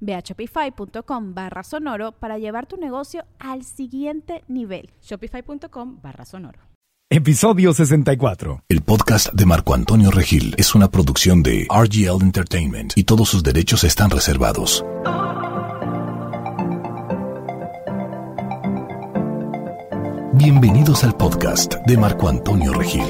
Ve 0.00 0.14
a 0.14 0.20
shopify.com 0.20 1.34
barra 1.34 1.62
sonoro 1.62 2.12
para 2.12 2.38
llevar 2.38 2.66
tu 2.66 2.76
negocio 2.76 3.24
al 3.38 3.64
siguiente 3.64 4.44
nivel. 4.48 4.90
Shopify.com 5.02 6.00
barra 6.02 6.24
sonoro. 6.24 6.60
Episodio 7.10 7.72
64. 7.72 8.64
El 8.68 8.82
podcast 8.82 9.32
de 9.32 9.46
Marco 9.46 9.72
Antonio 9.72 10.10
Regil 10.10 10.54
es 10.58 10.74
una 10.74 10.90
producción 10.90 11.42
de 11.42 11.66
RGL 11.70 12.22
Entertainment 12.22 12.92
y 12.96 13.04
todos 13.04 13.30
sus 13.30 13.42
derechos 13.42 13.82
están 13.82 14.10
reservados. 14.10 14.84
Bienvenidos 20.34 21.02
al 21.02 21.16
podcast 21.16 21.76
de 21.86 21.96
Marco 21.96 22.28
Antonio 22.28 22.74
Regil. 22.74 23.02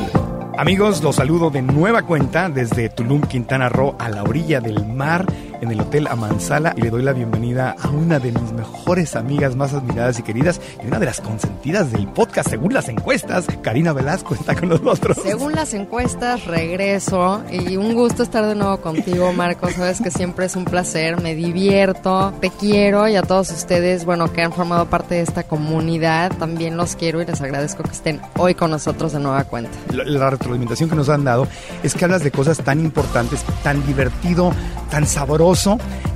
Amigos, 0.57 1.03
los 1.03 1.17
saludo 1.17 1.51
de 1.51 1.63
nueva 1.63 2.03
cuenta 2.03 2.49
desde 2.49 2.89
Tulum, 2.89 3.23
Quintana 3.23 3.69
Roo, 3.69 3.97
a 3.99 4.09
la 4.09 4.23
orilla 4.23 4.61
del 4.61 4.87
mar 4.87 5.27
en 5.61 5.71
el 5.71 5.81
Hotel 5.81 6.07
Amansala 6.07 6.75
y 6.77 6.83
le 6.83 6.91
doy 6.91 7.03
la 7.03 7.13
bienvenida 7.13 7.75
a 7.81 7.89
una 7.89 8.19
de 8.19 8.33
mis 8.33 8.53
mejores 8.53 9.17
amigas 9.17 9.57
más 9.57 9.75
admiradas 9.75 10.19
y 10.19 10.23
queridas 10.23 10.61
y 10.83 10.87
una 10.87 10.99
de 10.99 11.07
las 11.07 11.21
consentidas 11.21 11.91
del 11.93 12.07
podcast 12.09 12.51
según 12.51 12.75
las 12.75 12.89
encuestas. 12.89 13.47
Karina 13.63 13.93
Velasco 13.93 14.35
está 14.35 14.55
con 14.55 14.69
nosotros. 14.69 15.19
Según 15.23 15.55
las 15.55 15.75
encuestas, 15.75 16.47
regreso 16.47 17.43
y 17.51 17.77
un 17.77 17.95
gusto 17.95 18.23
estar 18.23 18.47
de 18.47 18.55
nuevo 18.55 18.79
contigo, 18.79 19.33
Marco. 19.33 19.69
Sabes 19.71 20.01
que 20.01 20.11
siempre 20.11 20.47
es 20.47 20.57
un 20.57 20.65
placer, 20.65 21.21
me 21.21 21.35
divierto, 21.35 22.33
te 22.41 22.51
quiero 22.51 23.09
y 23.09 23.17
a 23.17 23.23
todos 23.23 23.51
ustedes, 23.51 24.05
bueno, 24.05 24.33
que 24.33 24.43
han 24.43 24.53
formado 24.53 24.87
parte 24.87 25.17
de 25.17 25.23
esta 25.23 25.43
comunidad, 25.43 26.33
también 26.39 26.77
los 26.77 26.95
quiero 26.97 27.21
y 27.21 27.27
les 27.27 27.41
agradezco 27.41 27.83
que 27.83 27.93
estén 27.93 28.21
hoy 28.37 28.55
con 28.55 28.71
nosotros 28.71 29.13
de 29.13 29.21
nueva 29.21 29.45
cuenta. 29.45 29.71
La, 29.93 30.05
la 30.05 30.31
retroalimentación 30.31 30.89
que 30.89 30.97
nos 30.97 31.09
han 31.09 31.25
dado 31.25 31.49
es 31.83 31.95
que 31.95 32.05
hablas 32.05 32.23
de 32.23 32.31
cosas 32.31 32.59
tan 32.59 32.81
importantes, 32.81 33.43
tan 33.63 33.85
divertido, 33.87 34.53
tan 34.91 35.07
sabroso 35.07 35.48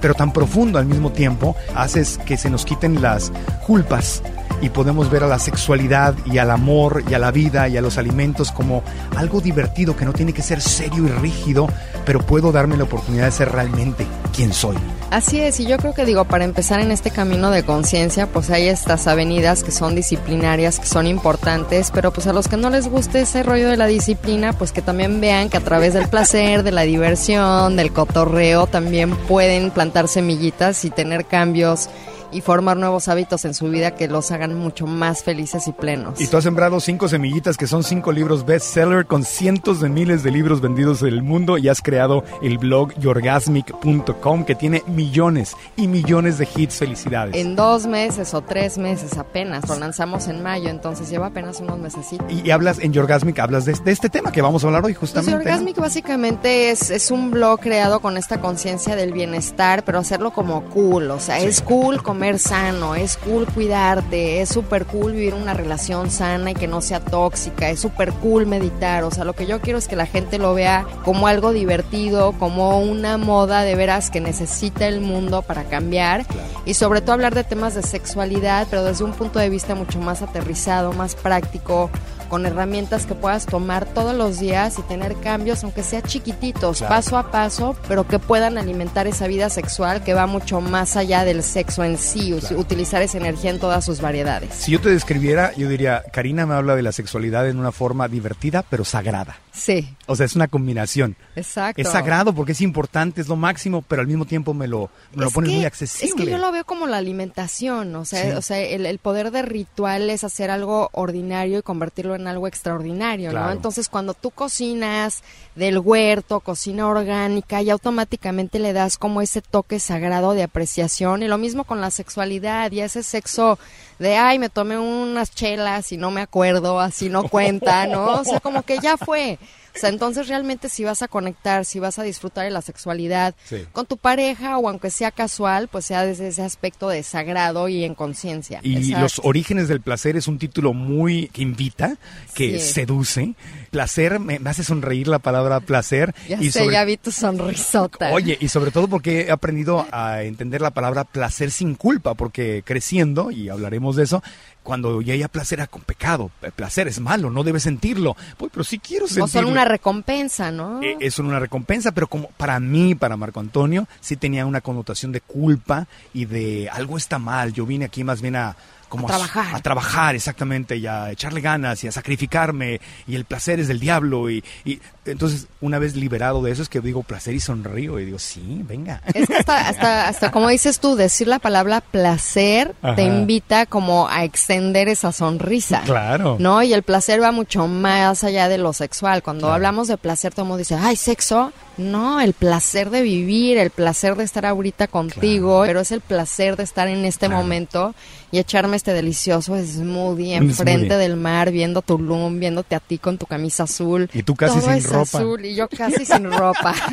pero 0.00 0.14
tan 0.14 0.33
profundo 0.33 0.78
al 0.78 0.86
mismo 0.86 1.12
tiempo, 1.12 1.56
haces 1.75 2.19
que 2.27 2.36
se 2.36 2.50
nos 2.50 2.64
quiten 2.64 3.00
las 3.00 3.33
culpas 3.66 4.22
y 4.62 4.70
podemos 4.70 5.11
ver 5.11 5.24
a 5.24 5.27
la 5.27 5.39
sexualidad 5.39 6.14
y 6.24 6.39
al 6.39 6.50
amor 6.50 7.02
y 7.11 7.14
a 7.14 7.19
la 7.19 7.33
vida 7.33 7.69
y 7.69 7.77
a 7.77 7.83
los 7.83 7.98
alimentos 7.98 8.52
como 8.52 8.83
algo 9.16 9.41
divertido 9.41 9.97
que 9.97 10.05
no 10.05 10.12
tiene 10.12 10.33
que 10.33 10.41
ser 10.41 10.61
serio 10.61 11.05
y 11.05 11.08
rígido, 11.08 11.69
pero 12.06 12.20
puedo 12.20 12.52
darme 12.52 12.77
la 12.77 12.84
oportunidad 12.84 13.27
de 13.27 13.33
ser 13.33 13.50
realmente 13.50 14.06
quien 14.34 14.52
soy. 14.52 14.77
Así 15.11 15.41
es, 15.41 15.61
y 15.61 15.67
yo 15.67 15.77
creo 15.77 15.92
que 15.92 16.06
digo, 16.06 16.24
para 16.24 16.45
empezar 16.45 16.80
en 16.80 16.90
este 16.90 17.11
camino 17.11 17.51
de 17.51 17.64
conciencia, 17.64 18.27
pues 18.29 18.48
hay 18.48 18.68
estas 18.68 19.06
avenidas 19.06 19.62
que 19.62 19.70
son 19.70 19.95
disciplinarias, 19.95 20.79
que 20.79 20.86
son 20.86 21.06
importantes, 21.06 21.90
pero 21.92 22.12
pues 22.12 22.27
a 22.29 22.33
los 22.33 22.48
que 22.48 22.56
no 22.56 22.70
les 22.70 22.89
guste 22.89 23.20
ese 23.20 23.42
rollo 23.42 23.68
de 23.68 23.77
la 23.77 23.86
disciplina, 23.86 24.55
pues 24.55 24.73
que 24.73 24.80
también 24.80 25.20
vean 25.20 25.51
que 25.51 25.58
a 25.58 25.61
través 25.61 25.92
del 25.92 26.08
placer, 26.08 26.62
de 26.62 26.70
la 26.70 26.83
diversión, 26.83 27.77
del 27.77 27.92
cotorreo, 27.92 28.67
también 28.67 29.14
pueden 29.28 29.70
plantar 29.70 30.08
semillitas 30.08 30.84
y 30.84 30.90
tener 30.90 31.24
cambios 31.24 31.88
y 32.32 32.40
formar 32.40 32.76
nuevos 32.76 33.08
hábitos 33.08 33.44
en 33.44 33.54
su 33.54 33.68
vida 33.68 33.92
que 33.94 34.08
los 34.08 34.30
hagan 34.30 34.54
mucho 34.54 34.86
más 34.86 35.22
felices 35.22 35.68
y 35.68 35.72
plenos. 35.72 36.20
Y 36.20 36.26
tú 36.26 36.36
has 36.36 36.44
sembrado 36.44 36.80
cinco 36.80 37.08
semillitas 37.08 37.56
que 37.56 37.66
son 37.66 37.84
cinco 37.84 38.12
libros 38.12 38.44
bestseller 38.44 39.06
con 39.06 39.24
cientos 39.24 39.80
de 39.80 39.88
miles 39.88 40.22
de 40.22 40.30
libros 40.30 40.60
vendidos 40.60 41.02
en 41.02 41.08
el 41.08 41.22
mundo 41.22 41.58
y 41.58 41.68
has 41.68 41.82
creado 41.82 42.24
el 42.42 42.58
blog 42.58 42.94
yorgasmic.com 42.98 44.44
que 44.44 44.54
tiene 44.54 44.82
millones 44.86 45.56
y 45.76 45.88
millones 45.88 46.38
de 46.38 46.48
hits. 46.56 46.76
Felicidades. 46.78 47.36
En 47.36 47.54
dos 47.54 47.86
meses 47.86 48.34
o 48.34 48.40
tres 48.40 48.78
meses 48.78 49.18
apenas, 49.18 49.68
lo 49.68 49.78
lanzamos 49.78 50.26
en 50.28 50.42
mayo, 50.42 50.68
entonces 50.68 51.10
lleva 51.10 51.26
apenas 51.26 51.60
unos 51.60 51.78
meses. 51.78 52.06
Y, 52.12 52.48
y, 52.48 52.50
hablas 52.50 52.78
en 52.78 52.92
Yorgasmic, 52.92 53.38
hablas 53.38 53.64
de, 53.64 53.74
de, 53.74 53.92
este 53.92 54.08
tema 54.08 54.32
que 54.32 54.40
vamos 54.42 54.64
a 54.64 54.68
hablar 54.68 54.84
hoy 54.84 54.94
justamente. 54.94 55.32
Pues 55.32 55.44
Yorgasmic 55.44 55.76
básicamente 55.76 56.70
es, 56.70 56.90
es 56.90 57.10
un 57.10 57.30
blog 57.30 57.60
creado 57.60 58.00
con 58.00 58.16
esta 58.16 58.40
conciencia 58.40 58.96
del 58.96 59.12
bienestar, 59.12 59.84
pero 59.84 59.98
hacerlo 59.98 60.32
como 60.32 60.64
cool, 60.70 61.10
o 61.10 61.20
sea, 61.20 61.38
sí. 61.40 61.46
es 61.46 61.60
cool 61.60 62.02
como 62.02 62.21
comer 62.22 62.38
sano, 62.38 62.94
es 62.94 63.16
cool 63.16 63.46
cuidarte, 63.46 64.42
es 64.42 64.48
súper 64.48 64.86
cool 64.86 65.10
vivir 65.10 65.34
una 65.34 65.55
relación 65.55 66.08
sana 66.08 66.52
y 66.52 66.55
que 66.55 66.68
no 66.68 66.80
sea 66.80 67.00
tóxica, 67.00 67.68
es 67.68 67.80
súper 67.80 68.12
cool 68.12 68.46
meditar, 68.46 69.02
o 69.02 69.10
sea, 69.10 69.24
lo 69.24 69.33
que 69.33 69.44
yo 69.44 69.60
quiero 69.60 69.77
es 69.77 69.88
que 69.88 69.96
la 69.96 70.06
gente 70.06 70.38
lo 70.38 70.55
vea 70.55 70.86
como 71.05 71.27
algo 71.27 71.50
divertido, 71.52 72.30
como 72.38 72.78
una 72.78 73.18
moda 73.18 73.62
de 73.62 73.74
veras 73.74 74.08
que 74.08 74.20
necesita 74.20 74.86
el 74.86 75.00
mundo 75.00 75.42
para 75.42 75.64
cambiar. 75.64 76.24
Claro. 76.24 76.48
y 76.64 76.74
sobre 76.74 77.00
todo 77.00 77.14
hablar 77.14 77.34
de 77.34 77.42
temas 77.42 77.74
de 77.74 77.82
sexualidad, 77.82 78.68
pero 78.70 78.84
desde 78.84 79.02
un 79.02 79.14
punto 79.14 79.40
de 79.40 79.50
vista 79.50 79.74
mucho 79.74 79.98
más 79.98 80.22
aterrizado, 80.22 80.92
más 80.92 81.16
práctico, 81.16 81.90
con 82.32 82.46
herramientas 82.46 83.04
que 83.04 83.14
puedas 83.14 83.44
tomar 83.44 83.84
todos 83.84 84.16
los 84.16 84.40
días 84.40 84.78
y 84.78 84.82
tener 84.84 85.16
cambios, 85.16 85.62
aunque 85.64 85.82
sea 85.82 86.00
chiquititos, 86.00 86.78
claro. 86.78 86.94
paso 86.94 87.18
a 87.18 87.30
paso, 87.30 87.76
pero 87.88 88.08
que 88.08 88.18
puedan 88.18 88.56
alimentar 88.56 89.06
esa 89.06 89.26
vida 89.26 89.50
sexual 89.50 90.02
que 90.02 90.14
va 90.14 90.26
mucho 90.26 90.62
más 90.62 90.96
allá 90.96 91.26
del 91.26 91.42
sexo 91.42 91.84
en 91.84 91.98
sí, 91.98 92.34
claro. 92.40 92.58
utilizar 92.58 93.02
esa 93.02 93.18
energía 93.18 93.50
en 93.50 93.58
todas 93.58 93.84
sus 93.84 94.00
variedades. 94.00 94.54
Si 94.54 94.72
yo 94.72 94.80
te 94.80 94.88
describiera, 94.88 95.52
yo 95.58 95.68
diría, 95.68 96.04
Karina 96.10 96.46
me 96.46 96.54
habla 96.54 96.74
de 96.74 96.80
la 96.80 96.92
sexualidad 96.92 97.46
en 97.50 97.58
una 97.58 97.70
forma 97.70 98.08
divertida, 98.08 98.64
pero 98.66 98.86
sagrada. 98.86 99.36
Sí. 99.52 99.95
O 100.07 100.17
sea, 100.17 100.24
es 100.24 100.35
una 100.35 100.48
combinación. 100.48 101.14
Exacto. 101.36 101.80
Es 101.80 101.89
sagrado 101.89 102.35
porque 102.35 102.52
es 102.52 102.61
importante, 102.63 103.20
es 103.20 103.29
lo 103.29 103.36
máximo, 103.36 103.83
pero 103.83 104.01
al 104.01 104.08
mismo 104.08 104.24
tiempo 104.24 104.55
me 104.55 104.67
lo, 104.67 104.90
me 105.14 105.24
lo 105.24 105.30
pones 105.30 105.51
que, 105.51 105.57
muy 105.57 105.64
accesible. 105.67 106.08
Es 106.08 106.14
que 106.14 106.30
yo 106.30 106.39
lo 106.39 106.51
veo 106.51 106.64
como 106.64 106.86
la 106.86 106.96
alimentación, 106.96 107.95
o 107.95 108.05
sea, 108.07 108.23
sí. 108.23 108.30
o 108.30 108.42
sea 108.42 108.61
el, 108.61 108.86
el, 108.86 108.98
poder 108.98 109.30
de 109.30 109.42
ritual 109.42 110.08
es 110.08 110.24
hacer 110.24 110.51
algo 110.51 110.89
ordinario 110.92 111.58
y 111.58 111.62
convertirlo 111.62 112.14
en 112.14 112.27
algo 112.27 112.46
extraordinario, 112.46 113.30
claro. 113.30 113.46
¿no? 113.46 113.52
Entonces, 113.52 113.91
cuando 113.91 114.14
tú 114.14 114.30
cocinas 114.30 115.23
del 115.55 115.79
huerto, 115.79 116.41
cocina 116.41 116.86
orgánica, 116.86 117.61
y 117.61 117.68
automáticamente 117.68 118.58
le 118.58 118.73
das 118.73 118.96
como 118.96 119.20
ese 119.20 119.42
toque 119.42 119.80
sagrado 119.80 120.33
de 120.33 120.45
apreciación, 120.45 121.23
y 121.23 121.29
lo 121.29 121.36
mismo 121.36 121.64
con 121.64 121.80
la 121.80 121.91
sexualidad 121.91 122.73
y 122.73 122.80
ese 122.80 123.02
sexo 123.02 123.58
de, 123.98 124.17
ay, 124.17 124.39
me 124.39 124.48
tomé 124.48 124.79
unas 124.79 125.30
chelas 125.30 125.92
y 125.92 125.97
no 125.97 126.11
me 126.11 126.20
acuerdo, 126.20 126.80
así 126.80 127.08
no 127.08 127.29
cuenta, 127.29 127.86
¿no? 127.86 128.20
O 128.20 128.25
sea, 128.25 128.41
como 128.41 128.62
que 128.62 128.79
ya 128.79 128.97
fue. 128.97 129.38
O 129.75 129.78
sea, 129.78 129.88
entonces 129.88 130.28
realmente 130.28 130.69
si 130.69 130.84
vas 130.84 131.02
a 131.02 131.08
conectar, 131.08 131.64
si 131.64 131.78
vas 131.78 131.99
a 131.99 132.02
disfrutar 132.02 132.44
de 132.44 132.50
la 132.50 132.62
sexualidad 132.62 133.34
sí. 133.44 133.64
con 133.72 133.87
tu 133.87 133.96
pareja 133.96 134.58
o 134.58 134.69
aunque 134.69 134.90
sea 134.90 135.10
casual, 135.10 135.69
pues 135.69 135.87
sea 135.87 136.05
desde 136.05 136.28
ese 136.28 136.43
aspecto 136.43 136.88
de 136.88 137.02
sagrado 137.02 137.69
y 137.69 137.84
en 137.84 137.94
conciencia. 137.94 138.61
Y 138.62 138.76
Exacto. 138.76 139.00
Los 139.00 139.20
orígenes 139.25 139.69
del 139.69 139.81
placer 139.81 140.16
es 140.16 140.28
un 140.28 140.38
título 140.38 140.72
muy 140.72 141.28
que 141.28 141.43
invita, 141.43 141.96
que 142.34 142.58
sí. 142.58 142.72
seduce. 142.72 143.34
Placer, 143.70 144.20
me, 144.20 144.38
me, 144.38 144.50
hace 144.50 144.64
sonreír 144.64 145.08
la 145.08 145.19
palabra 145.19 145.61
placer. 145.61 146.14
Ya 146.29 146.38
y 146.41 146.50
sé, 146.50 146.61
sobre... 146.61 146.75
ya 146.75 146.85
vi 146.85 146.97
tu 146.99 147.11
sonrisota. 147.11 148.12
Oye, 148.12 148.37
y 148.41 148.49
sobre 148.49 148.70
todo 148.70 148.88
porque 148.88 149.23
he 149.23 149.31
aprendido 149.31 149.87
a 149.91 150.23
entender 150.23 150.61
la 150.61 150.73
palabra 150.73 151.05
placer 151.05 151.50
sin 151.50 151.75
culpa, 151.75 152.14
porque 152.14 152.62
creciendo, 152.64 153.31
y 153.31 153.49
hablaremos 153.49 153.97
de 153.97 154.05
eso, 154.05 154.23
cuando 154.62 155.00
ya 155.03 155.14
haya 155.14 155.29
placer 155.29 155.61
era 155.61 155.67
con 155.67 155.82
pecado. 155.82 156.31
El 156.43 156.53
placer 156.53 156.88
es 156.88 157.00
malo, 157.00 157.31
no 157.31 157.44
debes 157.44 157.64
sentirlo. 157.64 158.17
Pues, 158.37 158.50
pero 158.53 158.64
sí 158.64 158.79
quiero 158.79 159.06
sentirlo. 159.06 159.25
O 159.25 159.29
son 159.29 159.44
una 159.47 159.64
recompensa, 159.64 160.50
¿no? 160.50 160.82
Eh, 160.82 160.97
es 161.00 161.19
una 161.19 161.38
recompensa, 161.38 161.93
pero 161.93 162.06
como 162.06 162.29
para 162.37 162.59
mí, 162.61 162.94
para 162.94 163.17
Marco 163.17 163.41
Antonio, 163.41 163.87
sí 164.00 164.17
tenía 164.17 164.47
una 164.47 164.61
connotación 164.61 165.12
de 165.12 165.20
culpa 165.20 165.87
y 166.14 166.26
de 166.26 166.69
algo 166.70 166.97
está 166.97 167.19
mal. 167.19 167.53
Yo 167.53 167.67
vine 167.67 167.85
aquí 167.85 168.05
más 168.05 168.23
bien 168.23 168.37
a 168.37 168.56
como 168.93 169.06
A 169.06 169.11
trabajar. 169.11 169.55
a 169.56 169.61
trabajar 169.61 170.15
exactamente 170.15 170.77
y 170.77 170.87
a 170.87 171.11
echarle 171.11 171.41
ganas 171.41 171.83
y 171.83 171.89
a 171.89 171.93
sacrificarme 171.93 172.79
y 173.06 173.15
el 173.15 173.25
placer 173.25 173.59
es 173.59 173.69
del 173.69 173.81
diablo 173.81 174.29
y, 174.29 174.44
y 174.67 174.81
entonces 175.06 175.47
una 175.62 175.79
vez 175.79 175.97
liberado 175.97 176.43
de 176.43 176.53
eso 176.53 176.61
es 176.61 176.69
que 176.69 176.81
digo 176.83 177.03
placer 177.03 177.35
y 177.35 177.41
sonrío 177.41 177.99
y 177.99 178.05
digo 178.05 178.19
sí 178.19 178.61
venga 178.69 179.00
Es 179.15 179.27
que 179.27 179.37
hasta, 179.37 179.69
hasta, 179.69 180.09
hasta 180.09 180.31
como 180.31 180.49
dices 180.50 180.79
tú, 180.79 180.94
decir 180.94 181.27
la 181.27 181.39
palabra 181.39 181.81
placer 181.81 182.75
Ajá. 182.83 182.97
te 182.97 183.05
invita 183.05 183.65
como 183.65 184.09
a 184.09 184.25
extender 184.25 184.89
esa 184.89 185.11
sonrisa. 185.11 185.81
claro 185.87 186.37
¿No? 186.38 186.62
Y 186.62 186.75
el 186.75 186.83
placer 186.83 187.23
va 187.23 187.33
mucho 187.33 187.67
más 187.69 188.25
allá 188.25 188.49
de 188.49 188.59
lo 188.59 188.73
sexual. 188.75 189.23
Cuando 189.23 189.43
Claro. 189.47 189.55
hablamos 189.55 189.88
de 189.88 189.97
placer, 189.97 190.33
todo 190.35 190.43
el 190.43 190.49
mundo 190.49 190.59
dice, 190.59 190.75
ay, 190.77 190.97
sexo. 190.97 191.50
No, 191.79 192.21
el 192.21 192.35
placer 192.35 192.91
de 192.91 193.01
vivir, 193.03 193.57
el 193.59 193.71
placer 193.71 194.15
de 194.17 194.25
estar 194.25 194.45
ahorita 194.47 194.89
contigo, 194.89 195.63
pero 195.67 195.81
es 195.81 195.91
el 195.91 196.01
placer 196.03 196.57
de 196.57 196.65
estar 196.65 196.87
en 196.89 197.05
este 197.05 197.27
Claro. 197.27 197.43
momento 197.43 197.95
y 198.31 198.39
echarme 198.39 198.77
este 198.77 198.93
delicioso 198.93 199.57
smoothie 199.63 200.35
enfrente 200.37 200.97
del 200.97 201.17
mar, 201.17 201.51
viendo 201.51 201.81
Tulum, 201.83 202.39
viéndote 202.39 202.75
a 202.75 202.81
ti 202.81 202.99
con 202.99 203.17
tu 203.19 203.27
camisa 203.27 203.63
azul. 203.65 204.09
Y 204.13 204.23
tú 204.23 204.35
casi 204.37 204.55
Todo 204.61 204.69
sin 204.69 204.79
es 204.79 204.85
ropa. 204.91 205.19
azul 205.19 205.45
y 205.45 205.55
yo 205.55 205.69
casi 205.69 206.05
sin 206.05 206.31
ropa. 206.31 206.75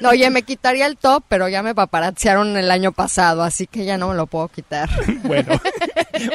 No, 0.00 0.10
oye, 0.10 0.30
me 0.30 0.42
quitaría 0.42 0.86
el 0.86 0.96
top, 0.96 1.24
pero 1.28 1.48
ya 1.48 1.60
me 1.64 1.74
paparazziaron 1.74 2.56
el 2.56 2.70
año 2.70 2.92
pasado, 2.92 3.42
así 3.42 3.66
que 3.66 3.84
ya 3.84 3.98
no 3.98 4.08
me 4.10 4.14
lo 4.14 4.26
puedo 4.28 4.46
quitar. 4.48 4.88
Bueno, 5.24 5.60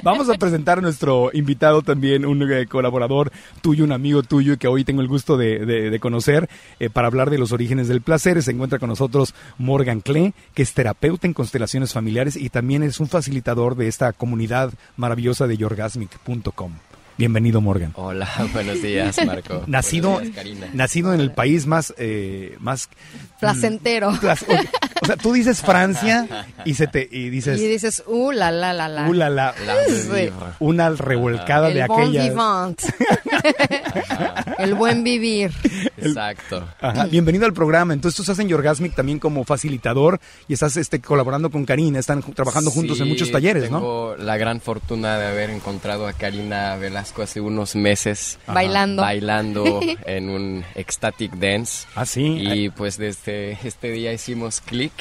vamos 0.04 0.30
a 0.30 0.34
presentar 0.34 0.80
a 0.80 0.82
nuestro 0.82 1.30
invitado 1.32 1.82
también, 1.82 2.26
un 2.26 2.42
eh, 2.52 2.66
colaborador 2.68 3.32
tuyo, 3.62 3.86
un 3.86 3.94
amigo 3.94 4.24
tuyo 4.24 4.58
que 4.58 4.68
hoy 4.68 4.84
tengo 4.84 5.02
el 5.02 5.08
gusto 5.08 5.38
de, 5.38 5.60
de- 5.66 5.90
de 5.90 6.00
conocer 6.02 6.50
eh, 6.82 6.90
para 6.90 7.08
hablar 7.08 7.30
de 7.30 7.38
los 7.38 7.54
orígenes 7.54 7.69
del 7.70 8.02
placer. 8.02 8.42
Se 8.42 8.52
encuentra 8.52 8.80
con 8.80 8.90
nosotros 8.90 9.34
Morgan 9.58 10.02
Klee, 10.02 10.34
que 10.54 10.64
es 10.64 10.74
terapeuta 10.74 11.28
en 11.28 11.34
constelaciones 11.34 11.94
familiares 11.94 12.36
y 12.36 12.50
también 12.50 12.84
es 12.84 13.00
un 13.00 13.08
facilitador 13.08 13.76
de 13.76 13.88
esta 13.88 14.12
comunidad 14.14 14.74
maravillosa 14.98 15.48
de 15.48 15.58
yorgasmic.com. 15.58 16.74
Bienvenido, 17.18 17.60
Morgan. 17.60 17.92
Hola, 17.96 18.30
buenos 18.54 18.82
días, 18.82 19.20
Marco. 19.26 19.64
Nacido, 19.68 20.20
días, 20.22 20.74
nacido 20.74 21.14
en 21.14 21.20
el 21.20 21.32
país 21.32 21.66
más, 21.66 21.94
eh, 21.98 22.56
más 22.62 22.90
Placentero. 23.40 24.12
Plas- 24.14 24.46
o, 24.48 24.54
o 25.02 25.06
sea, 25.06 25.16
tú 25.16 25.34
dices 25.34 25.62
Francia 25.62 26.28
y 26.66 26.74
se 26.74 26.88
te 26.88 27.08
y 27.10 27.30
dices 27.30 27.60
Y 27.60 27.68
dices, 27.68 28.04
uh, 28.08 28.32
la, 28.32 28.52
la, 28.52 28.74
la, 28.74 28.88
la. 28.90 29.08
"Uh, 29.10 29.14
la, 29.14 29.30
la", 29.30 29.54
La 29.66 29.76
de 29.76 30.28
Sí. 30.30 30.34
una 30.60 30.90
revolcada 30.90 31.70
de 31.70 31.82
el 31.82 31.88
bon 31.88 32.02
aquellas. 32.02 32.30
vivant. 32.30 32.82
el 34.58 34.74
buen 34.76 35.04
vivir. 35.04 35.52
Exacto. 35.98 36.68
Ajá. 36.82 37.06
Bienvenido 37.06 37.46
al 37.46 37.54
programa. 37.54 37.94
Entonces 37.94 38.16
tú 38.16 38.24
estás 38.24 38.40
en 38.40 38.50
Yorgasmic 38.50 38.96
también 38.96 39.20
como 39.20 39.44
facilitador 39.44 40.20
y 40.48 40.54
estás 40.54 40.76
este, 40.78 41.00
colaborando 41.00 41.50
con 41.50 41.66
Karina, 41.66 42.00
están 42.00 42.22
trabajando 42.22 42.72
juntos 42.72 43.00
en 43.00 43.06
Sí, 43.06 43.10
muchos 43.12 43.32
talleres, 43.32 43.70
¿no? 43.72 43.80
Tengo 43.80 44.16
la 44.18 44.38
gran 44.38 44.60
fortuna 44.62 45.18
de 45.18 45.28
haber 45.28 45.50
encontrado 45.50 46.08
a 46.08 46.14
Karina 46.14 46.76
Velasco 46.76 47.22
hace 47.22 47.40
unos 47.42 47.76
meses 47.76 48.40
Bailando. 48.48 49.02
bailando 49.02 49.80
en 50.06 50.30
un 50.30 50.64
ecstatic 50.76 51.34
dance. 51.36 51.88
Ah, 51.96 52.06
sí. 52.06 52.22
Y 52.42 52.70
pues 52.70 52.98
desde 52.98 53.29
este 53.30 53.92
día 53.92 54.14
hicimos 54.14 54.62
clic 54.62 54.94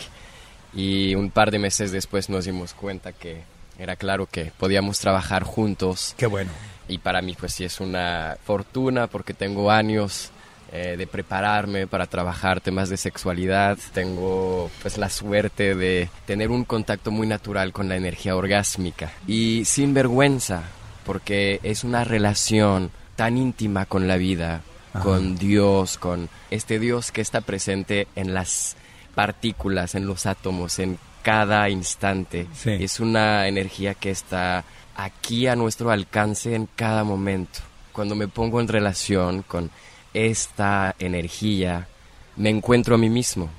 y 0.74 1.14
un 1.14 1.30
par 1.30 1.50
de 1.50 1.58
meses 1.58 1.92
después 1.92 2.28
nos 2.28 2.44
dimos 2.44 2.74
cuenta 2.74 3.12
que 3.12 3.42
era 3.78 3.96
claro 3.96 4.26
que 4.26 4.52
podíamos 4.58 4.98
trabajar 4.98 5.44
juntos. 5.44 6.14
Qué 6.16 6.26
bueno. 6.26 6.50
Y 6.88 6.98
para 6.98 7.22
mí 7.22 7.36
pues 7.38 7.54
sí 7.54 7.64
es 7.64 7.80
una 7.80 8.36
fortuna 8.44 9.06
porque 9.06 9.34
tengo 9.34 9.70
años 9.70 10.30
eh, 10.72 10.96
de 10.98 11.06
prepararme 11.06 11.86
para 11.86 12.06
trabajar 12.06 12.60
temas 12.60 12.88
de 12.88 12.96
sexualidad. 12.96 13.78
Tengo 13.94 14.70
pues 14.82 14.98
la 14.98 15.08
suerte 15.08 15.74
de 15.74 16.10
tener 16.26 16.50
un 16.50 16.64
contacto 16.64 17.10
muy 17.10 17.26
natural 17.26 17.72
con 17.72 17.88
la 17.88 17.96
energía 17.96 18.36
orgásmica 18.36 19.12
y 19.26 19.64
sin 19.64 19.94
vergüenza 19.94 20.62
porque 21.06 21.60
es 21.62 21.84
una 21.84 22.04
relación 22.04 22.90
tan 23.16 23.38
íntima 23.38 23.86
con 23.86 24.06
la 24.06 24.16
vida, 24.16 24.60
Ajá. 24.98 25.04
con 25.04 25.36
Dios, 25.36 25.98
con 25.98 26.28
este 26.50 26.78
Dios 26.78 27.12
que 27.12 27.20
está 27.20 27.40
presente 27.40 28.08
en 28.16 28.34
las 28.34 28.76
partículas, 29.14 29.94
en 29.94 30.06
los 30.06 30.26
átomos, 30.26 30.78
en 30.78 30.98
cada 31.22 31.68
instante. 31.68 32.46
Sí. 32.54 32.70
Es 32.70 33.00
una 33.00 33.48
energía 33.48 33.94
que 33.94 34.10
está 34.10 34.64
aquí 34.96 35.46
a 35.46 35.56
nuestro 35.56 35.90
alcance 35.90 36.54
en 36.54 36.68
cada 36.74 37.04
momento. 37.04 37.60
Cuando 37.92 38.14
me 38.14 38.28
pongo 38.28 38.60
en 38.60 38.68
relación 38.68 39.42
con 39.42 39.70
esta 40.14 40.94
energía, 40.98 41.88
me 42.36 42.50
encuentro 42.50 42.94
a 42.94 42.98
mí 42.98 43.10
mismo. 43.10 43.50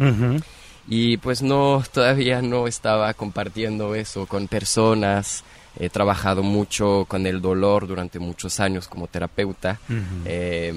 Y 0.88 1.18
pues 1.18 1.42
no, 1.42 1.84
todavía 1.92 2.42
no 2.42 2.68
estaba 2.68 3.14
compartiendo 3.14 3.96
eso 3.96 4.26
con 4.26 4.48
personas. 4.48 5.44
He 5.78 5.90
trabajado 5.90 6.44
mucho 6.44 7.06
con 7.08 7.26
el 7.26 7.42
dolor 7.42 7.88
durante 7.88 8.20
muchos 8.20 8.60
años 8.60 8.88
como 8.88 9.08
terapeuta, 9.08 9.80
eh, 10.26 10.74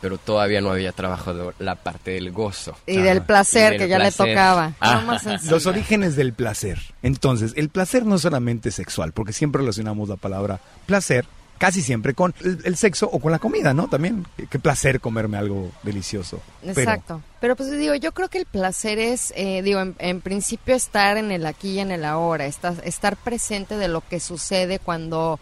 pero 0.00 0.18
todavía 0.18 0.60
no 0.60 0.70
había 0.70 0.92
trabajado 0.92 1.54
la 1.58 1.74
parte 1.76 2.12
del 2.12 2.30
gozo. 2.30 2.76
Y 2.86 2.98
del 2.98 3.22
placer 3.22 3.74
Y 3.74 3.78
del 3.78 3.78
que 3.78 3.88
ya 3.88 3.96
placer. 3.96 4.26
le 4.26 4.32
tocaba. 4.34 4.72
Ah. 4.80 5.18
Los 5.48 5.66
orígenes 5.66 6.14
del 6.14 6.34
placer. 6.34 6.78
Entonces, 7.02 7.52
el 7.56 7.68
placer 7.68 8.04
no 8.04 8.16
es 8.16 8.22
solamente 8.22 8.70
sexual, 8.70 9.12
porque 9.12 9.32
siempre 9.32 9.60
relacionamos 9.60 10.08
la 10.08 10.16
palabra 10.16 10.60
placer 10.86 11.26
casi 11.58 11.82
siempre 11.82 12.14
con 12.14 12.34
el, 12.40 12.60
el 12.64 12.76
sexo 12.76 13.08
o 13.12 13.18
con 13.18 13.32
la 13.32 13.38
comida, 13.38 13.74
¿no? 13.74 13.88
También, 13.88 14.26
qué, 14.50 14.58
placer 14.58 15.00
comerme 15.00 15.36
algo 15.36 15.70
delicioso. 15.82 16.40
Exacto. 16.64 17.20
Pero 17.40 17.56
pues 17.56 17.70
digo, 17.70 17.94
yo 17.94 18.12
creo 18.12 18.28
que 18.28 18.38
el 18.38 18.46
placer 18.46 18.98
es, 18.98 19.32
eh, 19.36 19.62
digo, 19.62 19.80
en, 19.80 19.94
en 19.98 20.20
principio 20.20 20.74
estar 20.74 21.16
en 21.16 21.30
el 21.30 21.46
aquí 21.46 21.72
y 21.72 21.78
en 21.80 21.90
el 21.90 22.04
ahora, 22.04 22.46
estar, 22.46 22.74
estar 22.84 23.16
presente 23.16 23.76
de 23.76 23.88
lo 23.88 24.00
que 24.00 24.20
sucede 24.20 24.78
cuando, 24.78 25.38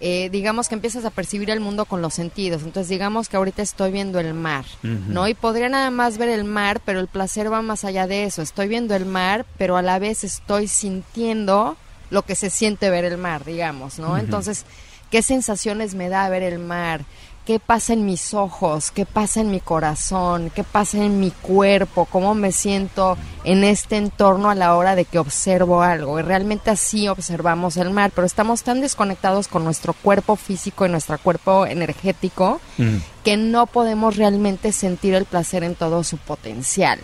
eh, 0.00 0.28
digamos 0.30 0.68
que 0.68 0.74
empiezas 0.74 1.04
a 1.04 1.10
percibir 1.10 1.50
el 1.50 1.60
mundo 1.60 1.84
con 1.84 2.02
los 2.02 2.14
sentidos. 2.14 2.62
Entonces, 2.62 2.88
digamos 2.88 3.28
que 3.28 3.36
ahorita 3.36 3.62
estoy 3.62 3.90
viendo 3.90 4.20
el 4.20 4.34
mar. 4.34 4.64
¿no? 4.82 5.28
Y 5.28 5.34
podría 5.34 5.68
nada 5.68 5.90
más 5.90 6.18
ver 6.18 6.28
el 6.28 6.44
mar, 6.44 6.80
pero 6.84 7.00
el 7.00 7.08
placer 7.08 7.52
va 7.52 7.62
más 7.62 7.84
allá 7.84 8.06
de 8.06 8.24
eso. 8.24 8.42
Estoy 8.42 8.68
viendo 8.68 8.94
el 8.94 9.06
mar, 9.06 9.46
pero 9.56 9.76
a 9.76 9.82
la 9.82 9.98
vez 9.98 10.24
estoy 10.24 10.68
sintiendo 10.68 11.76
lo 12.10 12.22
que 12.22 12.34
se 12.34 12.50
siente 12.50 12.90
ver 12.90 13.04
el 13.04 13.18
mar, 13.18 13.44
digamos, 13.44 13.98
¿no? 13.98 14.16
Entonces, 14.16 14.64
¿qué 15.10 15.22
sensaciones 15.22 15.94
me 15.94 16.08
da 16.08 16.28
ver 16.28 16.42
el 16.42 16.58
mar? 16.58 17.02
¿Qué 17.44 17.58
pasa 17.58 17.94
en 17.94 18.04
mis 18.04 18.34
ojos? 18.34 18.90
¿Qué 18.90 19.06
pasa 19.06 19.40
en 19.40 19.50
mi 19.50 19.58
corazón? 19.60 20.50
¿Qué 20.54 20.64
pasa 20.64 20.98
en 20.98 21.18
mi 21.18 21.30
cuerpo? 21.30 22.04
¿Cómo 22.04 22.34
me 22.34 22.52
siento 22.52 23.16
en 23.42 23.64
este 23.64 23.96
entorno 23.96 24.50
a 24.50 24.54
la 24.54 24.76
hora 24.76 24.94
de 24.94 25.06
que 25.06 25.18
observo 25.18 25.80
algo? 25.80 26.18
Y 26.20 26.22
realmente 26.22 26.68
así 26.70 27.08
observamos 27.08 27.78
el 27.78 27.88
mar, 27.88 28.12
pero 28.14 28.26
estamos 28.26 28.64
tan 28.64 28.82
desconectados 28.82 29.48
con 29.48 29.64
nuestro 29.64 29.94
cuerpo 29.94 30.36
físico 30.36 30.84
y 30.84 30.90
nuestro 30.90 31.16
cuerpo 31.16 31.64
energético 31.64 32.60
Mm. 32.76 32.96
que 33.24 33.38
no 33.38 33.64
podemos 33.64 34.16
realmente 34.16 34.70
sentir 34.70 35.14
el 35.14 35.24
placer 35.24 35.64
en 35.64 35.74
todo 35.74 36.04
su 36.04 36.18
potencial. 36.18 37.00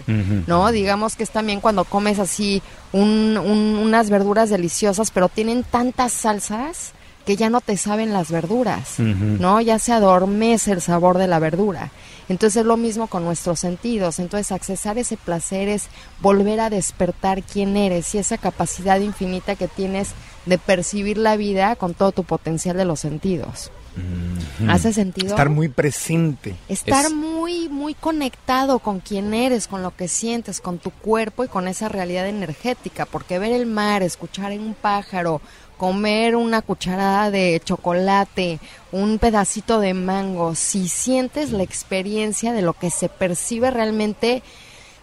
¿no? 0.46 0.70
Digamos 0.72 1.16
que 1.16 1.22
es 1.22 1.30
también 1.30 1.62
cuando 1.62 1.84
comes 1.84 2.18
así 2.18 2.62
un- 2.92 3.38
un- 3.38 3.78
unas 3.82 4.10
verduras 4.10 4.50
deliciosas, 4.50 5.10
pero 5.10 5.30
tienen 5.30 5.64
tantas 5.64 6.12
salsas 6.12 6.92
que 7.24 7.36
ya 7.36 7.48
no 7.50 7.60
te 7.60 7.76
saben 7.76 8.12
las 8.12 8.30
verduras. 8.30 8.98
¿no? 8.98 9.60
Ya 9.60 9.78
se 9.78 9.92
adormece 9.92 10.72
el 10.72 10.80
sabor 10.80 11.18
de 11.18 11.26
la 11.26 11.38
verdura. 11.38 11.90
Entonces 12.28 12.60
es 12.62 12.66
lo 12.66 12.76
mismo 12.76 13.06
con 13.06 13.24
nuestros 13.24 13.60
sentidos. 13.60 14.18
Entonces 14.18 14.52
accesar 14.52 14.96
ese 14.98 15.16
placer 15.16 15.68
es 15.68 15.88
volver 16.20 16.60
a 16.60 16.70
despertar 16.70 17.42
quién 17.42 17.76
eres 17.76 18.14
y 18.14 18.18
esa 18.18 18.38
capacidad 18.38 18.98
infinita 19.00 19.56
que 19.56 19.68
tienes 19.68 20.10
de 20.46 20.58
percibir 20.58 21.18
la 21.18 21.36
vida 21.36 21.76
con 21.76 21.94
todo 21.94 22.12
tu 22.12 22.24
potencial 22.24 22.76
de 22.76 22.84
los 22.84 23.00
sentidos. 23.00 23.70
¿Hace 24.68 24.92
sentido? 24.92 25.28
Estar 25.28 25.50
muy 25.50 25.68
presente. 25.68 26.56
Estar 26.68 27.06
Es- 27.06 27.12
muy, 27.12 27.68
muy 27.68 27.94
conectado 27.94 28.78
con 28.80 28.98
quién 29.00 29.34
eres, 29.34 29.68
con 29.68 29.82
lo 29.82 29.94
que 29.94 30.08
sientes, 30.08 30.60
con 30.60 30.78
tu 30.78 30.90
cuerpo 30.90 31.44
y 31.44 31.48
con 31.48 31.68
esa 31.68 31.88
realidad 31.88 32.26
energética, 32.28 33.06
porque 33.06 33.38
ver 33.38 33.52
el 33.52 33.66
mar, 33.66 34.02
escuchar 34.02 34.50
un 34.52 34.74
pájaro, 34.74 35.40
comer 35.76 36.36
una 36.36 36.62
cucharada 36.62 37.30
de 37.30 37.60
chocolate, 37.64 38.58
un 38.92 39.18
pedacito 39.18 39.80
de 39.80 39.94
mango, 39.94 40.54
si 40.54 40.88
sientes 40.88 41.50
la 41.52 41.62
experiencia 41.62 42.52
de 42.52 42.62
lo 42.62 42.72
que 42.74 42.90
se 42.90 43.08
percibe 43.08 43.70
realmente 43.70 44.42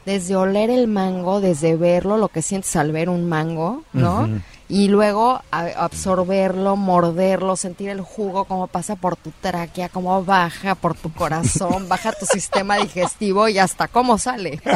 desde 0.06 0.36
oler 0.36 0.70
el 0.72 0.88
mango, 0.88 1.42
desde 1.42 1.76
verlo, 1.76 2.18
lo 2.18 2.28
que 2.30 2.42
sientes 2.42 2.76
al 2.76 2.92
ver 2.92 3.08
un 3.10 3.30
mango, 3.30 3.84
¿no? 3.94 4.28
Y 4.68 4.88
luego 4.88 5.42
a- 5.52 5.66
absorberlo, 5.78 6.76
morderlo, 6.78 7.56
sentir 7.56 7.90
el 7.90 8.02
jugo, 8.02 8.46
cómo 8.46 8.68
pasa 8.68 8.96
por 8.96 9.16
tu 9.18 9.32
tráquea, 9.42 9.90
cómo 9.90 10.24
baja 10.24 10.74
por 10.76 10.96
tu 10.96 11.12
corazón, 11.14 11.88
baja 11.90 12.14
tu 12.14 12.26
sistema 12.32 12.78
digestivo 12.78 13.48
y 13.50 13.60
hasta 13.60 13.88
cómo 13.90 14.18
sale. 14.18 14.60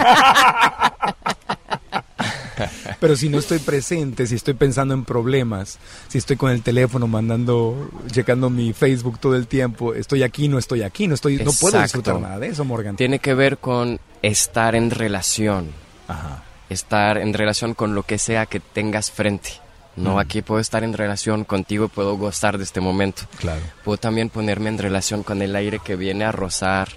Pero 2.99 3.15
si 3.15 3.29
no 3.29 3.37
estoy 3.39 3.59
presente, 3.59 4.25
si 4.27 4.35
estoy 4.35 4.53
pensando 4.53 4.93
en 4.93 5.03
problemas, 5.05 5.77
si 6.07 6.17
estoy 6.17 6.35
con 6.37 6.51
el 6.51 6.61
teléfono 6.61 7.07
mandando, 7.07 7.89
checando 8.11 8.49
mi 8.49 8.73
Facebook 8.73 9.19
todo 9.19 9.35
el 9.35 9.47
tiempo, 9.47 9.93
estoy 9.93 10.23
aquí, 10.23 10.47
no 10.47 10.57
estoy 10.57 10.81
aquí, 10.83 11.07
no 11.07 11.15
estoy, 11.15 11.37
no 11.37 11.51
puedo 11.51 11.77
Exacto. 11.77 11.99
disfrutar 11.99 12.19
nada 12.21 12.39
de 12.39 12.47
eso, 12.47 12.63
Morgan. 12.65 12.95
Tiene 12.95 13.19
que 13.19 13.33
ver 13.33 13.57
con 13.57 13.99
estar 14.21 14.75
en 14.75 14.91
relación, 14.91 15.69
Ajá. 16.07 16.43
estar 16.69 17.17
en 17.17 17.33
relación 17.33 17.73
con 17.73 17.95
lo 17.95 18.03
que 18.03 18.17
sea 18.17 18.45
que 18.45 18.59
tengas 18.59 19.11
frente. 19.11 19.51
¿no? 19.95 20.15
Mm. 20.15 20.19
Aquí 20.19 20.41
puedo 20.41 20.59
estar 20.59 20.83
en 20.83 20.91
relación 20.93 21.45
contigo, 21.45 21.87
puedo 21.87 22.17
gozar 22.17 22.57
de 22.57 22.65
este 22.65 22.81
momento. 22.81 23.23
Claro. 23.39 23.61
Puedo 23.85 23.97
también 23.97 24.29
ponerme 24.29 24.69
en 24.69 24.77
relación 24.77 25.23
con 25.23 25.41
el 25.41 25.55
aire 25.55 25.79
que 25.79 25.95
viene 25.95 26.25
a 26.25 26.33
rozar 26.33 26.89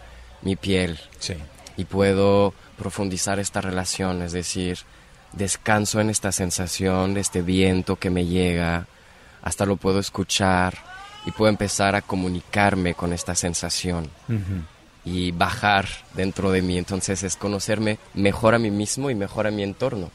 mi 0.43 0.57
piel 0.57 0.99
Sí. 1.21 1.35
y 1.77 1.85
puedo 1.85 2.55
profundizar 2.77 3.39
esta 3.39 3.61
relación, 3.61 4.23
es 4.23 4.33
decir, 4.33 4.79
descanso 5.33 6.01
en 6.01 6.11
esta 6.11 6.33
sensación 6.33 7.15
de 7.15 7.21
este 7.21 7.43
viento 7.43 7.97
que 7.97 8.11
me 8.11 8.27
llega, 8.27 8.87
hasta 9.43 9.67
lo 9.67 9.77
puedo 9.77 9.99
escuchar 10.01 10.77
y 11.27 11.31
puedo 11.31 11.51
empezar 11.51 11.95
a 11.95 12.03
comunicarme 12.03 12.95
con 12.95 13.13
esta 13.13 13.35
sensación 13.35 14.11
y 15.05 15.31
bajar 15.33 15.87
dentro 16.15 16.51
de 16.51 16.63
mí. 16.63 16.79
Entonces 16.79 17.23
es 17.23 17.37
conocerme 17.37 17.99
mejor 18.15 18.55
a 18.55 18.59
mí 18.59 18.71
mismo 18.71 19.11
y 19.11 19.15
mejor 19.15 19.47
a 19.47 19.51
mi 19.51 19.63
entorno. 19.63 20.11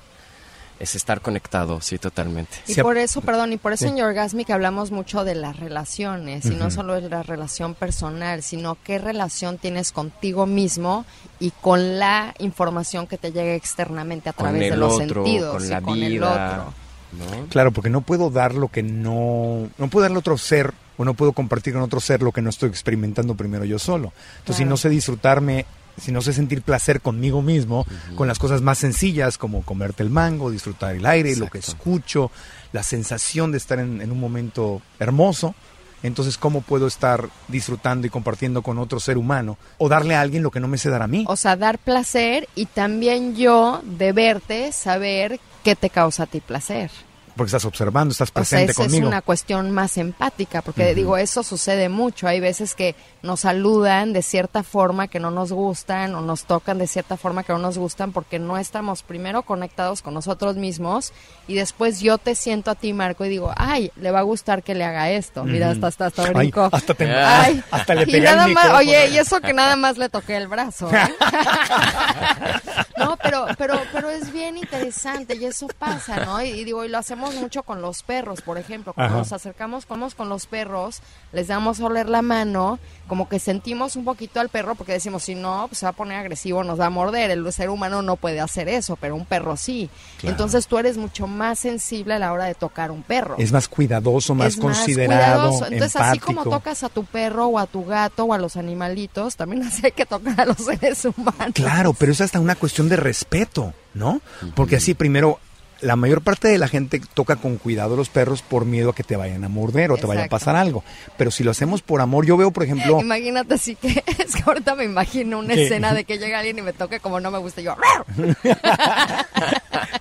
Es 0.84 0.96
estar 0.96 1.22
conectado, 1.22 1.80
sí, 1.80 1.98
totalmente. 1.98 2.58
Y 2.68 2.74
Sí, 2.74 2.82
por 2.82 2.98
eso, 2.98 3.22
perdón, 3.22 3.54
y 3.54 3.58
por 3.58 3.72
eso 3.72 3.86
sí. 3.88 3.92
en 3.98 4.04
Orgasmic 4.04 4.50
hablamos 4.50 4.92
mucho 4.92 5.24
de 5.24 5.34
las 5.34 5.58
relaciones, 5.58 6.46
y 6.46 6.50
no 6.50 6.70
solo 6.72 6.98
es 6.98 7.04
la 7.10 7.24
relación 7.24 7.74
personal, 7.74 8.44
sino 8.44 8.78
qué 8.84 8.98
relación 8.98 9.58
tienes 9.58 9.94
contigo 9.94 10.46
mismo 10.46 11.06
y 11.40 11.52
con 11.52 12.00
la 12.00 12.34
información 12.40 13.08
que 13.08 13.18
te 13.18 13.32
llega 13.32 13.56
externamente 13.56 14.28
a 14.30 14.34
través 14.34 14.60
de 14.60 14.68
el 14.68 14.80
los 14.82 14.96
otro, 14.96 15.24
sentidos 15.24 15.54
con 15.56 15.66
y 15.66 15.70
la 15.70 15.82
con 15.82 16.04
el 16.04 16.12
vida. 16.12 16.52
otro. 16.52 16.74
¿no? 17.14 17.48
Claro, 17.48 17.72
porque 17.72 17.90
no 17.90 18.02
puedo 18.02 18.30
dar 18.30 18.54
lo 18.54 18.68
que 18.68 18.84
no... 18.84 19.70
No 19.78 19.88
puedo 19.88 20.02
darle 20.04 20.18
a 20.18 20.20
otro 20.20 20.38
ser 20.38 20.74
o 20.98 21.06
no 21.06 21.14
puedo 21.14 21.32
compartir 21.32 21.72
con 21.74 21.82
otro 21.82 22.02
ser 22.02 22.22
lo 22.22 22.34
que 22.34 22.42
no 22.42 22.50
estoy 22.50 22.68
experimentando 22.68 23.36
primero 23.36 23.64
yo 23.64 23.80
solo. 23.80 24.12
Entonces, 24.40 24.58
si 24.58 24.66
no 24.66 24.76
sé 24.76 24.90
disfrutarme, 24.90 25.66
si 25.98 26.12
no 26.12 26.22
sé 26.22 26.34
sentir 26.34 26.62
placer 26.62 27.02
conmigo 27.02 27.42
mismo, 27.42 27.86
con 28.16 28.28
las 28.28 28.40
cosas 28.40 28.62
más 28.62 28.78
sencillas 28.78 29.38
como 29.38 29.64
comerte 29.64 30.04
el 30.04 30.10
mango, 30.10 30.52
disfrutar 30.52 30.96
el 30.96 31.06
aire, 31.06 31.36
lo 31.36 31.48
que 31.48 31.60
escucho, 31.60 32.32
la 32.72 32.84
sensación 32.84 33.52
de 33.52 33.58
estar 33.58 33.80
en, 33.80 34.02
en 34.02 34.12
un 34.12 34.20
momento 34.20 34.82
hermoso, 35.00 35.56
entonces, 36.04 36.38
¿cómo 36.38 36.62
puedo 36.62 36.86
estar 36.86 37.30
disfrutando 37.48 38.06
y 38.06 38.10
compartiendo 38.10 38.62
con 38.62 38.78
otro 38.78 39.00
ser 39.00 39.18
humano? 39.18 39.58
O 39.78 39.88
darle 39.88 40.16
a 40.16 40.22
alguien 40.22 40.44
lo 40.44 40.52
que 40.52 40.60
no 40.60 40.68
me 40.68 40.78
sé 40.78 40.90
dar 40.90 41.02
a 41.02 41.08
mí. 41.08 41.24
O 41.28 41.38
sea, 41.38 41.56
dar 41.56 41.80
placer 41.80 42.50
y 42.56 42.66
también 42.66 43.36
yo, 43.38 43.82
de 43.86 44.12
verte, 44.12 44.74
saber 44.74 45.40
qué 45.64 45.78
te 45.78 45.90
causa 45.90 46.24
a 46.24 46.26
ti 46.26 46.42
placer. 46.42 46.92
Porque 47.36 47.48
estás 47.48 47.66
observando, 47.66 48.12
estás 48.12 48.30
O 48.30 48.34
sea, 48.34 48.34
presente 48.36 48.72
esa 48.74 48.82
es 48.84 48.88
conmigo. 48.90 49.08
una 49.08 49.22
cuestión 49.22 49.72
más 49.72 49.98
empática, 49.98 50.62
porque 50.62 50.94
digo, 50.94 51.18
eso 51.18 51.42
sucede 51.44 51.90
mucho. 51.90 52.28
Hay 52.28 52.40
veces 52.40 52.76
que 52.76 52.96
nos 53.24 53.40
saludan 53.42 54.14
de 54.14 54.22
cierta 54.22 54.62
forma 54.64 55.08
que 55.08 55.20
no 55.20 55.32
nos 55.32 55.52
gustan 55.52 56.14
o 56.16 56.22
nos 56.22 56.44
tocan 56.44 56.78
de 56.78 56.88
cierta 56.88 57.18
forma 57.18 57.44
que 57.44 57.54
no 57.54 57.60
nos 57.60 57.78
gustan 57.78 58.12
porque 58.12 58.38
no 58.38 58.58
estamos 58.58 59.02
primero 59.02 59.42
conectados 59.44 60.02
con 60.02 60.14
nosotros 60.14 60.56
mismos 60.58 61.12
y 61.48 61.56
después 61.56 62.00
yo 62.02 62.18
te 62.18 62.36
siento 62.36 62.70
a 62.72 62.76
ti, 62.76 62.94
Marco, 62.94 63.26
y 63.26 63.30
digo, 63.30 63.52
ay, 63.58 63.92
le 63.96 64.12
va 64.12 64.20
a 64.20 64.24
gustar 64.24 64.62
que 64.62 64.76
le 64.76 64.84
haga 64.84 65.10
esto. 65.10 65.44
Mira, 65.44 65.72
hasta, 65.72 65.88
hasta, 65.88 66.06
hasta 66.08 66.24
Ay, 66.24 66.34
brincó. 66.34 66.70
hasta 66.72 66.94
te- 66.94 67.12
Ay, 67.12 67.64
hasta 67.72 67.96
le 67.96 68.04
y 68.04 68.06
pegué 68.12 68.28
al 68.28 68.36
nada 68.38 68.48
más, 68.50 68.70
oye, 68.80 69.10
y 69.10 69.18
eso 69.18 69.40
que 69.42 69.54
nada 69.54 69.76
más 69.76 69.98
le 69.98 70.10
toqué 70.10 70.38
el 70.38 70.48
brazo. 70.48 70.90
¿eh? 70.94 71.00
No, 72.98 73.18
pero, 73.22 73.48
pero, 73.58 73.82
pero 73.92 74.10
es 74.10 74.32
bien 74.32 74.58
interesante 74.58 75.36
y 75.36 75.46
eso 75.46 75.68
pasa, 75.80 76.24
¿no? 76.26 76.42
Y, 76.42 76.50
y 76.50 76.64
digo, 76.64 76.86
y 76.86 76.90
lo 76.90 76.98
hacemos 77.00 77.23
mucho 77.32 77.64
con 77.64 77.82
los 77.82 78.04
perros, 78.04 78.42
por 78.42 78.58
ejemplo. 78.58 78.94
Cuando 78.94 79.14
Ajá. 79.14 79.20
nos 79.20 79.34
acercamos 79.34 79.86
con 79.86 80.04
con 80.12 80.28
los 80.28 80.48
perros, 80.48 81.02
les 81.32 81.48
damos 81.48 81.80
a 81.80 81.86
oler 81.86 82.10
la 82.10 82.22
mano, 82.22 82.80
como 83.08 83.30
que 83.30 83.40
sentimos 83.40 83.96
un 83.96 84.04
poquito 84.04 84.40
al 84.40 84.50
perro 84.50 84.76
porque 84.76 84.92
decimos, 84.92 85.24
si 85.24 85.36
no, 85.36 85.68
pues 85.70 85.80
se 85.80 85.86
va 85.86 85.92
a 85.92 85.94
poner 85.94 86.18
agresivo, 86.18 86.64
nos 86.64 86.80
va 86.80 86.88
a 86.88 86.90
morder. 86.90 87.32
El 87.32 87.52
ser 87.54 87.70
humano 87.70 88.02
no 88.02 88.18
puede 88.18 88.42
hacer 88.42 88.68
eso, 88.68 88.98
pero 88.98 89.16
un 89.16 89.26
perro 89.26 89.56
sí. 89.56 89.90
Claro. 90.18 90.34
Entonces 90.34 90.68
tú 90.68 90.78
eres 90.78 90.98
mucho 90.98 91.28
más 91.28 91.60
sensible 91.60 92.16
a 92.16 92.20
la 92.20 92.34
hora 92.34 92.46
de 92.46 92.56
tocar 92.56 92.92
un 92.92 93.04
perro. 93.04 93.36
Es 93.38 93.52
más 93.52 93.68
cuidadoso, 93.68 94.36
más 94.36 94.54
Es 94.54 94.58
considerado, 94.58 95.50
cuidadoso. 95.50 95.66
Entonces, 95.72 96.02
así 96.02 96.20
como 96.20 96.44
tocas 96.44 96.84
a 96.84 96.90
tu 96.90 97.06
perro 97.06 97.48
o 97.48 97.60
a 97.60 97.68
tu 97.68 97.86
gato 97.86 98.26
o 98.26 98.34
a 98.34 98.38
los 98.38 98.58
animalitos, 98.58 99.36
también 99.36 99.64
así 99.68 99.86
hay 99.86 99.92
que 99.92 100.06
tocar 100.06 100.42
a 100.42 100.46
los 100.46 100.58
seres 100.58 101.06
humanos. 101.06 101.54
Claro, 101.54 101.94
pero 101.94 102.12
es 102.12 102.20
hasta 102.20 102.40
una 102.40 102.56
cuestión 102.56 102.90
de 102.90 102.98
respeto, 102.98 103.74
¿no? 103.94 104.22
Porque 104.56 104.78
así 104.78 104.96
primero, 104.96 105.40
la 105.84 105.96
mayor 105.96 106.22
parte 106.22 106.48
de 106.48 106.58
la 106.58 106.68
gente 106.68 107.02
toca 107.14 107.36
con 107.36 107.58
cuidado 107.58 107.94
a 107.94 107.98
los 107.98 108.10
perros 108.10 108.42
por 108.42 108.66
miedo 108.66 108.90
a 108.92 108.96
que 108.96 109.04
te 109.04 109.16
vayan 109.16 109.44
a 109.44 109.50
morder 109.50 109.92
o 109.92 109.98
te 109.98 110.06
vaya 110.08 110.26
a 110.26 110.30
pasar 110.30 110.56
algo. 110.56 110.84
Pero 111.18 111.30
si 111.32 111.44
lo 111.44 111.52
hacemos 111.52 111.82
por 111.82 112.02
amor, 112.02 112.26
yo 112.26 112.38
veo, 112.38 112.52
por 112.52 112.64
ejemplo, 112.64 113.00
Imagínate 113.02 113.54
así 113.56 113.76
que 113.76 114.04
es 114.20 114.36
que 114.36 114.44
ahorita 114.46 114.76
me 114.76 114.86
imagino 114.86 115.40
una 115.40 115.54
¿Qué? 115.54 115.66
escena 115.66 115.94
de 115.94 116.04
que 116.06 116.18
llega 116.18 116.40
alguien 116.40 116.60
y 116.60 116.62
me 116.62 116.74
toque 116.74 117.00
como 117.00 117.20
no 117.20 117.30
me 117.32 117.38
gusta 117.40 117.62
yo. 117.62 117.76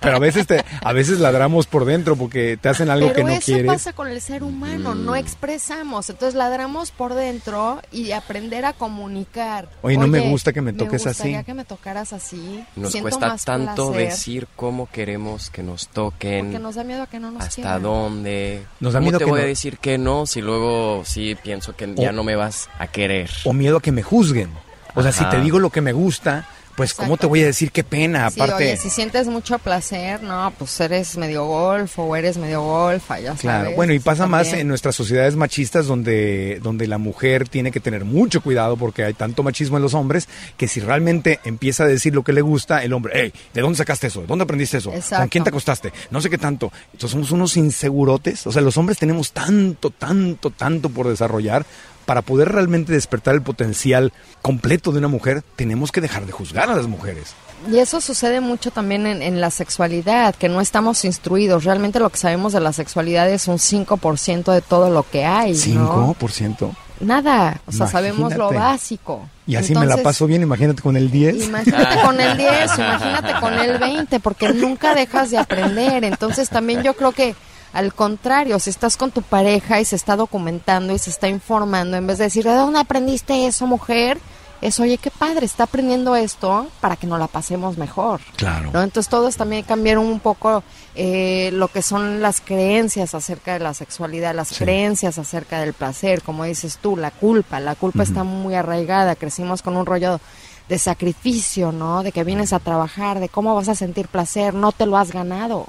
pero 0.01 0.17
a 0.17 0.19
veces 0.19 0.47
te, 0.47 0.63
a 0.81 0.93
veces 0.93 1.19
ladramos 1.19 1.65
por 1.67 1.85
dentro 1.85 2.15
porque 2.15 2.57
te 2.61 2.69
hacen 2.69 2.89
algo 2.89 3.07
Pero 3.07 3.15
que 3.15 3.23
no 3.23 3.29
eso 3.31 3.45
quieres. 3.45 3.71
pasa 3.71 3.93
con 3.93 4.07
el 4.07 4.21
ser 4.21 4.43
humano, 4.43 4.95
no 4.95 5.15
expresamos, 5.15 6.09
entonces 6.09 6.35
ladramos 6.35 6.91
por 6.91 7.13
dentro 7.13 7.81
y 7.91 8.11
aprender 8.11 8.65
a 8.65 8.73
comunicar. 8.73 9.69
Oye, 9.81 9.97
no 9.97 10.07
me 10.07 10.19
gusta 10.29 10.51
que 10.53 10.61
me 10.61 10.73
toques 10.73 11.01
así. 11.05 11.07
gustaría 11.23 11.43
que 11.43 11.53
me 11.53 11.65
tocaras 11.65 12.13
así. 12.13 12.63
Nos 12.75 12.91
Siento 12.91 13.09
cuesta 13.09 13.27
más 13.29 13.45
tanto 13.45 13.91
placer, 13.91 14.09
decir 14.09 14.47
cómo 14.55 14.89
queremos 14.91 15.49
que 15.49 15.63
nos 15.63 15.72
toquen, 15.91 16.45
porque 16.47 16.59
nos 16.59 16.75
da 16.75 16.83
miedo 16.83 17.03
a 17.03 17.07
que 17.07 17.19
no 17.19 17.31
nos 17.31 17.43
hasta 17.43 17.55
quieran. 17.55 17.81
dónde. 17.83 18.63
Nos 18.79 18.93
da 18.93 18.99
¿Cómo 18.99 19.05
miedo 19.09 19.19
te 19.19 19.25
que 19.25 19.31
voy 19.31 19.39
no- 19.39 19.45
a 19.45 19.47
decir 19.47 19.77
que 19.77 19.97
no 19.97 20.25
si 20.25 20.41
luego 20.41 21.03
sí 21.05 21.35
pienso 21.41 21.75
que 21.75 21.93
ya 21.95 22.11
no 22.11 22.23
me 22.23 22.35
vas 22.35 22.69
a 22.79 22.87
querer? 22.87 23.29
O 23.45 23.53
miedo 23.53 23.77
a 23.77 23.81
que 23.81 23.91
me 23.91 24.03
juzguen. 24.03 24.49
O 24.95 25.01
sea, 25.01 25.11
si 25.11 25.25
te 25.25 25.39
digo 25.41 25.57
lo 25.59 25.69
que 25.71 25.81
me 25.81 25.91
gusta, 25.91 26.45
pues 26.75 26.93
¿cómo 26.93 27.17
te 27.17 27.27
voy 27.27 27.41
a 27.43 27.45
decir 27.45 27.71
qué 27.71 27.83
pena? 27.83 28.29
Sí, 28.29 28.39
Aparte, 28.41 28.63
oye, 28.65 28.77
si 28.77 28.89
sientes 28.89 29.27
mucho 29.27 29.59
placer, 29.59 30.21
no, 30.23 30.51
pues 30.57 30.79
eres 30.79 31.17
medio 31.17 31.45
golf 31.45 31.99
o 31.99 32.15
eres 32.15 32.37
medio 32.37 32.61
golfa, 32.61 33.19
ya 33.19 33.33
Claro, 33.35 33.63
sabes. 33.65 33.75
bueno, 33.75 33.93
y 33.93 33.99
pasa 33.99 34.25
más 34.27 34.53
en 34.53 34.67
nuestras 34.67 34.95
sociedades 34.95 35.35
machistas 35.35 35.85
donde, 35.85 36.59
donde 36.63 36.87
la 36.87 36.97
mujer 36.97 37.47
tiene 37.47 37.71
que 37.71 37.79
tener 37.79 38.05
mucho 38.05 38.41
cuidado 38.41 38.77
porque 38.77 39.03
hay 39.03 39.13
tanto 39.13 39.43
machismo 39.43 39.77
en 39.77 39.83
los 39.83 39.93
hombres 39.93 40.27
que 40.57 40.67
si 40.67 40.79
realmente 40.79 41.39
empieza 41.43 41.83
a 41.83 41.87
decir 41.87 42.13
lo 42.15 42.23
que 42.23 42.33
le 42.33 42.41
gusta, 42.41 42.83
el 42.83 42.93
hombre, 42.93 43.13
hey, 43.15 43.33
¿de 43.53 43.61
dónde 43.61 43.77
sacaste 43.77 44.07
eso? 44.07 44.21
¿De 44.21 44.27
dónde 44.27 44.43
aprendiste 44.43 44.77
eso? 44.77 44.89
¿Con 44.89 44.99
Exacto. 44.99 45.27
quién 45.29 45.43
te 45.43 45.49
acostaste? 45.49 45.93
No 46.11 46.21
sé 46.21 46.29
qué 46.29 46.37
tanto. 46.37 46.71
Entonces 46.93 47.11
somos 47.11 47.31
unos 47.31 47.55
insegurotes, 47.57 48.45
o 48.47 48.51
sea, 48.51 48.61
los 48.61 48.77
hombres 48.77 48.97
tenemos 48.97 49.31
tanto, 49.31 49.89
tanto, 49.91 50.49
tanto 50.49 50.89
por 50.89 51.07
desarrollar. 51.07 51.65
Para 52.05 52.21
poder 52.21 52.49
realmente 52.49 52.93
despertar 52.93 53.33
el 53.35 53.41
potencial 53.41 54.11
completo 54.41 54.91
de 54.91 54.99
una 54.99 55.07
mujer, 55.07 55.43
tenemos 55.55 55.91
que 55.91 56.01
dejar 56.01 56.25
de 56.25 56.31
juzgar 56.31 56.69
a 56.69 56.75
las 56.75 56.87
mujeres. 56.87 57.33
Y 57.71 57.77
eso 57.77 58.01
sucede 58.01 58.41
mucho 58.41 58.71
también 58.71 59.07
en, 59.07 59.21
en 59.21 59.39
la 59.39 59.49
sexualidad, 59.49 60.35
que 60.35 60.49
no 60.49 60.59
estamos 60.59 61.05
instruidos. 61.05 61.63
Realmente 61.63 61.99
lo 61.99 62.09
que 62.09 62.17
sabemos 62.17 62.51
de 62.51 62.59
la 62.59 62.73
sexualidad 62.73 63.29
es 63.29 63.47
un 63.47 63.57
5% 63.57 64.51
de 64.51 64.61
todo 64.61 64.89
lo 64.89 65.03
que 65.09 65.23
hay. 65.25 65.53
¿no? 65.73 66.13
¿5%? 66.15 66.75
Nada, 66.99 67.61
o 67.65 67.71
sea, 67.71 67.87
sabemos 67.87 68.35
lo 68.35 68.51
básico. 68.51 69.27
Y 69.45 69.55
así 69.55 69.75
me 69.75 69.85
la 69.85 69.97
paso 69.97 70.25
bien, 70.25 70.41
imagínate 70.41 70.81
con 70.81 70.95
el 70.95 71.11
10. 71.11 71.47
Imagínate 71.47 72.01
con 72.01 72.19
el 72.19 72.37
10, 72.37 72.77
imagínate 72.77 73.39
con 73.39 73.53
el 73.53 73.77
20, 73.77 74.19
porque 74.19 74.53
nunca 74.53 74.93
dejas 74.95 75.31
de 75.31 75.37
aprender. 75.37 76.03
Entonces 76.03 76.49
también 76.49 76.83
yo 76.83 76.93
creo 76.95 77.11
que 77.11 77.35
al 77.73 77.93
contrario, 77.93 78.59
si 78.59 78.69
estás 78.69 78.95
con 78.97 79.11
tu 79.11 79.21
pareja 79.21 79.81
y 79.81 79.85
se 79.85 79.95
está 79.95 80.15
documentando 80.15 80.93
y 80.93 80.99
se 80.99 81.09
está 81.09 81.27
informando, 81.27 81.97
en 81.97 82.05
vez 82.07 82.19
de 82.19 82.25
decir, 82.25 82.43
¿de 82.43 82.53
dónde 82.55 82.79
aprendiste 82.79 83.47
eso, 83.47 83.65
mujer? 83.67 84.19
Es, 84.61 84.79
oye, 84.79 84.97
qué 84.97 85.11
padre, 85.11 85.45
está 85.45 85.63
aprendiendo 85.65 86.15
esto 86.15 86.67
para 86.79 86.95
que 86.95 87.05
nos 87.05 87.19
la 87.19 87.27
pasemos 87.27 87.77
mejor. 87.77 88.21
Claro. 88.37 88.69
¿no? 88.71 88.81
Entonces 88.81 89.09
todos 89.09 89.35
también 89.35 89.63
cambiaron 89.65 90.05
un 90.05 90.21
poco 90.21 90.63
eh, 90.95 91.49
lo 91.51 91.67
que 91.67 91.81
son 91.81 92.21
las 92.21 92.39
creencias 92.39 93.13
acerca 93.13 93.51
de 93.53 93.59
la 93.59 93.73
sexualidad, 93.73 94.33
las 94.33 94.47
Sí. 94.49 94.63
creencias 94.63 95.17
acerca 95.17 95.59
del 95.59 95.73
placer, 95.73 96.21
como 96.21 96.45
dices 96.45 96.77
tú, 96.81 96.95
la 96.95 97.11
culpa. 97.11 97.59
La 97.59 97.75
culpa 97.75 98.03
está 98.03 98.23
muy 98.23 98.55
arraigada, 98.55 99.15
crecimos 99.17 99.61
con 99.61 99.75
un 99.75 99.85
rollo 99.85 100.21
de 100.69 100.79
sacrificio, 100.79 101.73
¿no? 101.73 102.01
De 102.03 102.13
que 102.13 102.23
vienes 102.23 102.53
a 102.53 102.59
trabajar, 102.59 103.19
de 103.19 103.27
cómo 103.27 103.53
vas 103.55 103.67
a 103.67 103.75
sentir 103.75 104.07
placer, 104.07 104.53
no 104.53 104.71
te 104.71 104.85
lo 104.85 104.95
has 104.97 105.11
ganado. 105.11 105.65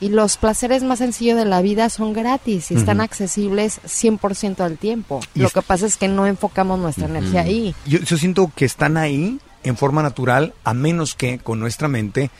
Y 0.00 0.10
los 0.10 0.36
placeres 0.36 0.82
más 0.82 0.98
sencillos 0.98 1.38
de 1.38 1.46
la 1.46 1.62
vida 1.62 1.88
son 1.88 2.12
gratis 2.12 2.70
y 2.70 2.74
están 2.74 3.00
accesibles 3.00 3.80
100% 3.86 4.56
del 4.56 4.76
tiempo. 4.76 5.20
Y 5.34 5.40
Lo 5.40 5.48
que 5.50 5.62
pasa 5.62 5.86
es 5.86 5.96
que 5.96 6.06
no 6.08 6.26
enfocamos 6.26 6.78
nuestra 6.78 7.06
energía 7.06 7.40
ahí. 7.42 7.74
Yo, 7.86 7.98
yo 8.00 8.16
siento 8.18 8.52
que 8.54 8.66
están 8.66 8.98
ahí 8.98 9.38
en 9.62 9.76
forma 9.76 10.02
natural, 10.02 10.52
a 10.64 10.74
menos 10.74 11.14
que 11.14 11.38
con 11.38 11.60
nuestra 11.60 11.88
mente 11.88 12.30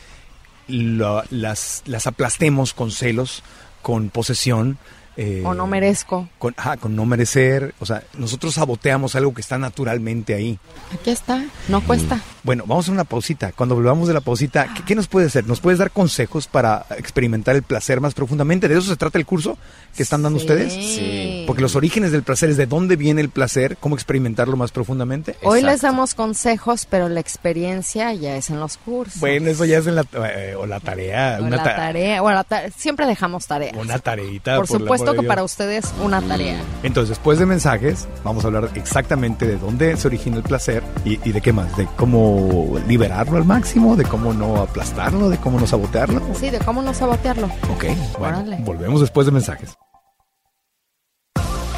lo- 0.69 1.23
las, 1.31 1.83
las 1.87 2.07
aplastemos 2.07 2.75
con 2.75 2.91
celos, 2.91 3.43
con 3.83 4.11
posesión, 4.11 4.79
eh, 5.17 5.43
o 5.45 5.55
no 5.55 5.67
merezco. 5.67 6.29
Con, 6.39 6.55
ajá, 6.57 6.77
con 6.77 6.95
no 6.95 7.07
merecer. 7.07 7.75
O 7.81 7.87
sea, 7.87 8.03
nosotros 8.19 8.55
saboteamos 8.55 9.15
algo 9.17 9.33
que 9.35 9.41
está 9.41 9.59
naturalmente 9.59 10.35
ahí. 10.35 10.59
Aquí 10.93 11.11
está, 11.11 11.45
no 11.69 11.81
cuesta. 11.83 12.21
Bueno, 12.43 12.65
vamos 12.67 12.89
a 12.89 12.93
una 12.93 13.05
pausita. 13.05 13.53
Cuando 13.53 13.75
volvamos 13.75 14.09
de 14.09 14.15
la 14.15 14.21
pausita, 14.21 14.69
¿qué, 14.75 14.83
qué 14.85 14.95
nos 14.95 15.09
puedes 15.09 15.29
hacer? 15.29 15.47
¿Nos 15.47 15.61
puedes 15.61 15.79
dar 15.79 15.91
consejos 15.91 16.47
para 16.47 16.87
experimentar 16.99 17.57
el 17.57 17.63
placer 17.63 18.01
más 18.01 18.15
profundamente? 18.15 18.69
¿De 18.69 18.79
eso 18.79 18.89
se 18.89 18.97
trata 18.97 19.19
el 19.19 19.27
curso 19.27 19.59
que 19.97 20.03
están 20.03 20.23
dando 20.23 20.39
ustedes? 20.39 20.73
Sí. 20.73 21.45
Porque 21.47 21.63
los 21.63 21.75
orígenes 21.77 22.13
del 22.13 22.23
placer 22.23 22.51
es 22.51 22.57
de 22.57 22.67
dónde 22.67 22.97
viene 22.97 23.21
el 23.21 23.31
placer, 23.31 23.77
cómo 23.79 23.95
experimentarlo 23.97 24.57
más 24.57 24.71
profundamente. 24.71 25.35
Hoy 25.43 25.63
les 25.63 25.81
damos 25.81 26.15
consejos, 26.15 26.87
pero 26.89 27.09
la 27.09 27.21
experiencia 27.21 28.13
ya 28.13 28.37
es 28.37 28.51
en 28.51 28.61
los 28.61 28.77
cursos. 28.77 29.19
Bueno, 29.21 29.51
eso 29.51 29.65
ya 29.65 29.79
es 29.79 29.87
en 29.87 29.95
la, 29.97 30.05
eh, 30.13 30.55
o 30.57 30.67
la 30.67 30.79
tarea. 30.81 31.39
O 31.41 31.45
una 31.45 31.57
la 31.57 31.63
ta- 31.65 31.77
tarea. 31.77 32.21
Bueno, 32.21 32.37
la 32.39 32.45
ta- 32.45 32.71
siempre 32.71 33.07
dejamos 33.07 33.47
tareas. 33.47 33.77
Una 33.77 33.99
tareita. 33.99 34.57
Por 34.57 34.67
por 34.69 34.81
supuesto 34.81 35.06
que 35.15 35.23
para 35.23 35.45
ustedes 35.45 35.93
una 36.03 36.21
tarea. 36.23 36.61
Entonces, 36.83 37.11
después 37.11 37.39
de 37.39 37.47
mensajes, 37.47 38.09
vamos 38.25 38.45
a 38.45 38.49
hablar 38.49 38.71
exactamente 38.75 39.47
de 39.47 39.57
dónde 39.59 39.97
se 39.97 40.09
origina 40.09 40.37
el 40.37 40.43
placer 40.43 40.83
y, 41.05 41.21
y 41.29 41.33
de 41.33 41.41
qué 41.41 41.53
más, 41.53 41.77
de 41.77 41.87
cómo 41.97 42.79
liberarlo 42.87 43.37
al 43.37 43.45
máximo, 43.45 43.97
de 43.97 44.05
cómo 44.05 44.33
no 44.33 44.57
aplastarlo, 44.63 45.29
de 45.29 45.39
cómo 45.39 45.59
no 45.61 45.67
sabotearlo. 45.67 46.21
Sí, 46.39 46.51
de 46.51 46.59
cómo 46.59 46.83
no 46.83 46.93
sabotearlo. 46.95 47.47
Ok, 47.47 47.85
bueno, 48.19 48.39
Órale. 48.39 48.59
volvemos 48.61 49.01
después 49.01 49.27
de 49.27 49.33
mensajes. 49.33 49.75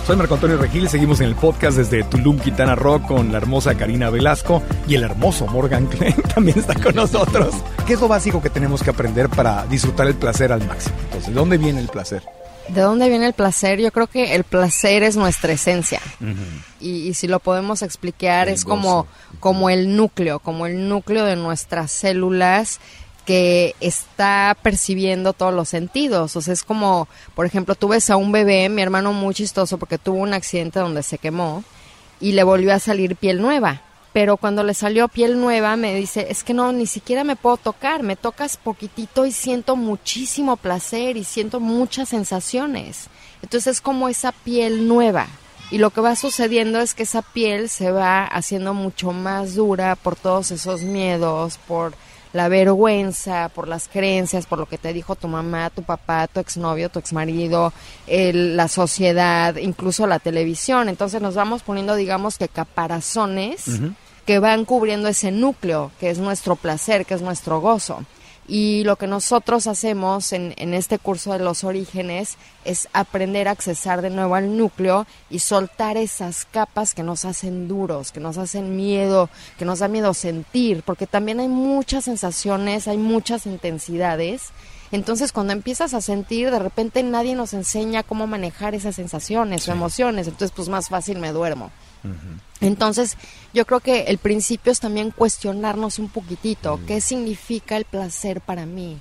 Soy 0.07 0.17
Marco 0.17 0.35
Antonio 0.37 0.57
Regil, 0.57 0.89
seguimos 0.89 1.21
en 1.21 1.27
el 1.27 1.35
podcast 1.35 1.77
desde 1.77 2.03
Tulum, 2.03 2.39
Quintana 2.39 2.75
Roo 2.75 3.03
con 3.03 3.31
la 3.31 3.37
hermosa 3.37 3.75
Karina 3.75 4.09
Velasco 4.09 4.63
y 4.89 4.95
el 4.95 5.03
hermoso 5.05 5.47
Morgan 5.49 5.85
Klein 5.91 6.15
también 6.35 6.59
está 6.59 6.73
con 6.81 6.95
nosotros. 6.95 7.55
¿Qué 7.87 7.93
es 7.93 8.01
lo 8.01 8.09
básico 8.09 8.41
que 8.41 8.49
tenemos 8.49 8.83
que 8.83 8.89
aprender 8.89 9.29
para 9.29 9.67
disfrutar 9.67 10.07
el 10.07 10.15
placer 10.15 10.51
al 10.51 10.67
máximo? 10.67 10.97
Entonces, 11.05 11.29
¿de 11.29 11.35
dónde 11.35 11.59
viene 11.59 11.81
el 11.81 11.89
placer? 11.89 12.23
¿De 12.69 12.83
dónde 12.83 13.09
viene 13.09 13.27
el 13.27 13.33
placer? 13.33 13.81
Yo 13.81 13.91
creo 13.93 14.07
que 14.07 14.35
el 14.35 14.45
placer 14.45 15.03
es 15.03 15.17
nuestra 15.17 15.53
esencia. 15.53 16.01
y, 16.81 17.09
y 17.09 17.15
si 17.15 17.27
lo 17.27 17.41
podemos 17.41 17.83
explicar, 17.83 18.49
El 18.49 18.55
es 18.55 18.65
como, 18.65 19.07
como 19.41 19.71
el 19.71 19.97
núcleo, 19.97 20.39
como 20.39 20.67
el 20.67 20.89
núcleo 20.89 21.25
de 21.25 21.37
nuestras 21.37 21.91
células 21.91 22.81
que 23.29 23.75
está 23.81 24.57
percibiendo 24.63 25.35
todos 25.35 25.53
los 25.53 25.69
sentidos. 25.69 26.35
O 26.35 26.41
sea, 26.41 26.55
es 26.55 26.63
como, 26.63 27.09
por 27.35 27.45
ejemplo, 27.45 27.75
tú 27.75 27.89
ves 27.89 28.09
a 28.09 28.17
un 28.17 28.33
bebé, 28.33 28.71
mi 28.71 28.81
hermano 28.81 29.13
muy 29.13 29.35
chistoso 29.35 29.77
porque 29.77 29.99
tuvo 29.99 30.17
un 30.19 30.33
accidente 30.33 30.81
donde 30.81 31.03
se 31.03 31.19
quemó 31.19 31.63
y 32.21 32.33
le 32.33 32.43
volvió 32.43 32.73
a 32.73 32.79
salir 32.79 33.17
piel 33.17 33.43
nueva. 33.43 33.83
Pero 34.13 34.37
cuando 34.37 34.65
le 34.65 34.75
salió 34.75 35.09
piel 35.09 35.41
nueva 35.41 35.77
me 35.77 35.95
dice, 35.95 36.27
es 36.31 36.43
que 36.43 36.55
no, 36.55 36.73
ni 36.73 36.87
siquiera 36.87 37.25
me 37.25 37.37
puedo 37.37 37.57
tocar, 37.57 38.03
me 38.03 38.17
tocas 38.17 38.57
poquitito 38.57 39.27
y 39.27 39.33
siento 39.33 39.77
muchísimo 39.77 40.57
placer 40.57 41.17
y 41.17 41.25
siento 41.25 41.61
muchas 41.61 42.09
sensaciones. 42.09 43.09
Entonces 43.43 43.77
es 43.77 43.81
como 43.81 44.09
esa 44.09 44.33
piel 44.33 44.89
nueva. 44.89 45.27
Y 45.71 45.79
lo 45.79 45.91
que 45.91 46.01
va 46.01 46.17
sucediendo 46.17 46.81
es 46.81 46.95
que 46.95 47.03
esa 47.03 47.21
piel 47.21 47.69
se 47.69 47.91
va 47.93 48.25
haciendo 48.25 48.73
mucho 48.73 49.13
más 49.13 49.55
dura 49.55 49.97
por 49.97 50.17
todos 50.17 50.51
esos 50.51 50.83
miedos, 50.83 51.59
por 51.69 51.93
la 52.33 52.49
vergüenza, 52.49 53.49
por 53.55 53.69
las 53.69 53.89
creencias, 53.89 54.47
por 54.47 54.59
lo 54.59 54.67
que 54.67 54.79
te 54.79 54.93
dijo 54.93 55.15
tu 55.17 55.29
mamá, 55.29 55.71
tu 55.71 55.83
papá, 55.83 56.27
tu 56.27 56.41
exnovio, 56.41 56.89
tu 56.91 56.99
exmarido, 56.99 57.73
el- 58.07 58.57
la 58.57 58.69
sociedad, 58.69 59.57
incluso 59.57 60.07
la 60.07 60.19
televisión. 60.19 60.89
Entonces 60.89 61.21
nos 61.23 61.35
vamos 61.35 61.63
poniendo, 61.63 61.95
digamos 61.95 62.39
que 62.39 62.49
caparazones 62.49 63.67
que 64.27 64.39
van 64.41 64.65
cubriendo 64.67 65.09
ese 65.09 65.31
núcleo, 65.31 65.91
que 65.99 66.11
es 66.11 66.19
nuestro 66.19 66.55
placer, 66.57 67.07
que 67.07 67.15
es 67.15 67.23
nuestro 67.23 67.61
gozo. 67.61 68.05
Y 68.51 68.83
lo 68.85 68.97
que 68.97 69.07
nosotros 69.07 69.67
hacemos 69.67 70.33
en, 70.33 70.55
en 70.57 70.73
este 70.73 70.99
curso 70.99 71.35
de 71.35 71.39
los 71.39 71.65
orígenes 71.65 72.39
es 72.65 72.89
aprender 72.95 73.47
a 73.47 73.51
accesar 73.51 74.01
de 74.01 74.09
nuevo 74.09 74.35
al 74.35 74.57
núcleo 74.57 75.07
y 75.29 75.41
soltar 75.41 75.99
esas 75.99 76.47
capas 76.47 76.95
que 76.95 77.03
nos 77.03 77.27
hacen 77.27 77.69
duros, 77.69 78.11
que 78.11 78.21
nos 78.21 78.39
hacen 78.39 78.75
miedo, 78.75 79.29
que 79.59 79.67
nos 79.67 79.81
da 79.81 79.89
miedo 79.89 80.15
sentir, 80.15 80.83
porque 80.83 81.07
también 81.07 81.41
hay 81.41 81.49
muchas 81.49 82.05
sensaciones, 82.05 82.89
hay 82.89 82.97
muchas 82.97 83.45
intensidades. 83.45 84.45
Entonces 84.93 85.33
cuando 85.33 85.53
empiezas 85.53 85.93
a 85.93 86.01
sentir, 86.01 86.51
de 86.51 86.59
repente 86.59 87.03
nadie 87.03 87.35
nos 87.35 87.53
enseña 87.53 88.03
cómo 88.03 88.27
manejar 88.27 88.75
esas 88.75 88.97
sensaciones 88.97 89.69
o 89.69 89.73
emociones, 89.73 90.27
entonces 90.27 90.55
pues 90.57 90.71
más 90.71 90.89
fácil 90.89 91.19
me 91.19 91.33
duermo. 91.33 91.71
Entonces, 92.61 93.17
yo 93.55 93.67
creo 93.67 93.81
que 93.81 94.03
el 94.03 94.19
principio 94.19 94.73
es 94.73 94.81
también 94.81 95.11
cuestionarnos 95.11 95.99
un 95.99 96.09
poquitito 96.09 96.81
qué 96.87 97.01
significa 97.01 97.77
el 97.77 97.85
placer 97.85 98.41
para 98.41 98.67
mí. 98.67 98.99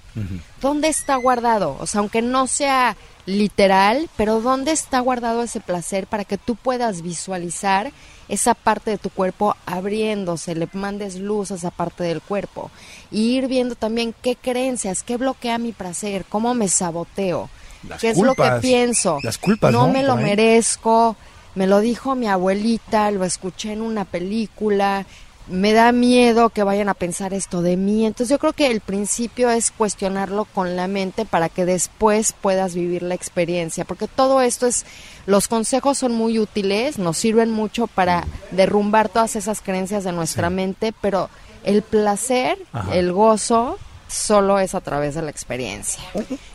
¿Dónde 0.61 0.89
está 0.89 1.15
guardado? 1.15 1.75
O 1.79 1.87
sea, 1.87 1.99
aunque 1.99 2.21
no 2.21 2.47
sea 2.47 2.95
literal, 3.25 4.09
pero 4.15 4.41
¿dónde 4.41 4.71
está 4.71 4.99
guardado 4.99 5.43
ese 5.43 5.59
placer 5.59 6.07
para 6.07 6.23
que 6.23 6.37
tú 6.37 6.55
puedas 6.55 7.01
visualizar 7.01 7.91
esa 8.29 8.53
parte 8.53 8.91
de 8.91 8.97
tu 8.97 9.09
cuerpo 9.09 9.55
abriéndose, 9.65 10.55
le 10.55 10.67
mandes 10.73 11.15
luz 11.15 11.51
a 11.51 11.55
esa 11.55 11.71
parte 11.71 12.03
del 12.03 12.21
cuerpo? 12.21 12.71
Y 13.11 13.37
ir 13.37 13.47
viendo 13.47 13.75
también 13.75 14.13
qué 14.21 14.35
creencias, 14.35 15.03
qué 15.03 15.17
bloquea 15.17 15.57
mi 15.57 15.71
placer, 15.71 16.25
cómo 16.29 16.53
me 16.53 16.67
saboteo, 16.67 17.49
Las 17.87 18.01
qué 18.01 18.11
es 18.11 18.17
lo 18.17 18.35
que 18.35 18.49
pienso. 18.61 19.19
Las 19.23 19.37
culpas, 19.37 19.73
¿no? 19.73 19.87
me 19.87 20.03
lo 20.03 20.13
ahí. 20.13 20.23
merezco, 20.23 21.17
me 21.57 21.65
lo 21.67 21.79
dijo 21.79 22.13
mi 22.15 22.27
abuelita, 22.27 23.09
lo 23.11 23.25
escuché 23.25 23.73
en 23.73 23.81
una 23.81 24.05
película, 24.05 25.05
me 25.49 25.73
da 25.73 25.91
miedo 25.91 26.49
que 26.49 26.61
vayan 26.61 26.87
a 26.89 26.93
pensar 26.93 27.33
esto 27.33 27.61
de 27.63 27.77
mí. 27.77 28.05
Entonces 28.05 28.29
yo 28.29 28.37
creo 28.37 28.53
que 28.53 28.67
el 28.69 28.79
principio 28.82 29.49
es 29.49 29.71
cuestionarlo 29.71 30.45
con 30.45 30.75
la 30.75 30.88
mente 30.88 31.25
para 31.25 31.49
que 31.49 31.65
después 31.65 32.34
puedas 32.34 32.75
vivir 32.75 33.01
la 33.01 33.15
experiencia, 33.15 33.86
porque 33.86 34.08
todo 34.08 34.41
esto 34.41 34.67
es, 34.67 34.86
los 35.25 35.47
consejos 35.47 35.97
son 35.97 36.13
muy 36.13 36.38
útiles, 36.38 36.99
nos 36.99 37.17
sirven 37.17 37.51
mucho 37.51 37.88
para 37.88 38.25
derrumbar 38.51 39.10
todas 39.10 39.36
esas 39.36 39.62
creencias 39.62 40.03
de 40.03 40.12
nuestra 40.12 40.49
mente, 40.51 40.93
pero 41.01 41.29
el 41.63 41.82
placer, 41.82 42.58
Ajá. 42.71 42.93
el 42.93 43.12
gozo, 43.13 43.79
solo 44.10 44.60
es 44.60 44.75
a 44.75 44.82
través 44.82 45.15
de 45.15 45.21
la 45.23 45.32
experiencia. 45.32 46.03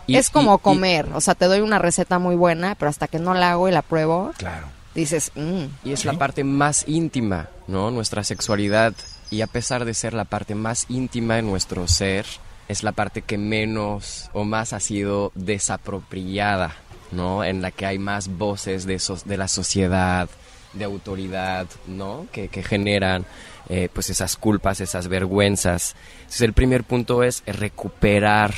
Y- 0.07 0.17
es 0.17 0.31
como 0.31 0.53
y- 0.53 0.57
y- 0.57 0.59
comer, 0.59 1.09
o 1.15 1.21
sea, 1.21 1.35
te 1.35 1.47
doy 1.47 1.61
una 1.61 1.79
receta 1.79 2.19
muy 2.19 2.37
buena, 2.37 2.77
pero 2.77 2.89
hasta 2.91 3.09
que 3.09 3.19
no 3.19 3.35
la 3.35 3.53
hago 3.53 3.69
y 3.69 3.73
la 3.73 3.83
pruebo, 3.83 4.33
Claro. 4.37 4.67
Dices, 4.95 5.33
mm, 5.35 5.65
Y 5.89 5.93
es 5.93 6.05
la 6.05 6.13
parte 6.15 6.45
más 6.45 6.85
íntima, 6.89 7.49
¿no? 7.67 7.91
Nuestra 7.91 8.25
sexualidad. 8.25 8.95
Y 9.31 9.41
a 9.41 9.47
pesar 9.47 9.85
de 9.85 9.95
ser 9.95 10.13
la 10.15 10.25
parte 10.25 10.55
más 10.55 10.87
íntima 10.91 11.37
de 11.37 11.43
nuestro 11.43 11.89
ser, 11.89 12.27
es 12.69 12.83
la 12.83 12.93
parte 12.93 13.23
que 13.23 13.39
menos 13.39 14.31
o 14.33 14.45
más 14.45 14.73
ha 14.73 14.81
sido 14.81 15.33
desapropiada, 15.35 16.75
¿no? 17.11 17.45
En 17.45 17.63
la 17.63 17.71
que 17.71 17.87
hay 17.87 17.99
más 17.99 18.29
voces 18.29 18.85
de, 18.87 18.99
so- 18.99 19.19
de 19.25 19.37
la 19.37 19.49
sociedad, 19.49 20.29
de 20.75 20.85
autoridad, 20.85 21.67
¿no? 21.87 22.27
Que, 22.33 22.49
que 22.49 22.63
generan 22.63 23.25
eh, 23.69 23.89
pues 23.93 24.11
esas 24.11 24.37
culpas, 24.37 24.81
esas 24.81 25.09
vergüenzas. 25.09 25.95
Entonces 26.21 26.43
el 26.43 26.53
primer 26.53 26.85
punto 26.85 27.23
es 27.23 27.43
recuperar 27.47 28.55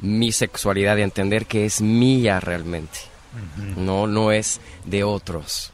mi 0.00 0.32
sexualidad 0.32 0.96
y 0.98 1.02
entender 1.02 1.46
que 1.46 1.64
es 1.66 1.80
mía 1.80 2.40
realmente. 2.40 2.98
No, 3.76 4.06
no 4.06 4.32
es 4.32 4.60
de 4.84 5.04
otros. 5.04 5.72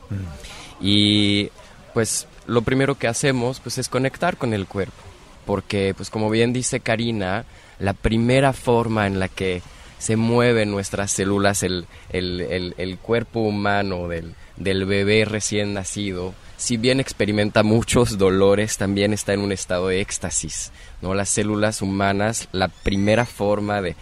Y 0.81 1.51
pues 1.94 2.27
lo 2.46 2.62
primero 2.62 2.96
que 2.96 3.09
hacemos 3.09 3.61
pues 3.61 3.79
es 3.79 3.88
conectar 3.88 4.37
con 4.37 4.53
el 4.55 4.66
cuerpo, 4.66 5.03
porque 5.46 5.94
pues 5.96 6.11
como 6.11 6.31
bien 6.31 6.53
dice 6.53 6.81
Karina, 6.81 7.44
la 7.79 7.92
primera 7.92 8.53
forma 8.53 9.07
en 9.07 9.18
la 9.20 9.29
que 9.29 9.62
se 9.98 10.16
mueven 10.16 10.70
nuestras 10.72 11.12
células, 11.12 11.62
el, 11.62 11.87
el, 12.11 12.40
el- 12.40 12.75
el 12.79 12.98
cuerpo 12.98 13.40
humano 13.40 14.09
del, 14.09 14.35
del 14.57 14.85
bebé 14.85 15.25
recién 15.25 15.75
nacido, 15.75 16.35
si 16.57 16.77
bien 16.77 16.98
experimenta 16.98 17.62
muchos 17.62 18.18
dolores, 18.18 18.79
también 18.79 19.12
está 19.12 19.33
en 19.35 19.40
un 19.40 19.53
estado 19.53 19.88
de 19.88 20.01
éxtasis. 20.01 20.72
¿no? 21.03 21.14
Las 21.14 21.29
células 21.29 21.83
humanas, 21.83 22.48
la 22.51 22.66
primera 22.68 23.27
forma 23.27 23.81
de, 23.81 23.94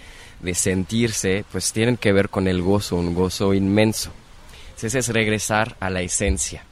de 0.42 0.54
sentirse, 0.54 1.44
pues 1.50 1.72
tienen 1.72 1.96
que 1.96 2.12
ver 2.12 2.28
con 2.28 2.48
el 2.48 2.62
gozo, 2.62 2.96
un 2.96 3.14
gozo 3.14 3.54
inmenso. 3.54 4.10
Entonces 4.70 4.94
es 4.94 5.08
regresar 5.14 5.76
a 5.80 5.90
la 5.90 6.00
esencia. 6.00 6.64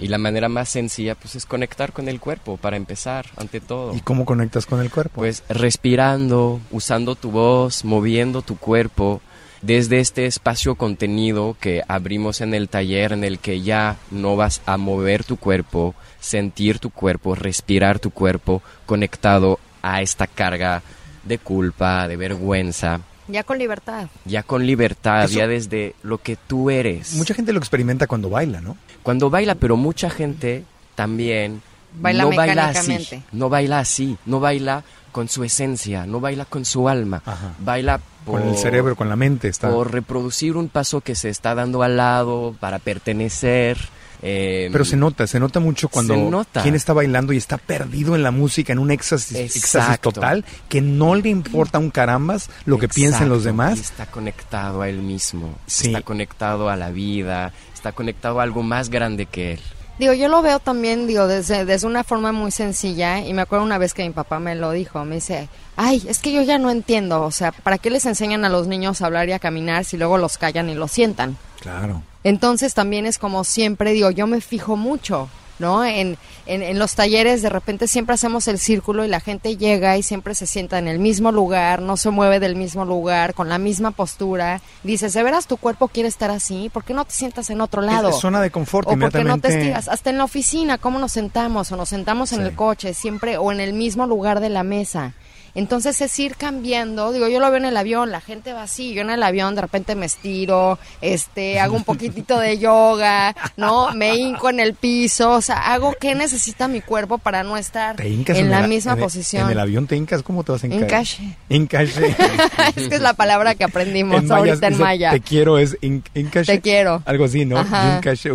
Y 0.00 0.08
la 0.08 0.18
manera 0.18 0.48
más 0.48 0.68
sencilla 0.68 1.14
pues 1.14 1.34
es 1.34 1.46
conectar 1.46 1.92
con 1.92 2.08
el 2.08 2.20
cuerpo 2.20 2.56
para 2.56 2.76
empezar, 2.76 3.26
ante 3.36 3.60
todo. 3.60 3.94
¿Y 3.94 4.00
cómo 4.00 4.24
conectas 4.24 4.66
con 4.66 4.80
el 4.80 4.90
cuerpo? 4.90 5.20
Pues 5.20 5.42
respirando, 5.48 6.60
usando 6.70 7.14
tu 7.14 7.30
voz, 7.30 7.84
moviendo 7.84 8.42
tu 8.42 8.56
cuerpo 8.58 9.22
desde 9.62 10.00
este 10.00 10.26
espacio 10.26 10.74
contenido 10.74 11.56
que 11.60 11.82
abrimos 11.88 12.40
en 12.40 12.54
el 12.54 12.68
taller 12.68 13.12
en 13.12 13.24
el 13.24 13.38
que 13.38 13.62
ya 13.62 13.96
no 14.10 14.36
vas 14.36 14.60
a 14.66 14.76
mover 14.76 15.24
tu 15.24 15.36
cuerpo, 15.36 15.94
sentir 16.20 16.78
tu 16.78 16.90
cuerpo, 16.90 17.34
respirar 17.34 17.98
tu 17.98 18.10
cuerpo 18.10 18.62
conectado 18.86 19.58
a 19.82 20.02
esta 20.02 20.26
carga 20.26 20.82
de 21.24 21.38
culpa, 21.38 22.06
de 22.08 22.16
vergüenza, 22.16 23.00
ya 23.28 23.42
con 23.44 23.58
libertad. 23.58 24.08
ya 24.24 24.42
con 24.42 24.66
libertad, 24.66 25.24
Eso- 25.24 25.38
ya 25.38 25.46
desde 25.46 25.94
lo 26.02 26.18
que 26.18 26.36
tú 26.36 26.70
eres. 26.70 27.14
Mucha 27.14 27.34
gente 27.34 27.52
lo 27.52 27.58
experimenta 27.58 28.06
cuando 28.06 28.30
baila, 28.30 28.60
¿no? 28.60 28.76
Cuando 29.02 29.30
baila, 29.30 29.54
pero 29.54 29.76
mucha 29.76 30.10
gente 30.10 30.64
también 30.94 31.62
Baila 32.00 32.24
no 32.24 32.30
baila 32.36 32.68
así, 32.68 33.22
no 33.32 33.48
baila 33.48 33.78
así, 33.78 34.18
no 34.26 34.40
baila 34.40 34.82
con 35.12 35.28
su 35.28 35.42
esencia, 35.42 36.06
no 36.06 36.20
baila 36.20 36.44
con 36.44 36.64
su 36.66 36.88
alma, 36.88 37.22
Ajá. 37.24 37.54
baila 37.58 37.98
por, 38.26 38.40
Con 38.40 38.50
el 38.50 38.56
cerebro, 38.56 38.94
con 38.94 39.08
la 39.08 39.16
mente 39.16 39.48
está. 39.48 39.70
por 39.70 39.90
reproducir 39.92 40.56
un 40.56 40.68
paso 40.68 41.00
que 41.00 41.14
se 41.14 41.30
está 41.30 41.54
dando 41.54 41.82
al 41.82 41.96
lado, 41.96 42.54
para 42.60 42.78
pertenecer. 42.78 43.78
Eh, 44.22 44.68
Pero 44.72 44.84
se 44.84 44.96
nota, 44.96 45.26
se 45.26 45.38
nota 45.40 45.60
mucho 45.60 45.88
cuando 45.88 46.16
nota. 46.16 46.62
quien 46.62 46.74
está 46.74 46.92
bailando 46.92 47.32
y 47.32 47.36
está 47.36 47.58
perdido 47.58 48.14
en 48.16 48.22
la 48.22 48.30
música, 48.30 48.72
en 48.72 48.78
un 48.78 48.90
éxtasis, 48.90 49.36
éxtasis 49.36 49.64
Exacto. 49.64 50.12
total, 50.12 50.44
que 50.68 50.80
no 50.80 51.14
le 51.14 51.28
importa 51.28 51.78
un 51.78 51.90
carambas 51.90 52.50
lo 52.64 52.78
que 52.78 52.88
piensen 52.88 53.28
los 53.28 53.38
Exacto, 53.38 53.42
y 53.42 53.66
demás. 53.66 53.78
Está 53.80 54.06
conectado 54.06 54.82
a 54.82 54.88
él 54.88 55.02
mismo, 55.02 55.54
Sí. 55.66 55.88
está 55.88 56.02
conectado 56.02 56.68
a 56.68 56.76
la 56.76 56.90
vida, 56.90 57.52
está 57.74 57.92
conectado 57.92 58.40
a 58.40 58.42
algo 58.42 58.62
más 58.62 58.90
grande 58.90 59.26
que 59.26 59.52
él. 59.52 59.60
Digo, 59.98 60.12
yo 60.12 60.28
lo 60.28 60.42
veo 60.42 60.60
también, 60.60 61.08
digo, 61.08 61.26
desde, 61.26 61.64
desde 61.64 61.84
una 61.84 62.04
forma 62.04 62.30
muy 62.30 62.52
sencilla. 62.52 63.18
Y 63.26 63.34
me 63.34 63.42
acuerdo 63.42 63.64
una 63.64 63.78
vez 63.78 63.94
que 63.94 64.04
mi 64.04 64.10
papá 64.10 64.38
me 64.38 64.54
lo 64.54 64.70
dijo. 64.70 65.04
Me 65.04 65.16
dice, 65.16 65.48
ay, 65.74 66.04
es 66.08 66.20
que 66.20 66.30
yo 66.30 66.40
ya 66.42 66.56
no 66.56 66.70
entiendo. 66.70 67.22
O 67.22 67.32
sea, 67.32 67.50
¿para 67.50 67.78
qué 67.78 67.90
les 67.90 68.06
enseñan 68.06 68.44
a 68.44 68.48
los 68.48 68.68
niños 68.68 69.02
a 69.02 69.06
hablar 69.06 69.28
y 69.28 69.32
a 69.32 69.40
caminar 69.40 69.84
si 69.84 69.96
luego 69.96 70.16
los 70.16 70.38
callan 70.38 70.70
y 70.70 70.74
los 70.76 70.92
sientan? 70.92 71.36
Claro. 71.60 72.04
Entonces 72.28 72.74
también 72.74 73.06
es 73.06 73.18
como 73.18 73.44
siempre, 73.44 73.92
digo, 73.92 74.10
yo 74.10 74.26
me 74.26 74.40
fijo 74.40 74.76
mucho, 74.76 75.28
¿no? 75.58 75.84
En, 75.84 76.16
en, 76.46 76.62
en 76.62 76.78
los 76.78 76.94
talleres 76.94 77.42
de 77.42 77.48
repente 77.48 77.88
siempre 77.88 78.14
hacemos 78.14 78.46
el 78.48 78.58
círculo 78.58 79.04
y 79.04 79.08
la 79.08 79.18
gente 79.20 79.56
llega 79.56 79.96
y 79.96 80.02
siempre 80.02 80.34
se 80.34 80.46
sienta 80.46 80.78
en 80.78 80.86
el 80.86 80.98
mismo 81.00 81.32
lugar, 81.32 81.82
no 81.82 81.96
se 81.96 82.10
mueve 82.10 82.38
del 82.38 82.54
mismo 82.54 82.84
lugar, 82.84 83.34
con 83.34 83.48
la 83.48 83.58
misma 83.58 83.90
postura. 83.90 84.60
Dices, 84.84 85.12
¿de 85.14 85.22
veras 85.22 85.46
tu 85.48 85.56
cuerpo 85.56 85.88
quiere 85.88 86.08
estar 86.08 86.30
así? 86.30 86.70
¿Por 86.72 86.84
qué 86.84 86.94
no 86.94 87.04
te 87.04 87.12
sientas 87.12 87.50
en 87.50 87.60
otro 87.60 87.82
lado? 87.82 88.10
Es, 88.10 88.16
zona 88.20 88.40
de 88.40 88.50
confort 88.50 88.86
O 88.88 88.96
porque 88.98 89.24
no 89.24 89.38
te 89.38 89.48
estiras, 89.48 89.88
hasta 89.88 90.10
en 90.10 90.18
la 90.18 90.24
oficina, 90.24 90.78
cómo 90.78 90.98
nos 90.98 91.12
sentamos 91.12 91.72
o 91.72 91.76
nos 91.76 91.88
sentamos 91.88 92.32
en 92.32 92.38
Sí. 92.38 92.44
el 92.44 92.54
coche, 92.54 92.94
siempre 92.94 93.36
o 93.36 93.50
en 93.50 93.58
el 93.60 93.72
mismo 93.72 94.06
lugar 94.06 94.38
de 94.40 94.48
la 94.50 94.62
mesa. 94.62 95.14
Entonces 95.54 96.00
es 96.00 96.18
ir 96.18 96.36
cambiando, 96.36 97.12
digo, 97.12 97.28
yo 97.28 97.40
lo 97.40 97.48
veo 97.50 97.58
en 97.58 97.64
el 97.64 97.76
avión, 97.76 98.10
la 98.10 98.20
gente 98.20 98.52
va 98.52 98.62
así, 98.64 98.94
yo 98.94 99.02
en 99.02 99.10
el 99.10 99.22
avión 99.22 99.54
de 99.54 99.62
repente 99.62 99.94
me 99.94 100.06
estiro, 100.06 100.78
este, 101.00 101.60
hago 101.60 101.76
un 101.76 101.84
poquitito 101.84 102.38
de 102.38 102.58
yoga, 102.58 103.34
¿no? 103.56 103.92
Me 103.94 104.14
hinco 104.16 104.50
en 104.50 104.60
el 104.60 104.74
piso, 104.74 105.32
o 105.32 105.40
sea, 105.40 105.72
hago 105.72 105.94
qué 106.00 106.14
necesita 106.14 106.68
mi 106.68 106.80
cuerpo 106.80 107.18
para 107.18 107.42
no 107.42 107.56
estar 107.56 108.00
en 108.00 108.50
la 108.50 108.66
misma 108.66 108.92
en 108.92 108.98
el- 108.98 109.04
posición. 109.04 109.44
En 109.46 109.50
el 109.52 109.58
avión 109.60 109.86
te 109.86 109.96
hincas, 109.96 110.22
¿cómo 110.22 110.44
te 110.44 110.52
vas 110.52 110.62
a 110.62 110.66
hincar? 110.66 110.82
Encaje. 110.84 111.36
Encaje. 111.48 112.16
es 112.76 112.88
que 112.88 112.94
es 112.94 113.00
la 113.00 113.14
palabra 113.14 113.54
que 113.54 113.64
aprendimos 113.64 114.22
En 114.22 114.28
mayas 114.28 114.38
ahorita 114.48 114.66
en 114.68 114.78
maya. 114.78 115.10
Te 115.10 115.20
quiero 115.20 115.58
es 115.58 115.76
encaje. 115.82 116.44
Te 116.46 116.60
quiero. 116.60 117.02
Algo 117.04 117.24
así, 117.24 117.44
¿no? 117.44 117.58
Algo 117.58 118.00
Pues 118.02 118.26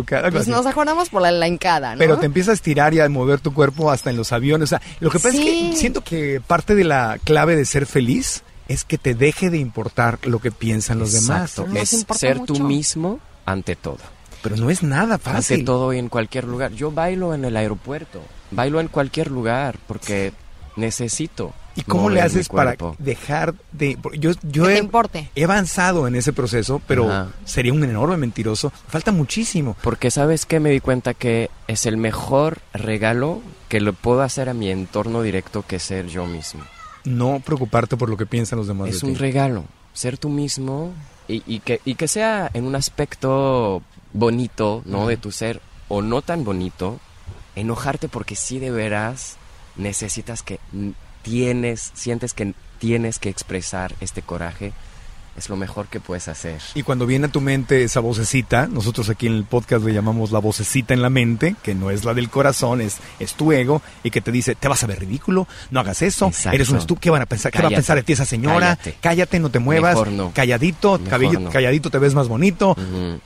así. 0.42 0.50
nos 0.50 0.66
acordamos 0.66 1.08
por 1.10 1.22
la, 1.22 1.30
la 1.30 1.48
hincada, 1.48 1.92
¿no? 1.94 1.98
Pero 1.98 2.18
te 2.18 2.26
empieza 2.26 2.50
a 2.50 2.54
estirar 2.54 2.94
y 2.94 3.00
a 3.00 3.08
mover 3.08 3.40
tu 3.40 3.52
cuerpo 3.54 3.90
hasta 3.90 4.10
en 4.10 4.16
los 4.16 4.32
aviones. 4.32 4.64
O 4.64 4.70
sea, 4.70 4.82
lo 5.00 5.10
que 5.10 5.18
pasa 5.18 5.36
es 5.36 5.40
que 5.44 5.72
siento 5.76 6.02
que 6.02 6.40
parte 6.46 6.74
de 6.74 6.84
la 6.84 7.03
clave 7.24 7.56
de 7.56 7.64
ser 7.64 7.86
feliz 7.86 8.42
es 8.68 8.84
que 8.84 8.96
te 8.98 9.14
deje 9.14 9.50
de 9.50 9.58
importar 9.58 10.18
lo 10.26 10.38
que 10.40 10.50
piensan 10.50 10.98
los 10.98 11.12
demás. 11.12 11.58
Exacto, 11.58 11.76
es 11.78 12.06
ser 12.18 12.38
mucho. 12.38 12.54
tú 12.54 12.60
mismo 12.64 13.20
ante 13.44 13.76
todo. 13.76 13.98
Pero 14.42 14.56
no 14.56 14.68
es 14.70 14.82
nada 14.82 15.14
Ante 15.14 15.30
fácil. 15.30 15.64
todo 15.64 15.92
y 15.92 15.98
en 15.98 16.08
cualquier 16.08 16.44
lugar. 16.44 16.72
Yo 16.72 16.90
bailo 16.90 17.34
en 17.34 17.44
el 17.44 17.56
aeropuerto, 17.56 18.20
bailo 18.50 18.80
en 18.80 18.88
cualquier 18.88 19.30
lugar 19.30 19.78
porque 19.86 20.32
necesito. 20.76 21.52
¿Y 21.76 21.82
cómo 21.82 22.08
le 22.08 22.20
haces 22.20 22.48
para 22.48 22.76
dejar 22.98 23.54
de... 23.72 23.98
Yo, 24.18 24.30
yo 24.42 24.62
Que 24.64 24.68
te 24.68 24.74
he, 24.76 24.78
importe. 24.78 25.30
he 25.34 25.42
avanzado 25.44 26.06
en 26.06 26.14
ese 26.14 26.32
proceso, 26.32 26.80
pero 26.86 27.10
Ajá. 27.10 27.28
sería 27.44 27.72
un 27.72 27.82
enorme 27.82 28.16
mentiroso. 28.16 28.72
Falta 28.86 29.10
muchísimo. 29.10 29.76
Porque 29.82 30.12
sabes 30.12 30.46
que 30.46 30.60
me 30.60 30.70
di 30.70 30.78
cuenta 30.78 31.14
que 31.14 31.50
es 31.66 31.86
el 31.86 31.96
mejor 31.96 32.58
regalo 32.72 33.42
que 33.68 33.80
le 33.80 33.92
puedo 33.92 34.22
hacer 34.22 34.48
a 34.48 34.54
mi 34.54 34.70
entorno 34.70 35.22
directo 35.22 35.64
que 35.66 35.80
ser 35.80 36.06
yo 36.06 36.26
mismo. 36.26 36.62
No 37.04 37.40
preocuparte 37.44 37.96
por 37.96 38.08
lo 38.08 38.16
que 38.16 38.26
piensan 38.26 38.58
los 38.58 38.66
demás 38.68 38.88
Es 38.88 39.00
de 39.00 39.06
un 39.08 39.12
ti. 39.14 39.18
regalo, 39.18 39.64
ser 39.92 40.16
tú 40.18 40.28
mismo 40.28 40.92
y, 41.28 41.42
y 41.46 41.60
que, 41.60 41.80
y 41.84 41.94
que 41.96 42.08
sea 42.08 42.50
en 42.54 42.64
un 42.64 42.74
aspecto 42.76 43.82
bonito, 44.12 44.82
¿no? 44.86 45.06
De 45.06 45.16
tu 45.16 45.30
ser, 45.32 45.60
o 45.88 46.00
no 46.02 46.22
tan 46.22 46.44
bonito, 46.44 46.98
enojarte 47.56 48.08
porque 48.08 48.36
sí 48.36 48.58
de 48.58 48.70
veras 48.70 49.36
necesitas 49.76 50.42
que 50.42 50.60
tienes, 51.22 51.90
sientes 51.94 52.32
que 52.34 52.54
tienes 52.78 53.18
que 53.18 53.28
expresar 53.28 53.94
este 54.00 54.22
coraje, 54.22 54.72
es 55.36 55.48
lo 55.48 55.56
mejor 55.56 55.88
que 55.88 56.00
puedes 56.00 56.28
hacer. 56.28 56.60
Y 56.74 56.82
cuando 56.82 57.06
viene 57.06 57.26
a 57.26 57.30
tu 57.30 57.40
mente 57.40 57.82
esa 57.82 58.00
vocecita, 58.00 58.66
nosotros 58.66 59.08
aquí 59.10 59.26
en 59.26 59.34
el 59.34 59.44
podcast 59.44 59.84
le 59.84 59.92
llamamos 59.92 60.32
la 60.32 60.38
vocecita 60.38 60.94
en 60.94 61.02
la 61.02 61.10
mente, 61.10 61.56
que 61.62 61.74
no 61.74 61.90
es 61.90 62.04
la 62.04 62.14
del 62.14 62.30
corazón, 62.30 62.80
es, 62.80 62.98
es 63.18 63.34
tu 63.34 63.52
ego, 63.52 63.82
y 64.02 64.10
que 64.10 64.20
te 64.20 64.30
dice, 64.30 64.54
te 64.54 64.68
vas 64.68 64.82
a 64.84 64.86
ver 64.86 65.00
ridículo, 65.00 65.48
no 65.70 65.80
hagas 65.80 66.02
eso, 66.02 66.26
Exacto. 66.28 66.54
eres 66.54 66.68
un 66.68 66.78
estúpido, 66.78 67.00
¿qué 67.00 67.10
van 67.10 67.22
a 67.22 67.26
pensar? 67.26 67.52
¿Qué 67.52 67.60
va 67.60 67.68
a 67.68 67.70
pensar 67.70 67.96
de 67.96 68.02
ti 68.02 68.12
esa 68.12 68.24
señora? 68.24 68.78
cállate. 69.00 69.38
no 69.40 69.50
te 69.50 69.58
muevas, 69.58 70.06
no. 70.10 70.32
calladito, 70.32 70.98
no. 70.98 71.50
calladito 71.50 71.90
te 71.90 71.98
ves 71.98 72.14
más 72.14 72.28
bonito, 72.28 72.76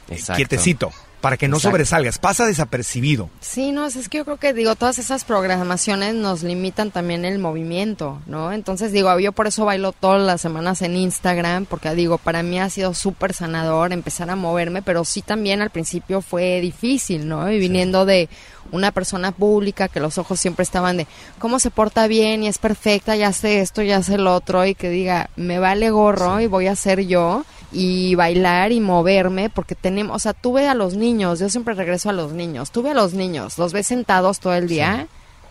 exacto. 0.09 0.37
quietecito, 0.37 0.91
para 1.21 1.37
que 1.37 1.49
no 1.49 1.57
Exacto. 1.57 1.73
sobresalgas, 1.73 2.19
pasa 2.19 2.47
desapercibido. 2.47 3.31
Sí, 3.41 3.73
no, 3.73 3.87
es 3.87 3.97
es 3.97 4.09
que 4.09 4.19
yo 4.19 4.25
creo 4.25 4.37
que, 4.37 4.53
digo, 4.53 4.77
todas 4.77 4.99
esas 4.99 5.25
programaciones 5.25 6.15
nos 6.15 6.43
limitan 6.43 6.91
también 6.91 7.25
el 7.25 7.39
movimiento, 7.39 8.21
¿no? 8.27 8.53
Entonces, 8.53 8.93
digo, 8.93 9.19
yo 9.19 9.33
por 9.33 9.47
eso 9.47 9.65
bailo 9.65 9.93
todas 9.93 10.23
las 10.23 10.41
semanas 10.41 10.83
en 10.83 10.97
Instagram, 10.97 11.67
porque, 11.67 11.95
digo, 11.95 12.19
para 12.19 12.43
mí 12.43 12.61
ha 12.61 12.71
sido 12.71 12.95
súper 12.95 13.35
sanador 13.35 13.93
empezar 13.93 14.31
a 14.31 14.37
moverme, 14.37 14.83
pero 14.83 15.05
sí 15.05 15.23
también 15.23 15.63
al 15.63 15.71
principio 15.71 16.21
fue 16.21 16.61
difícil, 16.61 17.29
¿no? 17.29 17.51
Y 17.51 17.59
viniendo 17.59 18.07
de 18.07 18.29
una 18.73 18.93
persona 18.93 19.33
pública 19.33 19.89
que 19.89 20.01
los 20.01 20.19
ojos 20.19 20.41
siempre 20.41 20.63
estaban 20.63 20.97
de 20.99 21.07
cómo 21.39 21.59
se 21.59 21.71
porta 21.71 22.07
bien 22.07 22.43
y 22.43 22.49
es 22.49 22.59
perfecta, 22.59 23.17
ya 23.17 23.29
hace 23.29 23.61
esto, 23.61 23.83
ya 23.83 23.99
hace 23.99 24.19
lo 24.19 24.35
otro, 24.35 24.65
y 24.67 24.75
que 24.75 24.91
diga, 24.91 25.31
me 25.37 25.59
vale 25.59 25.91
gorro 25.91 26.41
y 26.41 26.47
voy 26.47 26.67
a 26.67 26.77
ser 26.77 27.07
yo 27.07 27.45
y 27.73 28.15
bailar 28.15 28.73
y 28.73 28.81
moverme 28.81 29.51
porque 29.51 29.75
tenemos, 29.75 30.17
o 30.17 30.19
sea, 30.19 30.33
tuve 30.33 30.69
a 30.69 30.75
los 30.75 30.95
niños, 30.95 31.39
yo 31.39 31.49
siempre 31.49 31.75
regreso 31.75 32.11
a 32.11 32.13
los 32.13 32.33
niños, 32.33 32.71
tuve 32.71 32.91
a 32.91 32.95
los 32.95 33.15
niños, 33.15 33.59
los 33.59 33.73
ves 33.73 33.87
sentados 33.87 34.41
todo 34.41 34.55
el 34.55 34.69
día. 34.69 35.07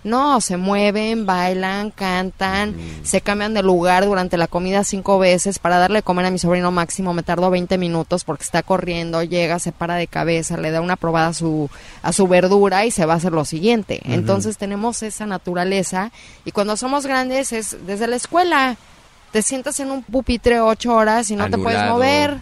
No, 0.07 0.41
se 0.41 0.57
mueven, 0.57 1.25
bailan, 1.25 1.91
cantan, 1.91 2.75
se 3.03 3.21
cambian 3.21 3.53
de 3.53 3.61
lugar 3.61 4.05
durante 4.05 4.37
la 4.37 4.47
comida 4.47 4.83
cinco 4.83 5.19
veces 5.19 5.59
para 5.59 5.77
darle 5.77 5.99
de 5.99 6.03
comer 6.03 6.25
a 6.25 6.31
mi 6.31 6.39
sobrino 6.39 6.71
máximo. 6.71 7.13
Me 7.13 7.23
tardo 7.23 7.49
20 7.49 7.77
minutos 7.77 8.23
porque 8.23 8.43
está 8.43 8.63
corriendo, 8.63 9.21
llega, 9.21 9.59
se 9.59 9.71
para 9.71 9.95
de 9.95 10.07
cabeza, 10.07 10.57
le 10.57 10.71
da 10.71 10.81
una 10.81 10.95
probada 10.95 11.27
a 11.27 11.33
su, 11.33 11.69
a 12.01 12.13
su 12.13 12.27
verdura 12.27 12.85
y 12.85 12.91
se 12.91 13.05
va 13.05 13.13
a 13.13 13.17
hacer 13.17 13.33
lo 13.33 13.45
siguiente. 13.45 14.01
Entonces 14.05 14.57
tenemos 14.57 15.03
esa 15.03 15.25
naturaleza 15.25 16.11
y 16.45 16.51
cuando 16.51 16.77
somos 16.77 17.05
grandes 17.05 17.51
es 17.51 17.77
desde 17.85 18.07
la 18.07 18.15
escuela. 18.15 18.77
Te 19.31 19.41
sientas 19.41 19.79
en 19.81 19.91
un 19.91 20.03
pupitre 20.03 20.61
ocho 20.61 20.95
horas 20.95 21.29
y 21.29 21.35
no 21.35 21.49
te 21.49 21.57
puedes 21.57 21.79
Anulado. 21.79 22.41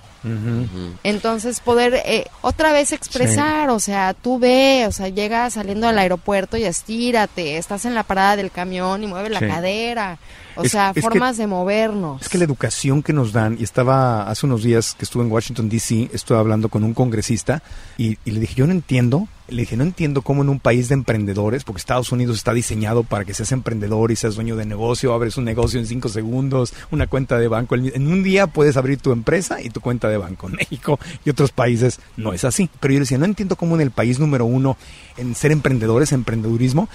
Entonces 1.04 1.60
poder 1.60 1.94
eh, 2.06 2.26
otra 2.42 2.72
vez 2.74 2.92
expresar, 2.92 3.70
o 3.70 3.80
sea, 3.80 4.14
tú 4.14 4.40
ve, 4.40 4.86
o 4.88 4.92
sea, 4.92 5.10
llegas 5.10 5.54
saliendo 5.54 5.88
del 5.88 5.98
aeropuerto 6.00 6.58
y 6.58 6.64
estírate, 6.64 7.58
estás 7.58 7.86
en 7.86 7.94
la 7.96 8.04
parada 8.04 8.36
del 8.36 8.52
camión 8.52 9.04
y 9.04 9.08
mueve 9.08 9.30
la 9.30 9.40
Sí. 9.40 9.48
cadera, 9.48 10.18
o 10.56 10.64
Es- 10.64 10.72
sea, 10.72 10.90
es 10.90 10.96
que- 10.96 11.02
formas 11.02 11.38
de 11.38 11.48
movernos. 11.48 12.22
Es 12.22 12.30
que 12.30 12.38
la 12.38 12.46
educación 12.46 13.04
que 13.04 13.14
nos 13.14 13.34
dan, 13.34 13.58
y 13.60 13.64
estaba 13.64 14.30
hace 14.30 14.46
unos 14.46 14.64
días 14.64 14.96
que 14.98 15.06
estuve 15.06 15.24
en 15.24 15.32
Washington, 15.32 15.70
D.C., 15.70 16.10
estuve 16.14 16.38
hablando 16.38 16.70
con 16.70 16.84
un 16.84 16.94
congresista 16.94 17.62
y, 17.98 18.18
y 18.26 18.32
le 18.32 18.40
dije, 18.40 18.56
yo 18.56 18.66
no 18.68 18.72
entiendo, 18.74 19.28
le 19.48 19.62
dije, 19.62 19.78
no 19.78 19.84
entiendo 19.84 20.22
cómo 20.24 20.42
en 20.42 20.50
un 20.50 20.60
país 20.60 20.88
de 20.90 20.96
emprendedores, 20.96 21.64
porque 21.64 21.80
Estados 21.80 22.12
Unidos 22.12 22.38
está 22.38 22.52
diseñado 22.54 23.04
para 23.04 23.26
que 23.26 23.34
seas 23.36 23.52
emprendedor 23.52 24.12
y 24.12 24.16
seas 24.16 24.36
dueño 24.36 24.56
de 24.56 24.66
negocio, 24.66 25.14
abres 25.14 25.38
un 25.38 25.44
negocio 25.46 25.80
en 25.80 25.86
cinco 25.86 26.10
segundos, 26.10 26.74
una 26.90 27.06
cuenta 27.08 27.38
de 27.38 27.48
banco, 27.48 27.76
en 27.76 28.08
un 28.08 28.24
día 28.24 28.48
puedes 28.48 28.76
abrir 28.78 28.98
tu 29.00 29.12
empresa 29.12 29.62
y 29.62 29.70
tu 29.70 29.82
cuenta 29.82 30.10
de 30.10 30.15
banco. 30.18 30.48
En 30.48 30.56
México 30.58 31.00
y 31.24 31.30
otros 31.30 31.52
países 31.52 32.00
no 32.18 32.34
es 32.34 32.44
así. 32.44 32.70
Pero 32.80 32.94
yo 32.94 33.00
decía, 33.02 33.18
no 33.18 33.26
entiendo 33.26 33.56
cómo 33.56 33.76
en 33.76 33.82
el 33.82 33.92
país 33.92 34.20
número 34.20 34.46
uno 34.46 34.78
en 35.18 35.36
ser 35.36 35.52
emprendedores, 35.52 36.12
emprendedurismo, 36.12 36.90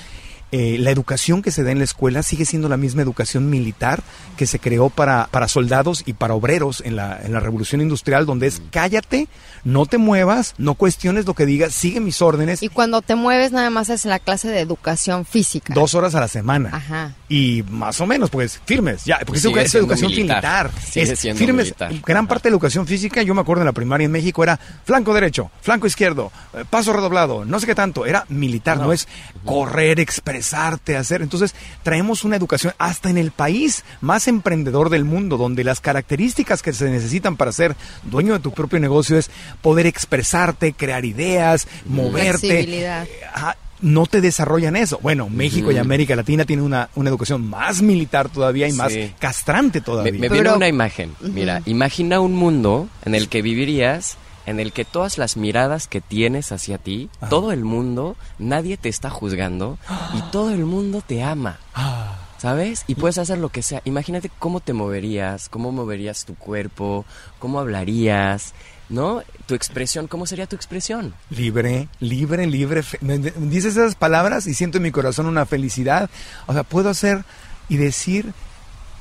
eh, 0.52 0.76
la 0.78 0.90
educación 0.90 1.42
que 1.42 1.50
se 1.50 1.62
da 1.62 1.70
en 1.70 1.78
la 1.78 1.84
escuela 1.84 2.22
sigue 2.22 2.44
siendo 2.44 2.68
la 2.68 2.76
misma 2.76 3.02
educación 3.02 3.48
militar 3.50 4.02
que 4.36 4.46
se 4.46 4.58
creó 4.58 4.90
para, 4.90 5.28
para 5.30 5.46
soldados 5.48 6.02
y 6.06 6.14
para 6.14 6.34
obreros 6.34 6.82
en 6.84 6.96
la, 6.96 7.20
en 7.22 7.32
la 7.32 7.40
revolución 7.40 7.80
industrial, 7.80 8.26
donde 8.26 8.46
es 8.48 8.60
cállate, 8.70 9.28
no 9.64 9.86
te 9.86 9.98
muevas, 9.98 10.54
no 10.58 10.74
cuestiones 10.74 11.26
lo 11.26 11.34
que 11.34 11.46
digas, 11.46 11.74
sigue 11.74 12.00
mis 12.00 12.20
órdenes, 12.22 12.62
Y 12.62 12.68
cuando 12.68 13.02
te 13.02 13.14
mueves 13.14 13.52
nada 13.52 13.70
más 13.70 13.90
es 13.90 14.04
la 14.04 14.18
clase 14.18 14.48
de 14.48 14.60
educación 14.60 15.24
física. 15.24 15.72
dos 15.74 15.94
horas 15.94 16.14
a 16.14 16.20
la 16.20 16.28
semana. 16.28 16.70
Ajá. 16.72 17.14
Y 17.28 17.62
más 17.70 18.00
o 18.00 18.06
menos, 18.06 18.30
pues 18.30 18.60
firmes, 18.64 19.04
ya, 19.04 19.18
porque 19.24 19.38
es, 19.38 19.42
Sigue 19.42 19.60
educación 19.78 20.10
militar. 20.10 20.70
militar. 20.70 20.82
Sigue 20.90 21.12
Es 21.12 21.18
siendo 21.20 21.38
firmes. 21.38 21.66
militar. 21.66 21.92
Gran 22.04 22.26
parte 22.26 22.44
de 22.44 22.50
la 22.50 22.54
educación 22.54 22.86
física, 22.86 23.22
yo 23.22 23.34
me 23.34 23.40
acuerdo 23.42 23.62
en 23.62 23.66
la 23.66 23.72
primaria 23.72 24.06
en 24.06 24.12
México, 24.12 24.42
era 24.42 24.58
flanco 24.84 25.14
derecho, 25.14 25.50
flanco 25.60 25.86
izquierdo, 25.86 26.32
eh, 26.54 26.64
paso 26.68 26.92
redoblado, 26.92 27.44
no 27.44 27.60
sé 27.60 27.66
qué 27.66 27.74
tanto. 27.74 28.04
Era 28.06 28.24
militar, 28.28 28.78
no, 28.78 28.92
es 28.92 29.06
correr, 29.44 30.00
expresarte, 30.00 30.96
hacer. 30.96 31.22
Entonces, 31.22 31.54
traemos 31.82 32.24
una 32.24 32.36
educación 32.36 32.74
hasta 32.78 33.10
en 33.10 33.18
el 33.18 33.30
país 33.30 33.84
más 34.00 34.28
emprendedor 34.28 34.90
del 34.90 35.04
mundo, 35.04 35.36
donde 35.36 35.64
las 35.64 35.80
características 35.80 36.62
que 36.62 36.72
se 36.72 36.90
necesitan 36.90 37.36
para 37.36 37.52
ser 37.52 37.76
dueño 38.04 38.32
de 38.34 38.40
tu 38.40 38.52
propio 38.52 38.78
negocio 38.80 39.18
es 39.18 39.30
poder 39.62 39.86
expresarte, 39.86 40.72
crear 40.72 41.04
ideas, 41.04 41.66
moverte. 41.86 42.96
Ajá, 43.32 43.56
no 43.80 44.06
te 44.06 44.20
desarrollan 44.20 44.76
eso. 44.76 44.98
Bueno, 45.02 45.28
México 45.30 45.72
y. 45.72 45.78
América 45.78 46.14
Latina 46.14 46.44
tienen 46.44 46.64
una, 46.64 46.90
una 46.94 47.08
educación 47.08 47.48
más 47.48 47.80
militar 47.80 48.28
todavía 48.28 48.68
y 48.68 48.72
más 48.72 48.92
castrante 49.18 49.80
todavía. 49.80 50.12
me 50.12 50.28
Pero- 50.28 50.34
viene 50.34 50.52
una 50.52 50.68
imagen. 50.68 51.14
Mira, 51.20 51.62
imagina 51.66 52.20
un 52.20 52.34
mundo 52.34 52.88
en 53.04 53.14
el 53.14 53.28
que 53.28 53.40
vivirías, 53.42 54.18
en 54.50 54.60
el 54.60 54.72
que 54.72 54.84
todas 54.84 55.16
las 55.18 55.36
miradas 55.36 55.86
que 55.86 56.00
tienes 56.00 56.52
hacia 56.52 56.78
ti, 56.78 57.08
Ajá. 57.20 57.28
todo 57.30 57.52
el 57.52 57.64
mundo, 57.64 58.16
nadie 58.38 58.76
te 58.76 58.88
está 58.88 59.08
juzgando 59.10 59.78
y 60.14 60.20
todo 60.32 60.50
el 60.50 60.64
mundo 60.66 61.02
te 61.06 61.22
ama. 61.22 61.58
Ah, 61.74 62.18
¿Sabes? 62.38 62.84
Y 62.86 62.94
puedes 62.94 63.18
hacer 63.18 63.36
lo 63.38 63.50
que 63.50 63.62
sea. 63.62 63.82
Imagínate 63.84 64.30
cómo 64.38 64.60
te 64.60 64.72
moverías, 64.72 65.48
cómo 65.50 65.72
moverías 65.72 66.24
tu 66.24 66.34
cuerpo, 66.36 67.04
cómo 67.38 67.60
hablarías, 67.60 68.54
¿no? 68.88 69.22
Tu 69.44 69.54
expresión, 69.54 70.06
¿cómo 70.06 70.24
sería 70.24 70.46
tu 70.46 70.56
expresión? 70.56 71.12
libre, 71.28 71.88
libre, 72.00 72.46
libre. 72.46 72.82
me- 73.02 73.18
Dices 73.18 73.76
esas 73.76 73.94
palabras 73.94 74.46
y 74.46 74.54
siento 74.54 74.78
en 74.78 74.84
mi 74.84 74.90
corazón 74.90 75.26
una 75.26 75.44
felicidad. 75.44 76.08
O 76.46 76.54
sea, 76.54 76.62
puedo 76.62 76.88
hacer 76.88 77.24
y 77.68 77.76
decir 77.76 78.32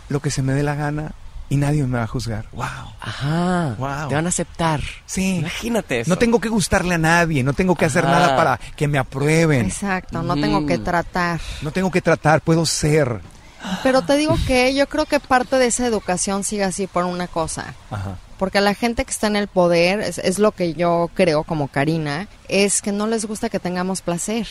lo 0.10 0.20
que 0.22 0.32
se 0.32 0.42
me 0.42 0.52
dé 0.54 0.64
la 0.64 0.76
gana 0.76 1.14
y 1.50 1.58
nadie 1.58 1.84
me 1.86 1.98
va 1.98 2.04
a 2.04 2.08
juzgar. 2.08 2.46
¡Wow! 2.52 2.66
Ajá. 3.02 3.76
Wow. 3.78 4.10
Te 4.10 4.16
van 4.16 4.26
a 4.26 4.30
aceptar. 4.30 4.82
Sí. 5.06 5.38
Imagínate 5.38 6.02
eso. 6.02 6.10
No 6.10 6.18
tengo 6.18 6.40
que 6.40 6.50
gustarle 6.50 6.96
a 6.96 6.98
nadie, 7.00 7.44
no 7.44 7.54
tengo 7.54 7.76
que 7.76 7.86
hacer 7.86 8.04
nada 8.04 8.36
para 8.36 8.60
que 8.76 8.88
me 8.88 8.98
aprueben. 9.00 9.66
Exacto, 9.66 10.22
no 10.22 10.36
tengo 10.36 10.66
que 10.66 10.78
Mm. 10.78 10.84
tratar. 10.84 11.42
No 11.62 11.72
tengo 11.72 11.90
que 11.92 12.02
tratar, 12.02 12.42
puedo 12.42 12.66
ser. 12.66 13.22
Pero 13.84 14.04
te 14.04 14.16
digo 14.16 14.38
que 14.48 14.74
yo 14.74 14.88
creo 14.88 15.06
que 15.06 15.20
parte 15.20 15.58
de 15.58 15.68
esa 15.68 15.86
educación 15.86 16.44
sigue 16.44 16.64
así 16.64 16.88
por 16.88 17.04
una 17.06 17.28
cosa. 17.28 17.74
Ajá. 17.92 18.18
Porque 18.38 18.60
a 18.60 18.62
la 18.62 18.74
gente 18.74 19.04
que 19.04 19.12
está 19.12 19.28
en 19.28 19.36
el 19.36 19.48
poder, 19.50 20.00
es, 20.00 20.18
es 20.18 20.40
lo 20.40 20.54
que 20.54 20.74
yo 20.74 21.10
creo 21.14 21.44
como 21.44 21.68
Karina, 21.68 22.30
es 22.48 22.82
que 22.82 22.94
no 22.94 23.06
les 23.06 23.26
gusta 23.26 23.50
que 23.50 23.60
tengamos 23.60 24.02
placer. 24.02 24.48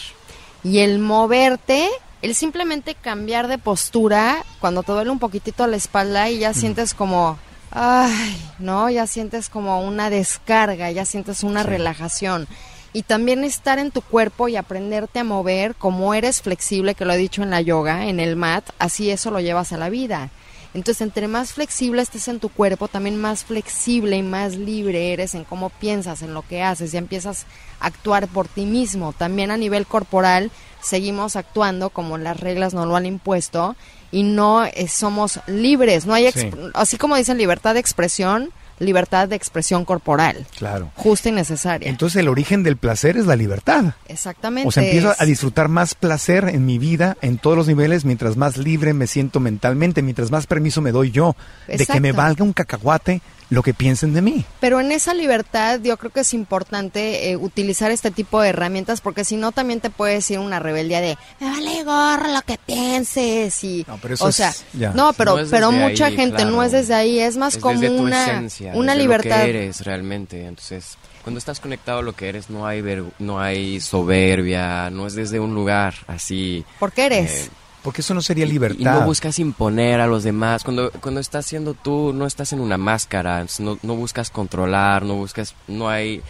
Y 0.63 0.81
el 0.81 0.99
moverte, 0.99 1.89
el 2.23 2.35
simplemente 2.35 2.95
cambiar 2.95 3.49
de 3.49 3.59
postura, 3.59 4.45
cuando 4.61 4.83
te 4.83 4.93
duele 4.93 5.11
un 5.11 5.19
poquitito 5.19 5.67
la 5.67 5.77
espalda 5.77 6.29
y 6.31 6.39
ya 6.39 6.53
sientes 6.55 6.95
como, 6.95 7.39
ay, 7.71 8.41
no, 8.59 8.91
ya 8.91 9.07
sientes 9.07 9.49
como 9.49 9.81
una 9.83 10.11
descarga, 10.11 10.91
ya 10.91 11.05
sientes 11.05 11.43
una 11.43 11.63
Sí. 11.63 11.69
relajación. 11.69 12.49
Y 12.93 13.03
también 13.03 13.45
estar 13.45 13.79
en 13.79 13.91
tu 13.91 14.01
cuerpo 14.01 14.49
y 14.49 14.57
aprenderte 14.57 15.19
a 15.21 15.25
mover 15.25 15.75
como 15.75 16.15
eres 16.15 16.41
flexible, 16.41 16.95
que 16.95 17.05
lo 17.05 17.13
he 17.13 17.19
dicho 17.19 17.43
en 17.43 17.51
la 17.51 17.61
yoga, 17.61 18.07
en 18.07 18.19
el 18.19 18.35
mat, 18.35 18.65
así 18.79 19.11
eso 19.11 19.31
lo 19.31 19.41
llevas 19.41 19.73
a 19.73 19.77
la 19.77 19.91
vida. 19.91 20.31
Entonces, 20.75 21.01
entre 21.03 21.29
más 21.29 21.53
flexible 21.55 22.03
estés 22.03 22.29
en 22.29 22.41
tu 22.41 22.51
cuerpo, 22.51 22.89
también 22.89 23.17
más 23.17 23.45
flexible 23.45 24.17
y 24.17 24.23
más 24.23 24.55
libre 24.55 25.13
eres 25.13 25.35
en 25.35 25.45
cómo 25.45 25.71
piensas, 25.71 26.23
en 26.23 26.35
lo 26.35 26.43
que 26.43 26.63
haces. 26.63 26.93
Ya 26.93 26.99
empiezas 26.99 27.47
a 27.81 27.87
actuar 27.87 28.29
por 28.29 28.49
ti 28.49 28.67
mismo. 28.67 29.13
También 29.15 29.51
a 29.51 29.57
nivel 29.57 29.87
corporal, 29.87 30.51
seguimos 30.81 31.37
actuando 31.37 31.91
como 31.91 32.19
las 32.19 32.39
reglas 32.39 32.75
nos 32.75 32.87
lo 32.87 32.97
han 32.97 33.07
impuesto 33.07 33.77
y 34.11 34.23
no 34.23 34.65
eh, 34.65 34.89
somos 34.89 35.41
libres. 35.47 36.07
No 36.07 36.15
hay, 36.15 36.31
Sí. 36.33 36.51
así 36.75 36.97
como 36.99 37.17
dicen 37.17 37.39
libertad 37.39 37.75
de 37.75 37.81
expresión, 37.81 38.51
libertad 38.81 39.27
de 39.29 39.35
expresión 39.35 39.85
corporal, 39.85 40.47
Claro. 40.57 40.91
justa 40.95 41.31
y 41.31 41.33
necesaria. 41.33 41.89
Entonces 41.91 42.21
el 42.21 42.29
origen 42.29 42.63
del 42.63 42.77
placer 42.77 43.17
es 43.17 43.27
la 43.27 43.35
libertad. 43.35 43.95
Exactamente. 44.07 44.69
O 44.69 44.71
sea, 44.71 44.85
empiezo 44.85 45.11
es- 45.13 45.21
a 45.21 45.25
disfrutar 45.25 45.69
más 45.69 45.95
placer 45.97 46.49
en 46.49 46.65
mi 46.65 46.79
vida, 46.79 47.17
en 47.21 47.39
todos 47.39 47.57
los 47.57 47.67
niveles, 47.67 48.05
mientras 48.05 48.37
más 48.37 48.57
libre 48.57 48.95
me 48.95 49.09
siento 49.09 49.41
mentalmente, 49.41 50.01
mientras 50.03 50.31
más 50.31 50.47
permiso 50.47 50.81
me 50.81 50.93
doy 50.93 51.11
yo 51.11 51.35
de 51.67 51.85
que 51.87 52.01
me 52.01 52.13
valga 52.13 52.45
un 52.45 52.53
cacahuate 52.53 53.21
lo 53.51 53.63
que 53.63 53.73
piensen 53.75 54.13
de 54.13 54.21
mí. 54.23 54.45
Pero 54.61 54.79
en 54.81 54.93
esa 54.93 55.15
libertad 55.15 55.81
yo 55.83 55.97
creo 55.97 56.13
que 56.13 56.21
es 56.21 56.35
importante 56.35 57.31
eh, 57.31 57.37
utilizar 57.37 57.91
este 57.91 58.11
tipo 58.11 58.41
de 58.43 58.51
herramientas 58.51 59.01
porque 59.01 59.25
si 59.25 59.37
no 59.37 59.53
también 59.53 59.81
te 59.81 59.89
puede 59.91 60.15
decir 60.15 60.39
una 60.39 60.59
rebeldía 60.61 61.01
de 61.01 61.17
me 61.41 61.51
vale 61.51 61.83
gorro 61.85 62.29
lo 62.33 62.43
que 62.43 62.59
pienses 62.67 63.65
y 63.65 63.85
No, 63.89 63.99
pero 64.03 64.15
eso 64.15 64.25
o 64.27 64.29
es- 64.29 64.37
sea 64.37 64.53
ya. 64.75 64.91
no 64.93 65.13
pero 65.15 65.37
No 65.37 65.41
es 65.43 65.49
pero 65.49 65.73
mucha 65.73 66.07
ahí, 66.07 66.17
gente 66.17 66.45
no 66.45 66.51
claro. 66.53 66.63
es 66.65 66.73
desde 66.73 66.95
ahí 66.95 67.19
es 67.21 67.37
más 67.37 67.55
es 67.57 67.63
como 67.63 67.81
desde 67.81 67.97
tu 67.97 68.03
una 68.03 68.25
esencia, 68.27 68.73
una 68.75 68.93
desde 68.93 69.03
libertad 69.05 69.39
lo 69.39 69.45
que 69.45 69.51
eres 69.51 69.81
realmente. 69.85 70.45
Entonces, 70.45 70.97
cuando 71.23 71.39
estás 71.39 71.61
conectado 71.61 71.99
a 71.99 72.03
lo 72.03 72.15
que 72.15 72.29
eres, 72.29 72.51
no 72.51 72.67
hay 72.67 72.81
ver- 72.83 73.05
no 73.19 73.41
hay 73.41 73.81
soberbia, 73.81 74.91
no 74.91 75.07
es 75.07 75.15
desde 75.15 75.41
un 75.41 75.55
lugar 75.55 75.95
así. 76.07 76.65
porque 76.79 77.07
eres 77.07 77.31
eh, 77.47 77.49
Porque 77.83 78.01
eso 78.03 78.13
no 78.15 78.23
sería 78.23 78.45
y- 78.45 78.49
libertad. 78.51 78.81
Y, 78.81 78.85
no 78.85 79.07
buscas 79.07 79.39
imponer 79.39 80.01
a 80.01 80.07
los 80.07 80.25
demás. 80.25 80.65
Cuando, 80.65 80.91
cuando 81.01 81.21
estás 81.21 81.47
siendo 81.47 81.75
tú, 81.75 82.13
no 82.13 82.27
estás 82.27 82.53
en 82.53 82.61
una 82.61 82.77
máscara. 82.79 83.47
No, 83.61 83.79
no 83.83 83.95
buscas 83.97 84.31
controlar, 84.31 85.05
no 85.05 85.15
buscas. 85.15 85.55
No 85.69 85.89
hay 85.89 86.23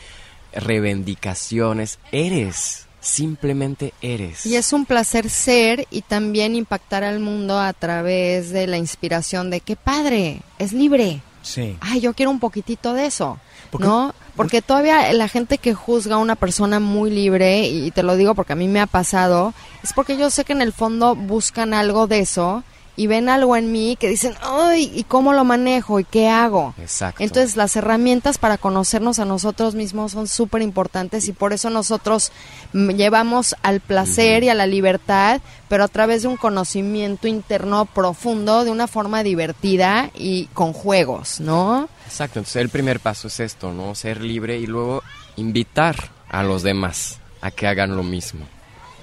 reivindicaciones. 0.52 1.98
Eres. 2.12 2.84
Simplemente 3.00 3.94
eres. 4.02 4.44
y 4.44 4.56
es 4.56 4.72
un 4.72 4.84
placer 4.84 5.30
ser 5.30 5.87
y 5.88 6.02
también 6.02 6.56
impactar 6.56 7.04
al 7.04 7.20
mundo 7.20 7.58
a 7.58 7.72
través 7.72 8.50
de 8.50 8.66
la 8.66 8.76
inspiración 8.76 9.50
de 9.50 9.61
qué 9.61 9.76
padre 9.76 10.42
es 10.58 10.72
libre 10.72 11.22
Sí. 11.42 11.76
ay, 11.80 12.00
yo 12.00 12.12
quiero 12.12 12.32
un 12.32 12.40
poquitito 12.40 12.94
de 12.94 13.06
eso, 13.06 13.38
Porque- 13.70 13.87
¿no? 13.87 14.14
Porque 14.38 14.62
todavía 14.62 15.12
la 15.12 15.27
gente 15.27 15.59
que 15.59 15.74
juzga 15.74 16.14
a 16.14 16.18
una 16.18 16.37
persona 16.37 16.79
muy 16.79 17.11
libre, 17.11 17.66
y 17.66 17.90
te 17.90 18.05
lo 18.05 18.14
digo 18.14 18.37
porque 18.37 18.53
a 18.53 18.57
mí 18.57 18.68
me 18.68 18.81
ha 18.81 18.87
pasado, 18.87 19.53
es 19.83 19.92
porque 19.92 20.16
yo 20.16 20.31
sé 20.31 20.44
que 20.44 20.53
en 20.53 20.62
el 20.62 20.72
fondo 20.72 21.16
buscan 21.16 21.74
algo 21.74 22.07
de 22.07 22.20
eso 22.20 22.62
y 22.94 23.09
ven 23.09 23.29
algo 23.29 23.57
en 23.57 23.72
mí 23.72 23.96
que 23.98 24.09
dicen, 24.09 24.35
ay, 24.40 24.92
¿y 24.94 25.03
cómo 25.03 25.33
lo 25.33 25.44
manejo? 25.44 25.98
¿Y 25.98 26.05
qué 26.05 26.29
hago? 26.29 26.74
Exacto. 26.79 27.22
Entonces 27.22 27.57
las 27.57 27.74
herramientas 27.74 28.38
para 28.38 28.59
conocernos 28.59 29.18
a 29.18 29.24
nosotros 29.24 29.74
mismos 29.74 30.12
son 30.12 30.29
súper 30.29 30.62
importantes 30.62 31.27
y 31.27 31.33
por 31.33 31.53
eso 31.53 31.68
nosotros 31.68 32.31
mm, 32.74 32.90
llevamos 32.90 33.57
al 33.62 33.81
placer 33.81 34.44
y 34.44 34.51
a 34.51 34.55
la 34.55 34.66
libertad, 34.66 35.40
pero 35.68 35.83
a 35.83 35.88
través 35.88 36.22
de 36.22 36.29
un 36.29 36.37
conocimiento 36.37 37.27
interno 37.27 37.87
profundo, 37.87 38.64
de 38.64 38.70
una 38.70 38.87
forma 38.87 39.24
divertida 39.24 40.11
y 40.14 40.46
con 40.46 40.72
juegos, 40.72 41.40
¿no? 41.40 41.88
Exacto, 42.08 42.38
entonces 42.38 42.62
el 42.62 42.70
primer 42.70 43.00
paso 43.00 43.28
es 43.28 43.38
esto, 43.38 43.74
¿no? 43.74 43.94
Ser 43.94 44.22
libre 44.22 44.58
y 44.58 44.66
luego 44.66 45.02
invitar 45.36 45.94
a 46.30 46.42
los 46.42 46.62
demás 46.62 47.20
a 47.42 47.50
que 47.50 47.66
hagan 47.66 47.96
lo 47.96 48.02
mismo, 48.02 48.46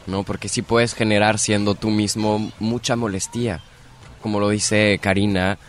¿no? 0.07 0.23
Porque 0.23 0.49
sí 0.49 0.63
puedes 0.63 0.95
generar 0.95 1.37
siendo 1.37 1.75
tú 1.75 1.91
mismo 1.91 2.51
mucha 2.59 2.95
molestia. 2.95 3.61
Como 4.23 4.39
lo 4.39 4.49
dice 4.49 4.99
Karina, 4.99 5.59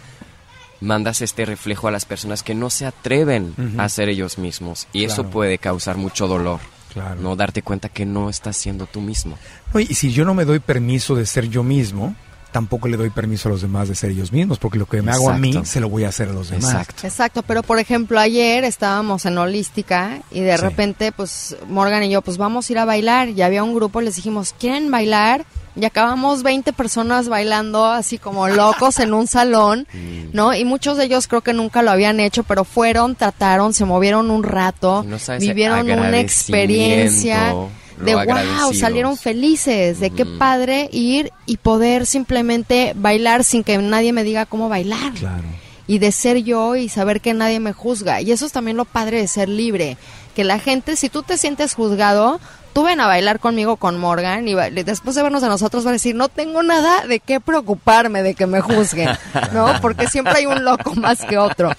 mandas 0.80 1.20
este 1.20 1.44
reflejo 1.44 1.88
a 1.88 1.90
las 1.90 2.06
personas 2.06 2.42
que 2.42 2.54
no 2.54 2.70
se 2.70 2.86
atreven 2.86 3.54
a 3.76 3.86
ser 3.90 4.08
ellos 4.08 4.38
mismos 4.38 4.88
y 4.94 5.04
eso 5.04 5.28
puede 5.28 5.58
causar 5.58 5.98
mucho 5.98 6.28
dolor. 6.28 6.60
Claro. 6.94 7.20
No 7.20 7.36
darte 7.36 7.60
cuenta 7.60 7.90
que 7.90 8.06
no 8.06 8.30
estás 8.30 8.56
siendo 8.56 8.86
tú 8.86 9.02
mismo. 9.02 9.36
No, 9.74 9.80
y 9.80 9.88
si 9.88 10.10
yo 10.10 10.24
no 10.24 10.32
me 10.32 10.46
doy 10.46 10.60
permiso 10.60 11.14
de 11.14 11.26
ser 11.26 11.50
yo 11.50 11.62
mismo, 11.62 12.16
tampoco 12.52 12.88
le 12.88 12.96
doy 12.96 13.10
permiso 13.10 13.48
a 13.48 13.52
los 13.52 13.62
demás 13.62 13.88
de 13.88 13.94
ser 13.94 14.10
ellos 14.10 14.32
mismos, 14.32 14.58
porque 14.58 14.78
lo 14.78 14.86
que 14.86 15.02
me 15.02 15.12
hago 15.12 15.30
a 15.30 15.36
mí 15.38 15.52
se 15.64 15.80
lo 15.80 15.88
voy 15.88 16.04
a 16.04 16.08
hacer 16.08 16.28
a 16.30 16.32
los 16.32 16.50
demás. 16.50 16.70
Exacto. 16.72 17.06
Exacto, 17.06 17.42
pero 17.42 17.62
por 17.62 17.78
ejemplo 17.78 18.18
ayer 18.18 18.64
estábamos 18.64 19.26
en 19.26 19.36
Holística 19.38 20.20
y 20.30 20.40
de 20.40 20.56
Sí. 20.56 20.62
repente 20.62 21.12
pues 21.12 21.56
Morgan 21.68 22.02
y 22.04 22.10
yo 22.10 22.22
pues 22.22 22.38
vamos 22.38 22.68
a 22.68 22.72
ir 22.72 22.78
a 22.78 22.84
bailar 22.84 23.28
y 23.28 23.42
había 23.42 23.62
un 23.62 23.74
grupo, 23.74 24.00
les 24.00 24.16
dijimos, 24.16 24.54
¿quieren 24.58 24.90
bailar? 24.90 25.44
Y 25.78 25.84
acabamos 25.84 26.42
20 26.42 26.72
personas 26.72 27.28
bailando 27.28 27.84
así 27.84 28.16
como 28.16 28.48
locos 28.48 28.98
en 28.98 29.12
un 29.12 29.26
salón, 29.26 29.86
¿no? 30.32 30.54
Y 30.54 30.64
muchos 30.64 30.96
de 30.96 31.04
ellos 31.04 31.28
creo 31.28 31.42
que 31.42 31.52
nunca 31.52 31.82
lo 31.82 31.90
habían 31.90 32.18
hecho, 32.20 32.44
pero 32.44 32.64
fueron, 32.64 33.14
trataron, 33.14 33.74
se 33.74 33.84
movieron 33.84 34.30
un 34.30 34.42
rato, 34.42 35.04
no 35.06 35.18
vivieron 35.38 35.90
una 35.90 36.18
experiencia 36.18 37.54
de 37.98 38.14
wow, 38.14 38.74
salieron 38.74 39.16
felices, 39.16 40.00
de 40.00 40.10
qué 40.10 40.22
Ujú. 40.24 40.38
padre 40.38 40.88
ir 40.92 41.32
y 41.46 41.56
poder 41.56 42.06
simplemente 42.06 42.92
bailar 42.96 43.44
sin 43.44 43.64
que 43.64 43.78
nadie 43.78 44.12
me 44.12 44.24
diga 44.24 44.46
cómo 44.46 44.68
bailar 44.68 45.12
Claro. 45.14 45.44
y 45.86 45.98
de 45.98 46.12
ser 46.12 46.38
yo 46.42 46.76
y 46.76 46.88
saber 46.88 47.20
que 47.20 47.32
nadie 47.34 47.60
me 47.60 47.72
juzga. 47.72 48.20
Y 48.20 48.32
eso 48.32 48.44
es 48.46 48.52
también 48.52 48.76
lo 48.76 48.84
padre 48.84 49.18
de 49.20 49.28
ser 49.28 49.48
libre, 49.48 49.96
que 50.34 50.44
la 50.44 50.58
gente, 50.58 50.96
si 50.96 51.08
tú 51.08 51.22
te 51.22 51.38
sientes 51.38 51.74
juzgado, 51.74 52.40
tú 52.74 52.82
ven 52.82 53.00
a 53.00 53.06
bailar 53.06 53.40
conmigo 53.40 53.76
con 53.76 53.96
Morgan 53.98 54.46
y 54.48 54.54
después 54.54 55.16
de 55.16 55.22
vernos 55.22 55.42
a 55.42 55.48
nosotros 55.48 55.86
va 55.86 55.90
a 55.90 55.92
decir, 55.94 56.14
no 56.14 56.28
tengo 56.28 56.62
nada 56.62 57.06
de 57.06 57.20
qué 57.20 57.40
preocuparme 57.40 58.22
de 58.22 58.34
que 58.34 58.46
me 58.46 58.60
juzguen, 58.60 59.08
¿no? 59.54 59.80
Porque 59.80 60.08
siempre 60.08 60.34
hay 60.36 60.44
un 60.46 60.62
loco 60.64 60.94
más 60.96 61.20
que 61.24 61.38
otro. 61.38 61.70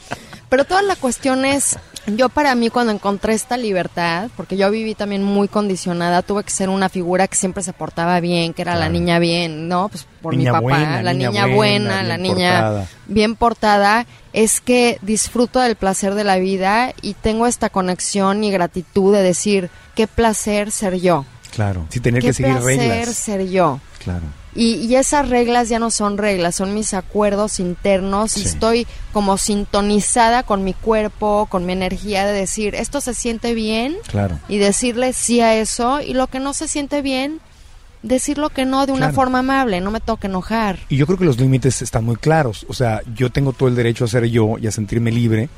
Pero 0.50 0.64
toda 0.66 0.82
la 0.82 0.96
cuestión 0.96 1.46
es, 1.46 1.78
yo 2.16 2.30
para 2.30 2.56
mí 2.56 2.70
cuando 2.70 2.94
encontré 2.94 3.34
esta 3.34 3.58
libertad, 3.58 4.30
porque 4.38 4.56
yo 4.56 4.72
viví 4.72 4.96
también 4.96 5.24
muy 5.24 5.48
condicionada, 5.48 6.22
tuve 6.22 6.44
que 6.44 6.52
ser 6.52 6.70
una 6.70 6.88
figura 6.90 7.28
que 7.28 7.36
siempre 7.36 7.64
se 7.64 7.74
portaba 7.74 8.20
bien, 8.20 8.54
que 8.54 8.62
era 8.62 8.76
la 8.76 8.88
niña 8.88 9.20
bien, 9.20 9.68
¿no? 9.68 9.90
Pues 9.90 10.08
por 10.22 10.36
Niña 10.36 10.52
mi 10.52 10.56
papá, 10.56 10.62
buena, 10.62 11.04
la 11.04 11.14
niña 11.14 11.30
niña, 11.30 11.48
buena, 11.48 11.56
buena, 11.56 12.04
la 12.04 12.18
niña 12.18 12.52
portada. 12.52 12.88
bien 13.08 13.36
portada, 13.36 14.06
es 14.34 14.62
que 14.62 15.00
disfruto 15.02 15.60
del 15.60 15.76
placer 15.76 16.16
de 16.16 16.24
la 16.24 16.38
vida 16.38 16.94
y 17.02 17.14
tengo 17.14 17.46
esta 17.46 17.70
conexión 17.70 18.44
y 18.44 18.52
gratitud 18.52 19.14
de 19.14 19.22
decir, 19.22 19.70
qué 19.96 20.08
placer 20.08 20.72
ser 20.72 21.00
yo. 21.00 21.26
Claro. 21.52 21.88
Sin 21.90 22.02
tener 22.04 22.22
Qué 22.22 22.28
que 22.28 22.34
seguir 22.34 22.58
placer 22.58 22.80
reglas. 22.80 23.16
ser 23.16 23.48
yo. 23.48 23.80
Claro. 24.04 24.26
Y, 24.60 24.74
y 24.88 24.96
esas 24.96 25.30
reglas 25.30 25.70
ya 25.70 25.78
no 25.78 25.92
son 25.92 26.18
reglas, 26.18 26.56
son 26.56 26.74
mis 26.74 26.94
acuerdos 26.96 27.60
internos 27.60 28.36
y 28.38 28.42
estoy 28.44 28.88
como 29.14 29.38
sintonizada 29.38 30.42
con 30.44 30.64
mi 30.64 30.74
cuerpo, 30.74 31.48
con 31.50 31.66
mi 31.68 31.74
energía 31.74 32.26
de 32.26 32.34
decir, 32.34 32.74
esto 32.74 33.00
se 33.00 33.14
siente 33.14 33.54
bien 33.54 33.96
Claro. 34.08 34.40
y 34.50 34.58
decirle 34.58 35.14
sí 35.14 35.42
a 35.42 35.54
eso 35.56 36.02
y 36.02 36.14
lo 36.16 36.26
que 36.26 36.40
no 36.40 36.54
se 36.56 36.68
siente 36.68 37.04
bien, 37.04 37.40
decirlo 38.02 38.50
que 38.50 38.66
no 38.66 38.86
de 38.88 38.94
una 38.94 39.08
Claro. 39.08 39.14
forma 39.14 39.40
amable, 39.40 39.80
no 39.80 39.92
me 39.92 40.00
toque 40.00 40.26
enojar. 40.28 40.80
Y 40.90 40.98
yo 40.98 41.06
creo 41.06 41.18
que 41.20 41.26
los 41.26 41.38
límites 41.40 41.82
están 41.84 42.04
muy 42.06 42.16
claros. 42.16 42.66
O 42.68 42.74
sea, 42.74 43.02
yo 43.16 43.30
tengo 43.32 43.54
todo 43.54 43.70
el 43.70 43.76
derecho 43.76 44.06
a 44.06 44.08
ser 44.08 44.26
yo 44.26 44.58
y 44.60 44.66
a 44.68 44.72
sentirme 44.72 45.12
libre 45.12 45.50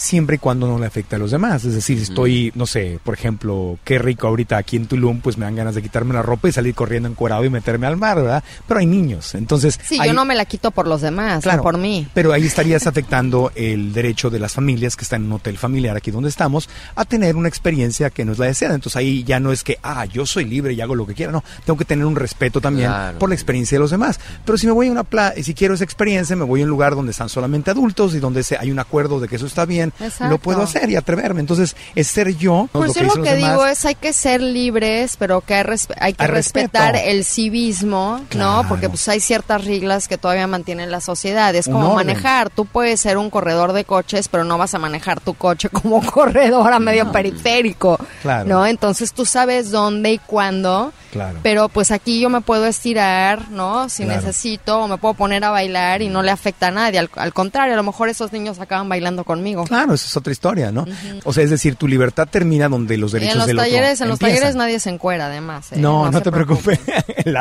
siempre 0.00 0.36
y 0.36 0.38
cuando 0.38 0.66
no 0.66 0.78
le 0.78 0.86
afecte 0.86 1.16
a 1.16 1.18
los 1.18 1.30
demás. 1.30 1.64
Es 1.64 1.74
decir, 1.74 1.98
si 1.98 2.04
estoy, 2.04 2.52
no 2.54 2.66
sé, 2.66 2.98
por 3.04 3.12
ejemplo, 3.14 3.78
qué 3.84 3.98
rico 3.98 4.26
ahorita 4.26 4.56
aquí 4.56 4.76
en 4.76 4.86
Tulum, 4.86 5.20
pues 5.20 5.36
me 5.36 5.44
dan 5.44 5.56
ganas 5.56 5.74
de 5.74 5.82
quitarme 5.82 6.14
la 6.14 6.22
ropa 6.22 6.48
y 6.48 6.52
salir 6.52 6.74
corriendo 6.74 7.08
encuerado 7.08 7.44
y 7.44 7.50
meterme 7.50 7.86
al 7.86 7.98
mar, 7.98 8.16
¿verdad? 8.16 8.42
Pero 8.66 8.80
hay 8.80 8.86
niños, 8.86 9.34
entonces... 9.34 9.78
Sí, 9.84 9.98
yo 10.02 10.12
no 10.14 10.24
me 10.24 10.34
la 10.34 10.46
quito 10.46 10.70
por 10.70 10.88
los 10.88 11.02
demás, 11.02 11.42
Claro, 11.42 11.58
no 11.58 11.62
por 11.62 11.76
mí. 11.76 12.08
Pero 12.14 12.32
ahí 12.32 12.46
estarías 12.46 12.86
afectando 12.86 13.52
el 13.54 13.92
derecho 13.92 14.30
de 14.30 14.38
las 14.38 14.54
familias 14.54 14.96
que 14.96 15.04
están 15.04 15.20
en 15.22 15.26
un 15.26 15.32
hotel 15.34 15.58
familiar 15.58 15.96
aquí 15.96 16.10
donde 16.10 16.30
estamos 16.30 16.68
a 16.96 17.04
tener 17.04 17.36
una 17.36 17.48
experiencia 17.48 18.08
que 18.08 18.24
no 18.24 18.32
es 18.32 18.38
la 18.38 18.46
deseada. 18.46 18.74
Entonces 18.74 18.96
ahí 18.96 19.22
ya 19.24 19.38
no 19.38 19.52
es 19.52 19.62
que, 19.62 19.78
ah, 19.82 20.06
yo 20.06 20.24
soy 20.24 20.46
libre 20.46 20.72
y 20.72 20.80
hago 20.80 20.94
lo 20.94 21.06
que 21.06 21.12
quiera. 21.14 21.30
No, 21.30 21.44
tengo 21.66 21.76
que 21.76 21.84
tener 21.84 22.06
un 22.06 22.16
respeto 22.16 22.60
también 22.60 22.88
Claro. 22.88 23.18
por 23.18 23.28
la 23.28 23.34
experiencia 23.34 23.76
de 23.76 23.80
los 23.80 23.90
demás. 23.90 24.18
Pero 24.46 24.56
si 24.56 24.66
me 24.66 24.72
voy 24.72 24.88
a 24.88 24.92
una 24.92 25.04
playa, 25.04 25.34
y 25.38 25.42
si 25.42 25.52
quiero 25.54 25.74
esa 25.74 25.84
experiencia, 25.84 26.34
me 26.36 26.44
voy 26.44 26.62
a 26.62 26.64
un 26.64 26.70
lugar 26.70 26.94
donde 26.94 27.10
están 27.12 27.28
solamente 27.28 27.70
adultos 27.70 28.14
y 28.14 28.18
donde 28.20 28.42
se, 28.42 28.56
hay 28.56 28.70
un 28.70 28.78
acuerdo 28.78 29.20
de 29.20 29.28
que 29.28 29.36
eso 29.36 29.46
está 29.46 29.66
bien, 29.66 29.89
Exacto. 30.00 30.28
lo 30.28 30.38
puedo 30.38 30.62
hacer 30.62 30.88
y 30.90 30.96
atreverme. 30.96 31.40
Entonces 31.40 31.74
es 31.94 32.06
ser 32.06 32.36
yo. 32.36 32.68
Pues 32.72 32.88
lo 32.88 32.94
yo 32.94 33.00
que 33.12 33.18
lo 33.18 33.22
que 33.24 33.34
demás. 33.34 33.50
digo 33.52 33.66
es 33.66 33.84
hay 33.84 33.94
que 33.94 34.12
ser 34.12 34.40
libres, 34.40 35.16
pero 35.18 35.40
que 35.40 35.54
hay, 35.54 35.64
hay 36.00 36.12
que 36.14 36.26
respeto. 36.26 36.68
respetar 36.78 36.96
el 36.96 37.24
civismo, 37.24 38.20
Claro. 38.28 38.62
¿no? 38.62 38.68
Porque 38.68 38.88
pues 38.88 39.06
hay 39.08 39.20
ciertas 39.20 39.64
reglas 39.64 40.08
que 40.08 40.18
todavía 40.18 40.46
mantienen 40.46 40.90
la 40.90 41.00
sociedad. 41.00 41.54
Es 41.54 41.66
como 41.66 41.94
manejar. 41.94 42.50
Tú 42.50 42.64
puedes 42.66 43.00
ser 43.00 43.18
un 43.18 43.30
corredor 43.30 43.72
de 43.72 43.84
coches, 43.84 44.28
pero 44.28 44.44
no 44.44 44.58
vas 44.58 44.74
a 44.74 44.78
manejar 44.78 45.20
tu 45.20 45.34
coche 45.34 45.68
como 45.72 46.00
corredor 46.04 46.72
a 46.72 46.78
medio 46.78 47.10
periférico, 47.12 47.98
Claro. 48.22 48.48
¿no? 48.48 48.66
Entonces 48.66 49.12
tú 49.12 49.24
sabes 49.26 49.70
dónde 49.70 50.12
y 50.12 50.18
cuándo. 50.18 50.92
Claro. 51.10 51.38
Pero 51.42 51.68
pues 51.68 51.90
aquí 51.90 52.20
yo 52.20 52.30
me 52.30 52.40
puedo 52.40 52.66
estirar, 52.66 53.50
¿no? 53.50 53.88
Si 53.88 54.04
Claro. 54.04 54.20
necesito, 54.20 54.82
o 54.82 54.88
me 54.88 54.96
puedo 54.98 55.14
poner 55.14 55.44
a 55.44 55.50
bailar 55.50 56.02
y 56.02 56.08
no 56.08 56.22
le 56.22 56.30
afecta 56.30 56.68
a 56.68 56.70
nadie. 56.70 56.98
Al, 56.98 57.10
al 57.16 57.32
contrario, 57.32 57.74
a 57.74 57.76
lo 57.76 57.82
mejor 57.82 58.08
esos 58.08 58.32
niños 58.32 58.58
acaban 58.60 58.88
bailando 58.88 59.24
conmigo. 59.24 59.64
Claro, 59.64 59.94
esa 59.94 60.06
es 60.06 60.16
otra 60.16 60.32
historia, 60.32 60.70
¿no? 60.70 60.86
O 61.24 61.32
sea, 61.32 61.42
es 61.44 61.50
decir, 61.50 61.74
tu 61.76 61.88
libertad 61.88 62.28
termina 62.30 62.68
donde 62.68 62.96
los 62.96 63.12
derechos 63.12 63.32
en 63.34 63.38
los 63.38 63.46
del 63.48 63.56
talleres, 63.56 63.94
otro 64.00 64.04
en 64.04 64.08
los 64.10 64.20
empiezan. 64.20 64.36
talleres 64.38 64.56
nadie 64.56 64.80
se 64.80 64.90
encuera, 64.90 65.26
además. 65.26 65.72
¿eh? 65.72 65.76
No, 65.78 66.10
no, 66.10 66.22
te 66.22 66.30
preocupes. 66.30 66.78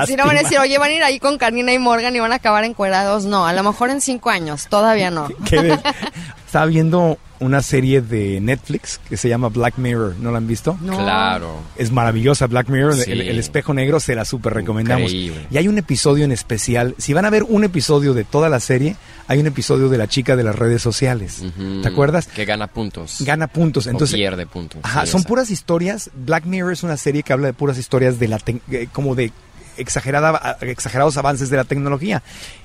Si 0.05 0.15
no 0.15 0.25
van 0.25 0.37
a 0.37 0.41
decir, 0.41 0.57
oye, 0.59 0.77
van 0.77 0.91
a 0.91 0.93
ir 0.93 1.03
ahí 1.03 1.19
con 1.19 1.37
Carnina 1.37 1.73
y 1.73 1.79
Morgan 1.79 2.15
y 2.15 2.19
van 2.19 2.31
a 2.31 2.35
acabar 2.35 2.63
encuerados. 2.63 3.25
No, 3.25 3.45
a 3.47 3.53
lo 3.53 3.63
mejor 3.63 3.89
en 3.89 4.01
cinco 4.01 4.29
años, 4.29 4.67
todavía 4.69 5.09
no. 5.11 5.27
estaba 6.49 6.65
viendo 6.65 7.19
una 7.41 7.61
serie 7.61 8.01
de 8.01 8.41
Netflix 8.41 8.99
que 9.07 9.15
se 9.15 9.29
llama 9.29 9.47
Black 9.49 9.77
Mirror, 9.77 10.15
¿no 10.19 10.31
la 10.31 10.39
han 10.39 10.47
visto? 10.47 10.77
No. 10.81 10.97
Claro. 10.97 11.57
Es 11.77 11.91
maravillosa 11.91 12.47
Black 12.47 12.69
Mirror, 12.69 12.95
Sí. 12.95 13.11
el, 13.11 13.21
el 13.21 13.37
espejo 13.39 13.73
negro, 13.73 13.99
se 13.99 14.15
la 14.15 14.25
super 14.25 14.53
recomendamos. 14.55 15.11
Increíble. 15.13 15.45
Y 15.51 15.57
hay 15.57 15.67
un 15.67 15.77
episodio 15.77 16.25
en 16.25 16.31
especial, 16.31 16.95
si 16.97 17.13
van 17.13 17.25
a 17.25 17.29
ver 17.29 17.43
un 17.43 17.63
episodio 17.63 18.13
de 18.15 18.23
toda 18.25 18.49
la 18.49 18.59
serie, 18.59 18.95
hay 19.27 19.39
un 19.39 19.45
episodio 19.47 19.89
de 19.89 19.97
la 19.99 20.07
chica 20.07 20.35
de 20.35 20.43
las 20.43 20.55
redes 20.57 20.81
sociales. 20.81 21.43
¿Te 21.83 21.87
acuerdas? 21.87 22.25
Que 22.27 22.45
gana 22.45 22.65
puntos. 22.67 23.21
Gana 23.21 23.47
puntos, 23.47 23.85
O 23.85 23.91
entonces 23.91 24.15
pierde 24.17 24.45
puntos. 24.47 24.81
Ajá, 24.83 25.05
Sí, 25.05 25.11
son 25.11 25.23
puras 25.23 25.49
historias. 25.51 26.09
Black 26.25 26.45
Mirror 26.45 26.73
es 26.73 26.81
una 26.83 26.97
serie 26.97 27.21
que 27.23 27.31
habla 27.31 27.45
de 27.47 27.53
puras 27.53 27.77
historias 27.77 28.19
de 28.19 28.27
la 28.27 28.39
eh, 28.71 28.87
como 28.91 29.13
de 29.15 29.31
exagerada, 29.79 30.57
exagerados 30.61 31.17
avances 31.17 31.49
de 31.49 31.57
la 31.57 31.63
tecnología. 31.63 32.21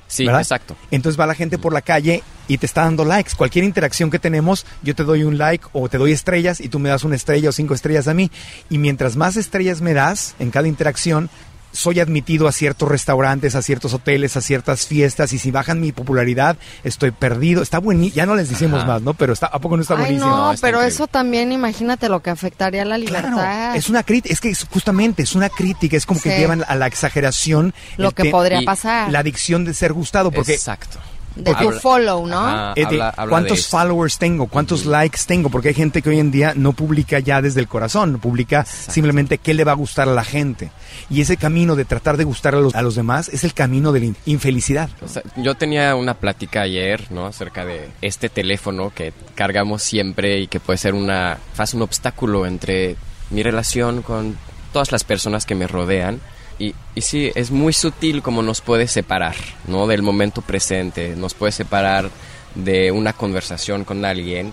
Sí, 0.06 0.26
¿verdad? 0.26 0.42
exacto. 0.42 0.76
Entonces 0.90 1.18
va 1.18 1.26
la 1.26 1.34
gente 1.34 1.58
por 1.58 1.72
la 1.72 1.82
calle 1.82 2.22
y 2.46 2.58
te 2.58 2.66
está 2.66 2.82
dando 2.82 3.04
likes. 3.04 3.32
Cualquier 3.36 3.64
interacción 3.64 4.10
que 4.10 4.18
tenemos, 4.18 4.66
yo 4.82 4.94
te 4.94 5.02
doy 5.02 5.24
un 5.24 5.38
like 5.38 5.66
o 5.72 5.88
te 5.88 5.98
doy 5.98 6.12
estrellas 6.12 6.60
y 6.60 6.68
tú 6.68 6.78
me 6.78 6.88
das 6.88 7.04
una 7.04 7.16
estrella 7.16 7.48
o 7.48 7.52
cinco 7.52 7.74
estrellas 7.74 8.06
a 8.06 8.14
mí. 8.14 8.30
Y 8.68 8.78
mientras 8.78 9.16
más 9.16 9.36
estrellas 9.36 9.80
me 9.80 9.94
das 9.94 10.34
en 10.38 10.50
cada 10.50 10.68
interacción, 10.68 11.30
soy 11.74 12.00
admitido 12.00 12.48
a 12.48 12.52
ciertos 12.52 12.88
restaurantes, 12.88 13.54
a 13.54 13.60
ciertos 13.62 13.92
hoteles, 13.92 14.36
a 14.38 14.40
ciertas 14.40 14.86
fiestas 14.86 15.32
y 15.34 15.38
si 15.38 15.50
bajan 15.50 15.80
mi 15.80 15.92
popularidad, 15.92 16.56
estoy 16.84 17.10
perdido. 17.10 17.62
Está 17.62 17.78
buenísimo. 17.80 18.16
Ya 18.16 18.24
no 18.26 18.36
les 18.36 18.48
decimos 18.48 18.78
Ajá. 18.78 18.86
más, 18.92 19.02
¿no? 19.02 19.12
Pero 19.14 19.32
está, 19.34 19.46
¿a 19.46 19.58
poco 19.58 19.76
no 19.76 19.82
está 19.82 19.94
Ay, 19.94 20.00
buenísimo? 20.00 20.30
no, 20.30 20.36
No, 20.36 20.52
está 20.52 20.66
pero 20.66 20.78
increíble. 20.78 20.94
eso 20.94 21.06
también, 21.08 21.52
imagínate 21.52 22.08
lo 22.08 22.22
que 22.22 22.30
afectaría 22.30 22.82
a 22.82 22.84
la 22.86 22.96
libertad. 22.96 23.32
Claro, 23.32 23.74
es 23.76 23.88
una 23.90 24.02
crítica, 24.04 24.32
es 24.32 24.40
que 24.40 24.50
es 24.50 24.64
justamente 24.70 25.22
es 25.24 25.34
una 25.34 25.48
crítica, 25.50 25.96
es 25.96 26.06
como 26.06 26.20
que 26.20 26.38
llevan 26.38 26.64
a 26.66 26.74
la 26.76 26.86
exageración 26.86 27.74
Lo 27.96 28.12
que 28.12 28.30
podría 28.30 28.62
pasar. 28.62 29.10
la 29.10 29.18
adicción 29.18 29.64
de 29.64 29.74
ser 29.74 29.92
gustado, 29.92 30.30
porque 30.30 30.54
Exacto. 30.54 30.98
De 31.34 31.52
tu 31.54 31.68
Habla- 31.68 31.80
follow, 31.80 32.26
¿no? 32.26 32.38
Ajá, 32.38 32.72
eh, 32.76 32.80
de 32.80 32.84
habla- 32.86 33.08
habla 33.10 33.24
de 33.24 33.30
cuántos 33.30 33.58
eso. 33.58 33.68
followers 33.70 34.18
tengo, 34.18 34.46
cuántos 34.46 34.86
likes 34.86 35.18
tengo, 35.26 35.48
porque 35.50 35.68
hay 35.68 35.74
gente 35.74 36.00
que 36.02 36.10
hoy 36.10 36.20
en 36.20 36.30
día 36.30 36.52
no 36.54 36.72
publica 36.72 37.18
ya 37.18 37.42
desde 37.42 37.60
el 37.60 37.68
corazón, 37.68 38.18
publica 38.20 38.60
Exacto. 38.60 38.92
simplemente 38.92 39.38
qué 39.38 39.52
le 39.54 39.64
va 39.64 39.72
a 39.72 39.74
gustar 39.76 40.08
a 40.08 40.12
la 40.14 40.24
gente. 40.24 40.70
Y 41.10 41.20
ese 41.20 41.36
camino 41.36 41.74
de 41.76 41.84
tratar 41.84 42.16
de 42.16 42.24
gustar 42.24 42.54
a 42.54 42.60
los, 42.60 42.74
a 42.74 42.82
los 42.82 42.94
demás 42.94 43.28
es 43.28 43.42
el 43.44 43.52
camino 43.54 43.90
de 43.92 44.00
la 44.00 44.06
in- 44.06 44.16
infelicidad. 44.26 44.88
O 45.02 45.08
sea, 45.08 45.22
yo 45.36 45.54
tenía 45.56 45.94
una 45.96 46.14
plática 46.14 46.62
ayer, 46.62 47.10
¿no? 47.10 47.26
Acerca 47.26 47.64
de 47.64 47.90
este 48.00 48.28
teléfono 48.28 48.92
que 48.94 49.12
cargamos 49.34 49.82
siempre 49.82 50.38
y 50.38 50.46
que 50.46 50.60
puede 50.60 50.78
ser 50.78 50.94
una, 50.94 51.38
faz 51.54 51.74
un 51.74 51.82
obstáculo 51.82 52.46
entre 52.46 52.96
mi 53.30 53.42
relación 53.42 54.02
con 54.02 54.36
todas 54.72 54.92
las 54.92 55.02
personas 55.04 55.46
que 55.46 55.54
me 55.54 55.66
rodean. 55.66 56.20
Y, 56.58 56.74
y 56.94 57.00
sí, 57.00 57.32
es 57.34 57.50
muy 57.50 57.72
sutil 57.72 58.22
como 58.22 58.42
nos 58.42 58.60
puede 58.60 58.86
separar, 58.86 59.34
¿no? 59.66 59.86
Del 59.86 60.02
momento 60.02 60.40
presente, 60.42 61.14
nos 61.16 61.34
puede 61.34 61.52
separar 61.52 62.10
de 62.54 62.92
una 62.92 63.12
conversación 63.12 63.84
con 63.84 64.04
alguien. 64.04 64.52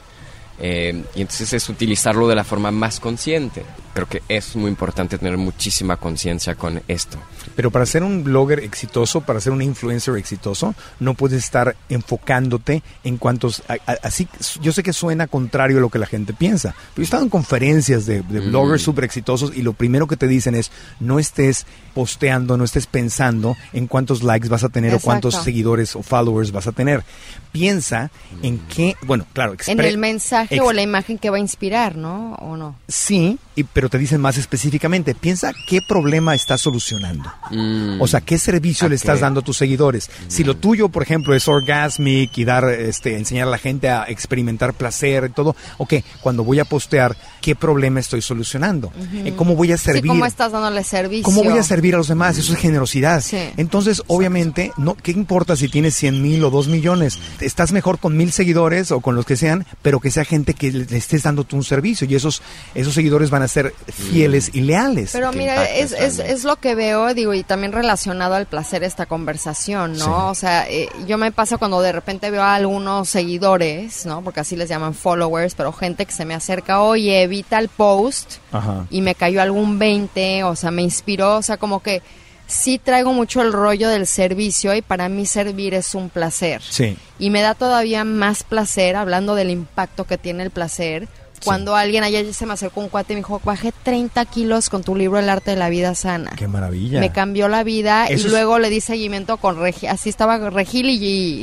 eh, 0.59 1.03
y 1.15 1.21
entonces 1.21 1.53
es 1.53 1.69
utilizarlo 1.69 2.27
de 2.27 2.35
la 2.35 2.43
forma 2.43 2.71
más 2.71 2.99
consciente. 2.99 3.63
Creo 3.93 4.07
que 4.07 4.23
es 4.29 4.55
muy 4.55 4.69
importante 4.69 5.17
tener 5.17 5.37
muchísima 5.37 5.97
conciencia 5.97 6.55
con 6.55 6.81
esto. 6.87 7.17
Pero 7.55 7.71
para 7.71 7.85
ser 7.85 8.03
un 8.03 8.23
blogger 8.23 8.59
exitoso, 8.59 9.21
para 9.21 9.41
ser 9.41 9.51
un 9.53 9.61
influencer 9.61 10.15
exitoso, 10.15 10.73
no 10.99 11.13
puedes 11.13 11.43
estar 11.43 11.75
enfocándote 11.89 12.83
en 13.03 13.17
cuantos... 13.17 13.63
a- 13.67 13.73
a- 13.91 13.97
así, 14.03 14.27
yo 14.61 14.71
sé 14.71 14.83
que 14.83 14.93
suena 14.93 15.27
contrario 15.27 15.77
a 15.77 15.81
lo 15.81 15.89
que 15.89 15.99
la 15.99 16.05
gente 16.05 16.33
piensa, 16.33 16.73
pero 16.73 16.97
yo 16.97 17.01
he 17.01 17.03
estado 17.05 17.23
en 17.23 17.29
conferencias 17.29 18.05
de, 18.05 18.21
de 18.21 18.41
Mm. 18.41 18.49
bloggers 18.49 18.81
súper 18.81 19.03
exitosos 19.03 19.51
y 19.55 19.61
lo 19.61 19.73
primero 19.73 20.07
que 20.07 20.17
te 20.17 20.27
dicen 20.27 20.55
es 20.55 20.71
no 20.99 21.19
estés 21.19 21.65
posteando, 21.93 22.57
no 22.57 22.63
estés 22.63 22.87
pensando 22.87 23.57
en 23.73 23.87
cuántos 23.87 24.23
likes 24.23 24.47
vas 24.47 24.63
a 24.63 24.69
tener 24.69 24.91
Exacto. 24.93 25.05
o 25.05 25.09
cuántos 25.11 25.35
seguidores 25.43 25.95
o 25.95 26.03
followers 26.03 26.51
vas 26.51 26.67
a 26.67 26.71
tener. 26.71 27.03
Piensa 27.51 28.09
en 28.41 28.59
qué, 28.59 28.95
bueno, 29.03 29.25
claro, 29.33 29.55
En 29.67 29.79
el 29.81 29.97
mensaje 29.97 30.61
o 30.61 30.71
la 30.71 30.81
imagen 30.81 31.17
que 31.17 31.29
va 31.29 31.35
a 31.37 31.39
inspirar, 31.39 31.97
¿no? 31.97 32.35
¿O 32.35 32.55
no? 32.55 32.75
Sí, 32.87 33.37
y- 33.55 33.63
pero 33.63 33.89
te 33.89 33.97
dicen 33.97 34.21
más 34.21 34.37
específicamente, 34.37 35.13
piensa 35.15 35.51
qué 35.67 35.79
problema 35.81 36.33
estás 36.35 36.61
solucionando. 36.61 37.31
Mm. 37.51 38.01
O 38.01 38.07
sea, 38.07 38.21
¿qué 38.21 38.37
servicio 38.37 38.87
le 38.89 38.95
estás 38.95 39.19
dando 39.19 39.41
a 39.41 39.43
tus 39.43 39.57
seguidores? 39.57 40.09
Si 40.27 40.43
lo 40.43 40.55
tuyo, 40.55 40.89
por 40.89 41.03
ejemplo, 41.03 41.35
es 41.35 41.47
orgasmic 41.47 42.37
y 42.37 42.45
dar, 42.45 42.65
este, 42.69 43.17
enseñar 43.17 43.47
a 43.47 43.51
la 43.51 43.57
gente 43.57 43.89
a 43.89 44.05
experimentar 44.07 44.73
placer 44.73 45.25
y 45.29 45.33
todo, 45.33 45.55
ok, 45.77 45.95
cuando 46.21 46.43
voy 46.43 46.59
a 46.59 46.65
postear, 46.65 47.15
¿qué 47.41 47.55
problema 47.55 47.99
estoy 47.99 48.21
solucionando? 48.21 48.91
Eh, 49.25 49.33
¿Cómo 49.35 49.55
voy 49.55 49.71
a 49.71 49.77
Sí, 49.77 49.85
servir? 49.85 50.07
¿cómo 50.07 50.25
estás 50.25 50.51
dándole 50.51 50.83
servicio? 50.83 51.23
¿Cómo 51.23 51.43
voy 51.43 51.57
a 51.57 51.63
servir 51.63 51.95
a 51.95 51.97
los 51.97 52.07
demás? 52.07 52.37
Eso 52.37 52.53
es 52.53 52.59
generosidad. 52.59 53.21
Sí. 53.21 53.37
Entonces, 53.57 54.01
obviamente, 54.07 54.71
no, 54.77 54.95
¿qué 54.95 55.11
importa 55.11 55.55
si 55.55 55.67
tienes 55.67 55.95
100 55.95 56.21
mil 56.21 56.43
o 56.43 56.49
2 56.49 56.67
millones? 56.67 57.19
Estás 57.39 57.71
mejor 57.71 57.99
con 57.99 58.15
mil 58.15 58.31
seguidores 58.31 58.91
o 58.91 59.01
con 59.01 59.15
los 59.15 59.25
que 59.25 59.35
sean, 59.35 59.65
pero 59.81 59.99
que 59.99 60.11
sea 60.11 60.25
gente 60.25 60.53
que 60.53 60.71
le, 60.71 60.85
le 60.85 60.97
estés 60.97 61.23
dando 61.23 61.43
tú 61.43 61.55
un 61.57 61.63
servicio 61.63 62.07
y 62.09 62.15
esos, 62.15 62.41
esos 62.75 62.93
seguidores 62.93 63.29
van 63.29 63.41
a 63.41 63.47
ser 63.51 63.75
fieles 63.91 64.51
y 64.53 64.61
leales. 64.61 65.11
Pero 65.11 65.31
mira, 65.33 65.69
es, 65.69 65.91
es, 65.91 66.19
es 66.19 66.43
lo 66.43 66.55
que 66.55 66.73
veo, 66.73 67.13
digo, 67.13 67.33
y 67.33 67.43
también 67.43 67.73
relacionado 67.73 68.35
al 68.35 68.45
placer 68.45 68.83
esta 68.83 69.05
conversación, 69.05 69.93
¿no? 69.93 70.05
Sí. 70.05 70.11
O 70.11 70.35
sea, 70.35 70.69
eh, 70.69 70.89
yo 71.05 71.17
me 71.17 71.31
pasa 71.31 71.57
cuando 71.57 71.81
de 71.81 71.91
repente 71.91 72.31
veo 72.31 72.43
a 72.43 72.55
algunos 72.55 73.09
seguidores, 73.09 74.05
¿no? 74.05 74.21
Porque 74.21 74.39
así 74.39 74.55
les 74.55 74.69
llaman 74.69 74.93
followers, 74.93 75.55
pero 75.55 75.73
gente 75.73 76.05
que 76.05 76.13
se 76.13 76.25
me 76.25 76.33
acerca, 76.33 76.81
oye, 76.81 77.23
evita 77.23 77.59
el 77.59 77.67
post 77.69 78.35
Ajá. 78.51 78.85
y 78.89 79.01
me 79.01 79.15
cayó 79.15 79.41
algún 79.41 79.77
20, 79.77 80.43
o 80.45 80.55
sea, 80.55 80.71
me 80.71 80.81
inspiró, 80.81 81.37
o 81.37 81.41
sea, 81.41 81.57
como 81.57 81.81
que 81.81 82.01
sí 82.47 82.77
traigo 82.77 83.13
mucho 83.13 83.41
el 83.41 83.53
rollo 83.53 83.89
del 83.89 84.05
servicio 84.05 84.75
y 84.75 84.81
para 84.81 85.09
mí 85.09 85.25
servir 85.25 85.73
es 85.73 85.95
un 85.95 86.09
placer. 86.09 86.61
Sí. 86.61 86.97
Y 87.19 87.29
me 87.29 87.41
da 87.41 87.55
todavía 87.55 88.03
más 88.03 88.43
placer, 88.43 88.95
hablando 88.95 89.35
del 89.35 89.49
impacto 89.49 90.05
que 90.05 90.17
tiene 90.17 90.43
el 90.43 90.51
placer, 90.51 91.07
cuando 91.43 91.75
alguien 91.75 92.03
ayer 92.03 92.33
se 92.33 92.45
me 92.45 92.53
acercó 92.53 92.81
un 92.81 92.89
cuate 92.89 93.13
y 93.13 93.15
me 93.15 93.19
dijo, 93.21 93.41
bajé 93.43 93.71
30 93.83 94.23
kilos 94.25 94.69
con 94.69 94.83
tu 94.83 94.95
libro 94.95 95.19
El 95.19 95.29
arte 95.29 95.51
de 95.51 95.57
la 95.57 95.69
vida 95.69 95.95
sana. 95.95 96.31
Qué 96.37 96.47
maravilla. 96.47 96.99
Me 96.99 97.11
cambió 97.11 97.47
la 97.47 97.63
vida 97.63 98.05
Eso 98.05 98.13
y 98.13 98.25
es- 98.27 98.31
luego 98.31 98.59
le 98.59 98.69
di 98.69 98.81
seguimiento 98.81 99.37
con 99.37 99.59
Regi, 99.59 99.87
así 99.87 100.09
estaba 100.09 100.37
Regil 100.49 100.89
y, 100.89 100.95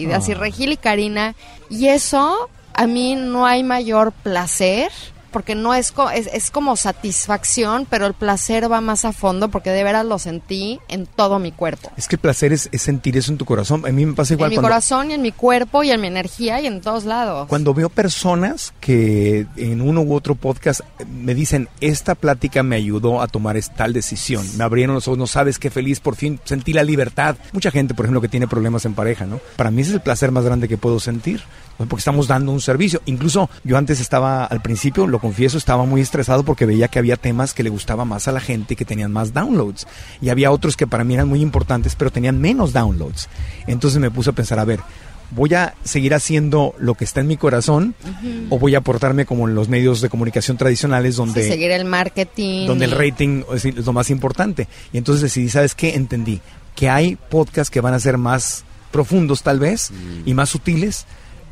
y 0.05 0.13
así 0.13 0.33
Ah. 0.33 0.37
Regil 0.37 0.73
y 0.73 0.77
Karina. 0.77 1.35
Y 1.71 1.89
eso, 1.89 2.49
a 2.75 2.87
mí 2.87 3.15
no 3.17 3.47
hay 3.47 3.63
mayor 3.65 4.13
placer 4.13 4.91
porque 5.31 5.55
no 5.55 5.75
es, 5.75 5.93
co- 5.93 6.11
es, 6.11 6.29
es 6.33 6.51
como 6.51 6.77
satisfacción, 6.77 7.87
pero 7.89 8.07
el 8.07 8.15
placer 8.15 8.71
va 8.71 8.81
más 8.81 9.05
a 9.05 9.13
fondo 9.13 9.49
porque 9.49 9.71
de 9.71 9.83
veras 9.85 10.05
lo 10.07 10.19
sentí 10.19 10.81
en 10.89 11.07
todo 11.07 11.39
mi 11.39 11.53
cuerpo. 11.53 11.91
Es 11.97 12.09
que 12.09 12.17
el 12.17 12.21
placer 12.21 12.53
es, 12.53 12.69
es 12.73 12.83
sentir 12.83 13.17
eso 13.17 13.33
en 13.33 13.39
tu 13.39 13.45
corazón. 13.45 13.85
A 13.87 13.91
mí 13.91 14.05
me 14.07 14.15
pasa 14.15 14.35
igual 14.35 14.53
en 14.53 14.59
mi 14.59 14.63
corazón 14.63 15.11
y 15.11 15.15
en 15.15 15.23
mi 15.23 15.33
cuerpo 15.33 15.83
y 15.83 15.91
en 15.91 16.01
mi 16.01 16.07
energía 16.07 16.61
y 16.61 16.67
en 16.67 16.81
todos 16.81 17.05
lados. 17.05 17.49
cuando 17.49 17.75
veo 17.75 17.89
personas 17.89 18.73
que 18.81 19.47
en 19.57 19.81
uno 19.81 20.03
u 20.03 20.15
otro 20.15 20.35
podcast 20.35 20.81
me 21.11 21.35
dicen, 21.35 21.69
esta 21.81 22.15
plática 22.15 22.63
me 22.63 22.77
ayudó 22.77 23.21
a 23.23 23.27
tomar 23.29 23.59
tal 23.77 23.93
decisión, 23.93 24.47
me 24.57 24.65
abrieron 24.65 24.95
los 24.95 25.09
ojos, 25.09 25.19
no 25.19 25.27
sabes 25.27 25.59
qué 25.59 25.71
feliz, 25.71 26.01
por 26.01 26.15
fin 26.17 26.39
sentí 26.45 26.73
la 26.73 26.85
libertad. 26.85 27.37
Mucha 27.53 27.71
gente, 27.71 27.95
por 27.95 28.05
ejemplo, 28.05 28.21
que 28.21 28.29
tiene 28.29 28.47
problemas 28.47 28.85
en 28.85 28.95
pareja, 28.95 29.27
¿no? 29.27 29.41
Para 29.57 29.71
mí 29.71 29.83
ese 29.83 29.91
es 29.91 29.95
el 29.97 30.01
placer 30.03 30.31
más 30.31 30.45
grande 30.45 30.69
que 30.69 30.77
puedo 30.79 31.01
sentir. 31.01 31.43
Porque 31.87 32.01
estamos 32.01 32.27
dando 32.27 32.51
un 32.53 32.61
servicio. 32.61 33.01
Incluso 33.07 33.49
yo 33.65 33.77
antes 33.79 34.01
estaba, 34.01 34.45
al 34.45 34.61
principio, 34.63 35.07
lo 35.07 35.21
confieso, 35.21 35.59
estaba 35.59 35.85
muy 35.85 36.01
estresado 36.01 36.43
porque 36.43 36.67
veía 36.67 36.89
que 36.89 36.99
había 36.99 37.17
temas 37.17 37.55
que 37.55 37.63
le 37.63 37.71
gustaba 37.71 38.05
más 38.05 38.27
a 38.29 38.33
la 38.33 38.41
gente, 38.41 38.75
que 38.77 38.85
tenían 38.85 39.13
más 39.13 39.33
downloads. 39.33 39.87
Y 40.21 40.31
había 40.31 40.51
otros 40.51 40.77
que 40.77 40.87
para 40.87 41.05
mí 41.05 41.15
eran 41.15 41.29
muy 41.29 41.41
importantes, 41.41 41.95
pero 41.95 42.11
tenían 42.11 42.41
menos 42.41 42.73
downloads. 42.73 43.29
Entonces 43.67 44.01
me 44.01 44.11
puse 44.11 44.31
a 44.31 44.33
pensar, 44.33 44.59
a 44.59 44.65
ver, 44.65 44.81
¿voy 45.31 45.55
a 45.55 45.75
seguir 45.85 46.15
haciendo 46.15 46.75
lo 46.79 46.95
que 46.95 47.05
está 47.05 47.21
en 47.21 47.27
mi 47.29 47.37
corazón 47.37 47.95
o 48.51 48.59
voy 48.59 48.75
a 48.75 48.79
aportarme 48.79 49.27
como 49.27 49.47
en 49.47 49.55
los 49.55 49.69
medios 49.69 50.01
de 50.01 50.09
comunicación 50.09 50.57
tradicionales 50.57 51.17
donde, 51.17 51.43
Sí, 51.45 51.49
seguir 51.51 51.71
el 51.71 51.85
marketing. 51.85 52.67
donde 52.67 52.87
el 52.87 52.93
y- 52.93 52.95
rating 52.95 53.43
es 53.55 53.65
es 53.67 53.85
lo 53.87 53.93
más 53.93 54.11
importante? 54.11 54.67
Y 54.93 54.99
entonces 54.99 55.23
decidí, 55.23 55.49
¿sabes 55.51 55.75
qué? 55.75 55.95
Entendí 55.95 56.41
que 56.75 56.89
hay 56.89 57.17
podcasts 57.17 57.71
que 57.71 57.81
van 57.81 57.93
a 57.95 57.99
ser 58.01 58.17
más 58.19 58.65
profundos 58.91 59.43
tal 59.43 59.59
vez 59.59 59.91
y 60.25 60.33
más 60.33 60.49
sutiles 60.49 61.05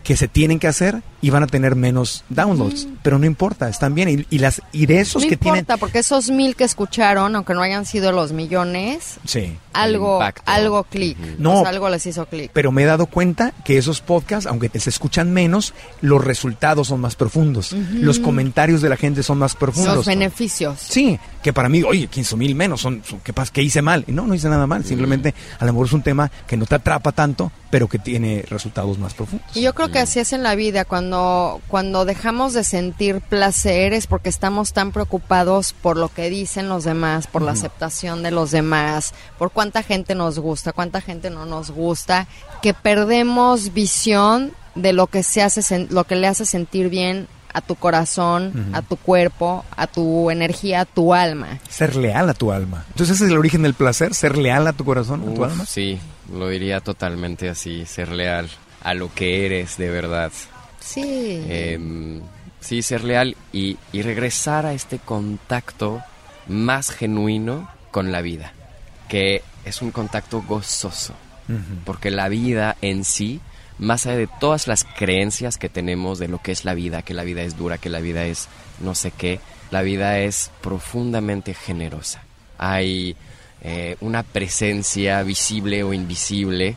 que 0.07 0.16
se 0.16 0.28
tienen 0.28 0.61
que 0.61 0.68
hacer 0.68 1.02
y 1.20 1.30
van 1.30 1.42
a 1.42 1.48
tener 1.48 1.74
menos 1.74 2.22
downloads, 2.28 2.86
pero 3.02 3.18
no 3.18 3.26
importa, 3.26 3.68
están 3.68 3.92
bien 3.92 4.09
y, 4.09 4.26
y 4.36 4.38
las 4.38 4.62
y 4.70 4.86
de 4.86 5.00
esos 5.00 5.22
no 5.24 5.28
que 5.28 5.34
importa, 5.34 5.62
tienen 5.64 5.80
porque 5.80 5.98
esos 5.98 6.30
mil 6.30 6.54
que 6.54 6.62
escucharon, 6.62 7.34
aunque 7.34 7.54
no 7.54 7.62
hayan 7.62 7.84
sido 7.86 8.12
los 8.12 8.30
millones, 8.30 9.16
sí, 9.24 9.57
algo, 9.72 10.20
algo 10.44 10.84
clic. 10.84 11.18
No. 11.38 11.54
O 11.59 11.61
sea, 11.62 11.70
algo 11.70 11.88
les 11.88 12.07
hizo 12.07 12.24
clic. 12.26 12.52
pero 12.54 12.70
me 12.70 12.84
he 12.84 12.86
dado 12.86 13.07
cuenta 13.07 13.52
que 13.64 13.78
esos 13.78 14.00
podcasts, 14.00 14.46
aunque 14.48 14.70
se 14.78 14.90
escuchan 14.90 15.32
menos, 15.32 15.74
los 16.02 16.24
resultados 16.24 16.86
son 16.86 17.00
más 17.00 17.16
profundos. 17.16 17.72
Los 17.72 18.20
comentarios 18.20 18.80
de 18.82 18.88
la 18.88 18.96
gente 18.96 19.24
son 19.24 19.38
más 19.38 19.57
profundos. 19.57 19.96
Los 19.96 20.07
beneficios. 20.07 20.78
Sí, 20.78 21.18
que 21.42 21.52
para 21.52 21.68
mí, 21.68 21.82
oye, 21.82 22.07
15 22.07 22.36
mil 22.36 22.54
menos, 22.54 22.80
son, 22.80 23.02
son- 23.04 23.18
¿qué 23.20 23.32
pasa? 23.32 23.52
¿Qué 23.52 23.62
hice 23.62 23.82
mal? 23.82 24.04
Y 24.07 24.12
no, 24.12 24.24
no 24.26 24.34
hice 24.34 24.48
nada 24.48 24.68
mal. 24.68 24.84
Simplemente, 24.84 25.34
a 25.59 25.64
lo 25.64 25.72
mejor 25.72 25.86
es 25.88 25.92
un 25.92 26.02
tema 26.02 26.30
que 26.46 26.57
no 26.57 26.64
te 26.64 26.76
atrapa 26.76 27.11
tanto, 27.12 27.50
pero 27.70 27.88
que 27.88 27.98
tiene 27.98 28.44
resultados 28.48 28.98
más 28.98 29.12
profundos. 29.14 29.48
Y 29.57 29.62
yo 29.62 29.74
creo 29.74 29.90
que 29.90 29.95
así 29.99 30.18
es 30.20 30.32
en 30.32 30.42
la 30.42 30.55
vida, 30.55 30.84
cuando, 30.84 31.61
cuando 31.68 32.05
dejamos 32.05 32.53
de 32.53 32.64
sentir 32.64 33.20
placer 33.20 33.92
es 33.92 34.07
porque 34.07 34.28
estamos 34.28 34.72
tan 34.72 34.92
preocupados 34.92 35.72
por 35.72 35.97
lo 35.97 36.09
que 36.09 36.30
dicen 36.30 36.68
los 36.68 36.84
demás, 36.84 37.26
por 37.26 37.42
la 37.42 37.53
aceptación 37.53 38.22
de 38.22 38.30
los 38.30 38.51
demás, 38.51 39.14
por 39.38 39.51
cuánta 39.51 39.82
gente 39.82 40.14
nos 40.14 40.38
gusta, 40.38 40.72
cuánta 40.72 41.01
gente 41.01 41.30
no 41.30 41.47
nos 41.47 41.70
gusta, 41.70 42.26
que 42.62 42.74
perdemos 42.74 43.72
visión 43.72 44.53
de 44.74 44.92
lo 44.92 45.07
que 45.07 45.22
se 45.22 45.42
hace 45.42 45.61
sen- 45.62 45.88
lo 45.90 46.05
que 46.05 46.16
le 46.16 46.26
hace 46.26 46.44
sentir 46.44 46.88
bien 46.88 47.28
a 47.55 47.62
tu 47.62 47.74
corazón, 47.74 48.68
a 48.74 48.82
tu 48.82 48.97
cuerpo, 48.97 49.64
a 49.76 49.86
tu 49.86 50.30
energía, 50.30 50.82
a 50.82 50.84
tu 50.84 51.14
alma. 51.14 51.59
Ser 51.70 51.97
leal 51.97 52.28
a 52.28 52.34
tu 52.34 52.53
alma. 52.53 52.84
Entonces, 52.88 53.16
ese 53.16 53.24
es 53.24 53.30
el 53.30 53.38
origen 53.38 53.62
del 53.62 53.72
placer, 53.72 54.12
ser 54.12 54.36
leal 54.36 54.66
a 54.66 54.74
tu 54.74 54.84
corazón, 54.84 55.22
a 55.26 55.34
tu 55.34 55.42
alma. 55.42 55.64
sí, 55.64 55.99
lo 56.30 56.49
diría 56.49 56.80
totalmente 56.80 57.49
así, 57.49 57.86
ser 57.86 58.11
leal 58.11 58.51
a 58.87 58.95
lo 58.95 59.12
que 59.12 59.45
eres 59.45 59.78
de 59.78 59.91
verdad. 59.91 60.30
Sí. 60.78 61.45
Em, 61.49 62.20
sí, 62.61 62.82
ser 62.82 63.03
leal 63.03 63.37
y, 63.53 63.78
y 63.91 64.03
regresar 64.03 64.64
a 64.64 64.74
este 64.74 65.01
contacto 65.01 66.01
más 66.47 66.91
genuino 66.91 67.68
con 67.91 68.12
la 68.12 68.22
vida, 68.22 68.53
que 69.09 69.43
es 69.64 69.82
un 69.82 69.91
contacto 69.91 70.41
gozoso, 70.41 71.14
porque 71.84 72.12
la 72.12 72.28
vida 72.28 72.76
en 72.80 73.05
sí, 73.05 73.41
más 73.78 74.07
allá 74.07 74.18
de 74.18 74.28
todas 74.28 74.68
las 74.68 74.84
creencias 74.84 75.59
que 75.59 75.68
tenemos 75.68 76.20
de 76.20 76.28
lo 76.28 76.39
que 76.41 76.53
es 76.53 76.64
la 76.64 76.74
vida, 76.74 77.03
que 77.03 77.14
la 77.14 77.24
vida 77.24 77.43
es 77.43 77.57
dura, 77.57 77.78
que 77.78 77.91
la 77.91 77.99
vida 77.99 78.24
es 78.24 78.47
no 78.78 78.95
sé 78.95 79.11
qué, 79.11 79.41
la 79.72 79.82
vida 79.82 80.20
es 80.20 80.53
profundamente 80.61 81.55
generosa. 81.55 82.22
Hay 82.57 83.16
eh, 83.62 83.97
una 83.99 84.22
presencia 84.22 85.24
visible 85.24 85.82
o 85.82 85.93
invisible 85.93 86.76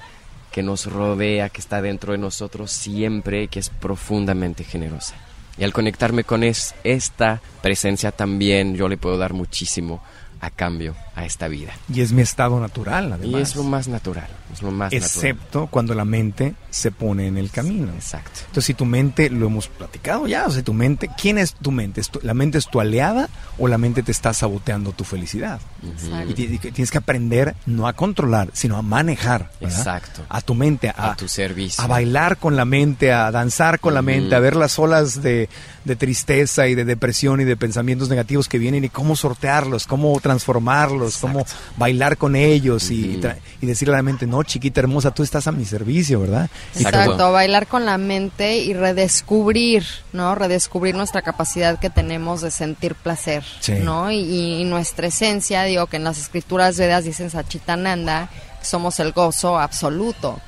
que 0.59 0.63
nos 0.63 0.87
rodea, 0.87 1.47
que 1.47 1.61
está 1.61 1.81
dentro 1.81 2.11
de 2.11 2.17
nosotros 2.17 2.69
siempre, 2.69 3.47
que 3.47 3.59
es 3.59 3.69
profundamente 3.69 4.65
generosa. 4.65 5.15
Y 5.57 5.63
al 5.63 5.71
conectarme 5.71 6.25
con 6.25 6.43
es- 6.43 6.75
esta 6.83 7.39
presencia 7.61 8.11
también 8.11 8.75
yo 8.75 8.89
le 8.89 8.97
puedo 8.97 9.17
dar 9.17 9.31
muchísimo 9.31 10.03
a 10.41 10.49
cambio 10.49 10.95
a 11.19 11.25
esta 11.25 11.47
vida. 11.47 11.71
Y 11.93 12.01
es 12.01 12.11
mi 12.11 12.21
estado 12.21 12.59
natural, 12.59 13.13
además. 13.13 13.39
Y 13.39 13.41
es 13.41 13.55
lo 13.55 13.63
más 13.63 13.87
natural, 13.87 14.27
es 14.53 14.61
lo 14.61 14.71
más 14.71 14.91
natural. 14.91 15.03
Excepto 15.03 15.67
cuando 15.67 15.93
la 15.93 16.05
mente 16.05 16.55
se 16.69 16.91
pone 16.91 17.27
en 17.27 17.37
el 17.37 17.49
camino. 17.51 17.91
Exacto. 17.93 18.39
Entonces, 18.41 18.65
si 18.65 18.73
tu 18.73 18.85
mente, 18.85 19.29
lo 19.29 19.47
hemos 19.47 19.67
platicado 19.67 20.27
ya, 20.27 20.45
o 20.47 20.51
sea, 20.51 20.63
tu 20.63 20.73
mente, 20.73 21.09
¿quién 21.19 21.37
es 21.37 21.53
tu 21.53 21.71
mente? 21.71 22.01
¿Es 22.01 22.09
tu- 22.09 22.19
¿La 22.23 22.33
mente 22.33 22.57
es 22.57 22.67
tu 22.67 22.79
aliada 22.79 23.29
o 23.57 23.67
la 23.67 23.77
mente 23.77 24.03
te 24.03 24.11
está 24.11 24.33
saboteando 24.33 24.91
tu 24.91 25.03
felicidad? 25.03 25.59
Exacto. 25.83 26.33
Y 26.41 26.57
tienes 26.59 26.91
que 26.91 26.97
aprender 26.97 27.55
no 27.65 27.87
a 27.87 27.93
controlar, 27.93 28.49
sino 28.53 28.77
a 28.77 28.81
manejar. 28.81 29.49
¿verdad? 29.59 29.77
Exacto. 29.77 30.21
A 30.29 30.41
tu 30.41 30.55
mente, 30.55 30.89
a, 30.89 31.11
A 31.11 31.15
tu 31.15 31.27
servicio. 31.27 31.83
a 31.83 31.87
bailar 31.87 32.37
con 32.37 32.55
la 32.55 32.65
mente, 32.65 33.11
a 33.11 33.31
danzar 33.31 33.79
con 33.79 33.93
la 33.93 34.01
mente, 34.01 34.35
a 34.35 34.39
ver 34.39 34.55
las 34.55 34.77
olas 34.79 35.21
de, 35.21 35.49
de 35.85 35.95
tristeza 35.95 36.67
y 36.67 36.75
de 36.75 36.85
depresión 36.85 37.41
y 37.41 37.43
de 37.45 37.57
pensamientos 37.57 38.09
negativos 38.09 38.47
que 38.47 38.59
vienen 38.59 38.83
y 38.83 38.89
cómo 38.89 39.15
sortearlos, 39.15 39.87
cómo 39.87 40.19
transformarlos, 40.21 41.08
cómo 41.17 41.45
bailar 41.77 42.17
con 42.17 42.35
ellos 42.35 42.91
y, 42.91 43.19
tra- 43.21 43.37
y 43.61 43.65
decirle 43.65 43.93
a 43.95 43.97
la 43.97 44.03
mente, 44.03 44.27
no, 44.27 44.43
chiquita 44.43 44.79
hermosa, 44.81 45.11
tú 45.11 45.23
estás 45.23 45.47
a 45.47 45.51
mi 45.51 45.65
servicio, 45.65 46.21
¿verdad? 46.21 46.49
Exacto. 46.75 46.99
Exacto, 46.99 47.31
bailar 47.31 47.67
con 47.67 47.85
la 47.85 47.97
mente 47.97 48.57
y 48.57 48.73
redescubrir, 48.73 49.83
¿no? 50.13 50.35
Redescubrir 50.35 50.95
nuestra 50.95 51.21
capacidad 51.21 51.79
que 51.79 51.89
tenemos 51.89 52.41
de 52.41 52.51
sentir 52.51 52.95
placer, 52.95 53.43
Sí. 53.59 53.73
¿no? 53.81 54.11
Y, 54.11 54.19
y 54.61 54.63
nuestra 54.65 55.07
esencia, 55.07 55.63
digo 55.63 55.87
que 55.87 55.97
en 55.97 56.03
las 56.03 56.17
escrituras 56.19 56.77
vedas 56.77 57.03
dicen 57.03 57.29
Sachitananda, 57.29 58.29
somos 58.61 58.99
el 58.99 59.11
gozo 59.11 59.59
absoluto. 59.59 60.39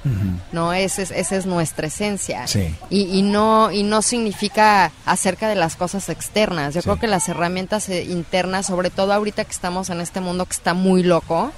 ¿no? 0.51 0.73
Ese 0.73 1.03
es, 1.03 1.11
esa 1.11 1.35
es 1.35 1.45
nuestra 1.45 1.87
esencia. 1.87 2.47
Sí. 2.47 2.75
Y, 2.89 3.03
y 3.17 3.21
no, 3.21 3.71
y 3.71 3.83
no 3.83 4.01
significa 4.01 4.91
acerca 5.05 5.47
de 5.49 5.55
las 5.55 5.75
cosas 5.75 6.09
externas. 6.09 6.73
Yo 6.73 6.81
Sí. 6.81 6.85
creo 6.85 6.99
que 6.99 7.07
las 7.07 7.27
herramientas 7.29 7.89
eh, 7.89 8.03
internas, 8.03 8.65
sobre 8.67 8.89
todo 8.89 9.13
ahorita 9.13 9.45
que 9.45 9.51
estamos 9.51 9.89
en 9.89 10.01
este 10.01 10.19
mundo 10.21 10.45
que 10.45 10.53
está 10.53 10.73
muy 10.73 11.03
loco, 11.03 11.51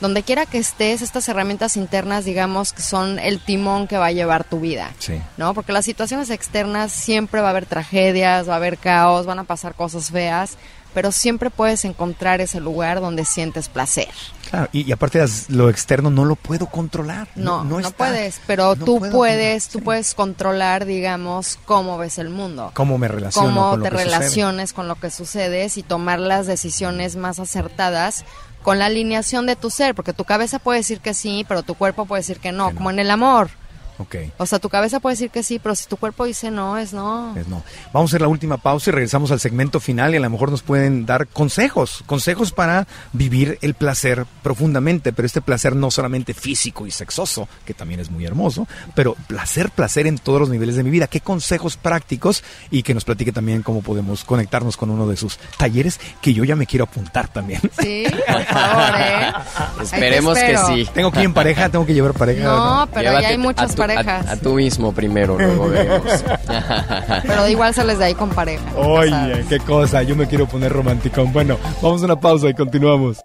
donde 0.00 0.22
quiera 0.22 0.46
que 0.46 0.56
estés, 0.56 1.02
estas 1.02 1.28
herramientas 1.28 1.76
internas, 1.76 2.24
digamos, 2.24 2.72
que 2.72 2.80
son 2.80 3.18
el 3.18 3.38
timón 3.38 3.86
que 3.86 3.98
va 3.98 4.06
a 4.06 4.12
llevar 4.12 4.44
tu 4.44 4.60
vida. 4.60 4.92
Sí. 4.98 5.20
¿No? 5.36 5.52
Porque 5.52 5.72
las 5.74 5.84
situaciones 5.84 6.30
externas 6.30 6.90
siempre 6.90 7.42
va 7.42 7.48
a 7.48 7.50
haber 7.50 7.66
tragedias, 7.66 8.48
va 8.48 8.54
a 8.54 8.56
haber 8.56 8.78
caos, 8.78 9.26
van 9.26 9.40
a 9.40 9.44
pasar 9.44 9.74
cosas 9.74 10.10
feas, 10.10 10.56
pero 10.98 11.12
siempre 11.12 11.48
puedes 11.48 11.84
encontrar 11.84 12.40
ese 12.40 12.58
lugar 12.58 13.00
donde 13.00 13.24
sientes 13.24 13.68
placer. 13.68 14.08
Claro, 14.50 14.68
y, 14.72 14.82
y 14.84 14.90
aparte 14.90 15.24
lo 15.46 15.70
externo 15.70 16.10
no 16.10 16.24
lo 16.24 16.34
puedo 16.34 16.66
controlar. 16.66 17.28
No, 17.36 17.62
no, 17.62 17.78
está. 17.78 17.92
puedes, 17.96 18.40
pero 18.48 18.74
No 18.74 18.84
tú 18.84 18.98
puedo 18.98 19.12
puedes, 19.12 19.68
tú 19.68 19.78
sí. 19.78 19.84
puedes 19.84 20.12
controlar, 20.14 20.86
digamos, 20.86 21.56
cómo 21.66 21.98
ves 21.98 22.18
el 22.18 22.30
mundo. 22.30 22.72
Cómo 22.74 22.98
me 22.98 23.06
relaciono 23.06 23.46
cómo 23.48 23.70
con 23.70 23.78
lo 23.78 23.84
te 23.84 23.90
que 23.90 23.96
sucede. 23.98 24.10
relaciones 24.18 24.72
con 24.72 24.88
lo 24.88 24.96
que 24.96 25.10
sucede 25.12 25.68
y 25.76 25.82
tomar 25.84 26.18
las 26.18 26.48
decisiones 26.48 27.14
más 27.14 27.38
acertadas 27.38 28.24
con 28.64 28.80
la 28.80 28.86
alineación 28.86 29.46
de 29.46 29.54
tu 29.54 29.70
ser, 29.70 29.94
porque 29.94 30.12
tu 30.12 30.24
cabeza 30.24 30.58
puede 30.58 30.80
decir 30.80 30.98
que 30.98 31.14
sí, 31.14 31.46
pero 31.46 31.62
tu 31.62 31.76
cuerpo 31.76 32.06
puede 32.06 32.22
decir 32.22 32.40
que 32.40 32.50
no, 32.50 32.66
Que 32.66 32.72
no. 32.72 32.76
como 32.78 32.90
en 32.90 32.98
el 32.98 33.12
amor. 33.12 33.50
Ok. 33.98 34.16
O 34.38 34.46
sea, 34.46 34.58
tu 34.58 34.68
cabeza 34.68 35.00
puede 35.00 35.14
decir 35.14 35.30
que 35.30 35.42
sí, 35.42 35.58
pero 35.58 35.74
si 35.74 35.88
tu 35.88 35.96
cuerpo 35.96 36.24
dice 36.24 36.50
no, 36.50 36.78
es 36.78 36.92
no. 36.92 37.32
Pues 37.34 37.48
no. 37.48 37.62
Vamos 37.92 38.10
a 38.10 38.12
hacer 38.12 38.20
la 38.20 38.28
última 38.28 38.56
pausa 38.56 38.90
y 38.90 38.92
regresamos 38.92 39.32
al 39.32 39.40
segmento 39.40 39.80
final 39.80 40.14
y 40.14 40.18
a 40.18 40.20
lo 40.20 40.30
mejor 40.30 40.50
nos 40.50 40.62
pueden 40.62 41.04
dar 41.04 41.26
consejos, 41.26 42.04
consejos 42.06 42.52
para 42.52 42.86
vivir 43.12 43.58
el 43.60 43.74
placer 43.74 44.24
profundamente, 44.42 45.12
pero 45.12 45.26
este 45.26 45.40
placer 45.40 45.74
no 45.74 45.90
solamente 45.90 46.32
físico 46.32 46.86
y 46.86 46.90
sexoso, 46.90 47.48
que 47.64 47.74
también 47.74 48.00
es 48.00 48.10
muy 48.10 48.24
hermoso, 48.24 48.68
pero 48.94 49.16
placer, 49.26 49.70
placer 49.70 50.06
en 50.06 50.18
todos 50.18 50.40
los 50.40 50.48
niveles 50.48 50.76
de 50.76 50.84
mi 50.84 50.90
vida. 50.90 51.08
¿Qué 51.08 51.20
consejos 51.20 51.76
prácticos? 51.76 52.44
Y 52.70 52.84
que 52.84 52.94
nos 52.94 53.04
platique 53.04 53.32
también 53.32 53.62
cómo 53.62 53.82
podemos 53.82 54.24
conectarnos 54.24 54.76
con 54.76 54.90
uno 54.90 55.08
de 55.08 55.16
sus 55.16 55.38
talleres, 55.56 56.00
que 56.22 56.32
yo 56.32 56.44
ya 56.44 56.54
me 56.54 56.66
quiero 56.66 56.84
apuntar 56.84 57.28
también. 57.28 57.60
Sí, 57.80 58.04
por 58.26 58.44
favor, 58.44 59.00
¿eh? 59.00 59.32
Esperemos 59.82 60.38
que 60.38 60.56
sí. 60.56 60.88
Tengo 60.94 61.10
que 61.10 61.20
ir 61.20 61.24
en 61.24 61.34
pareja, 61.34 61.68
tengo 61.68 61.84
que 61.84 61.94
llevar 61.94 62.14
pareja. 62.14 62.44
No, 62.44 62.88
pero 62.92 63.20
ya 63.20 63.28
hay 63.28 63.38
muchas 63.38 63.74
a-. 63.96 64.32
A, 64.32 64.36
tú 64.36 64.54
mismo 64.54 64.92
primero, 64.92 65.38
luego 65.38 65.68
veremos. 65.68 66.24
Pero 67.26 67.48
igual 67.48 67.74
sales 67.74 67.98
de 67.98 68.06
ahí 68.06 68.14
con 68.14 68.30
pareja. 68.30 68.64
Oye, 68.76 69.10
sabes. 69.10 69.46
qué 69.46 69.58
cosa, 69.60 70.02
yo 70.02 70.16
me 70.16 70.26
quiero 70.26 70.46
poner 70.46 70.72
romántico. 70.72 71.24
Bueno, 71.26 71.56
vamos 71.82 72.02
a 72.02 72.06
una 72.06 72.20
pausa 72.20 72.48
y 72.48 72.54
continuamos. 72.54 73.18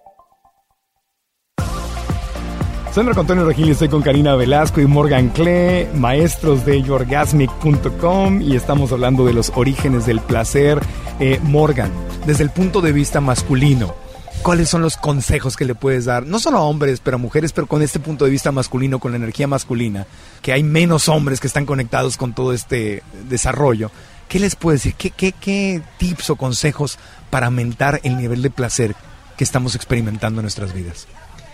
Soy 2.93 3.03
Marco 3.03 3.21
Antonio 3.21 3.43
Regil 3.43 3.71
estoy 3.71 3.89
con 3.89 4.03
Karina 4.03 4.35
Velasco 4.35 4.79
y 4.79 4.85
Morgan 4.85 5.29
Klee, 5.29 5.87
maestros 5.95 6.63
de 6.63 6.83
yourgasmic.com 6.83 8.39
y 8.39 8.55
estamos 8.55 8.91
hablando 8.91 9.25
de 9.25 9.33
los 9.33 9.51
orígenes 9.55 10.05
del 10.05 10.19
placer. 10.19 10.79
Eh, 11.19 11.39
Morgan, 11.41 11.91
desde 12.27 12.43
el 12.43 12.51
punto 12.51 12.81
de 12.81 12.91
vista 12.91 13.19
masculino, 13.19 13.95
¿cuáles 14.43 14.69
son 14.69 14.81
los 14.81 14.97
consejos 14.97 15.55
que 15.55 15.65
le 15.65 15.73
puedes 15.73 16.05
dar? 16.05 16.27
No 16.27 16.37
solo 16.37 16.57
a 16.57 16.63
hombres, 16.63 16.99
pero 16.99 17.15
a 17.15 17.17
mujeres, 17.17 17.53
pero 17.53 17.65
con 17.65 17.81
este 17.81 17.99
punto 17.99 18.25
de 18.25 18.31
vista 18.31 18.51
masculino, 18.51 18.99
con 18.99 19.11
la 19.11 19.17
energía 19.17 19.47
masculina, 19.47 20.05
que 20.41 20.51
hay 20.51 20.63
menos 20.63 21.07
hombres 21.07 21.39
que 21.39 21.47
están 21.47 21.65
conectados 21.65 22.17
con 22.17 22.33
todo 22.33 22.53
este 22.53 23.03
desarrollo. 23.29 23.89
¿Qué 24.27 24.39
les 24.39 24.55
puedes 24.55 24.81
decir? 24.81 24.95
¿Qué, 24.95 25.11
qué, 25.11 25.31
qué 25.31 25.81
tips 25.97 26.29
o 26.31 26.35
consejos 26.35 26.99
para 27.29 27.47
aumentar 27.47 28.01
el 28.03 28.17
nivel 28.17 28.41
de 28.41 28.49
placer 28.49 28.95
que 29.37 29.43
estamos 29.43 29.75
experimentando 29.75 30.41
en 30.41 30.43
nuestras 30.43 30.73
vidas? 30.73 31.07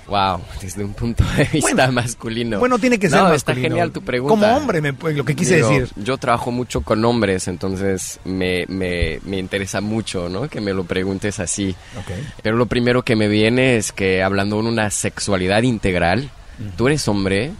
Wow, 0.09 0.41
desde 0.59 0.83
un 0.83 0.93
punto 0.93 1.23
de 1.37 1.43
vista 1.45 1.91
masculino. 1.91 2.59
Bueno, 2.59 2.79
tiene 2.79 2.97
que 2.97 3.09
ser 3.09 3.19
no, 3.19 3.29
masculino. 3.29 3.35
está 3.35 3.55
genial 3.55 3.91
tu 3.91 4.01
pregunta. 4.01 4.29
Como 4.33 4.57
hombre, 4.57 4.81
me, 4.81 4.91
lo 4.91 5.23
que 5.23 5.35
quise 5.35 5.57
Digo, 5.57 5.69
decir. 5.69 5.89
Yo 5.97 6.17
trabajo 6.17 6.51
mucho 6.51 6.81
con 6.81 7.03
hombres, 7.05 7.47
entonces 7.47 8.19
me, 8.25 8.65
me, 8.67 9.19
me 9.23 9.37
interesa 9.37 9.81
mucho, 9.81 10.27
¿no? 10.29 10.49
Que 10.49 10.61
me 10.61 10.73
lo 10.73 10.83
preguntes 10.83 11.39
así. 11.39 11.75
Ok. 11.97 12.11
Pero 12.41 12.57
lo 12.57 12.65
primero 12.65 13.03
que 13.03 13.15
me 13.15 13.27
viene 13.27 13.77
es 13.77 13.91
que 13.91 14.23
hablando 14.23 14.61
de 14.61 14.67
una 14.67 14.89
sexualidad 14.89 15.61
integral, 15.61 16.29
tú 16.75 16.87
eres 16.87 17.07
hombre, 17.07 17.51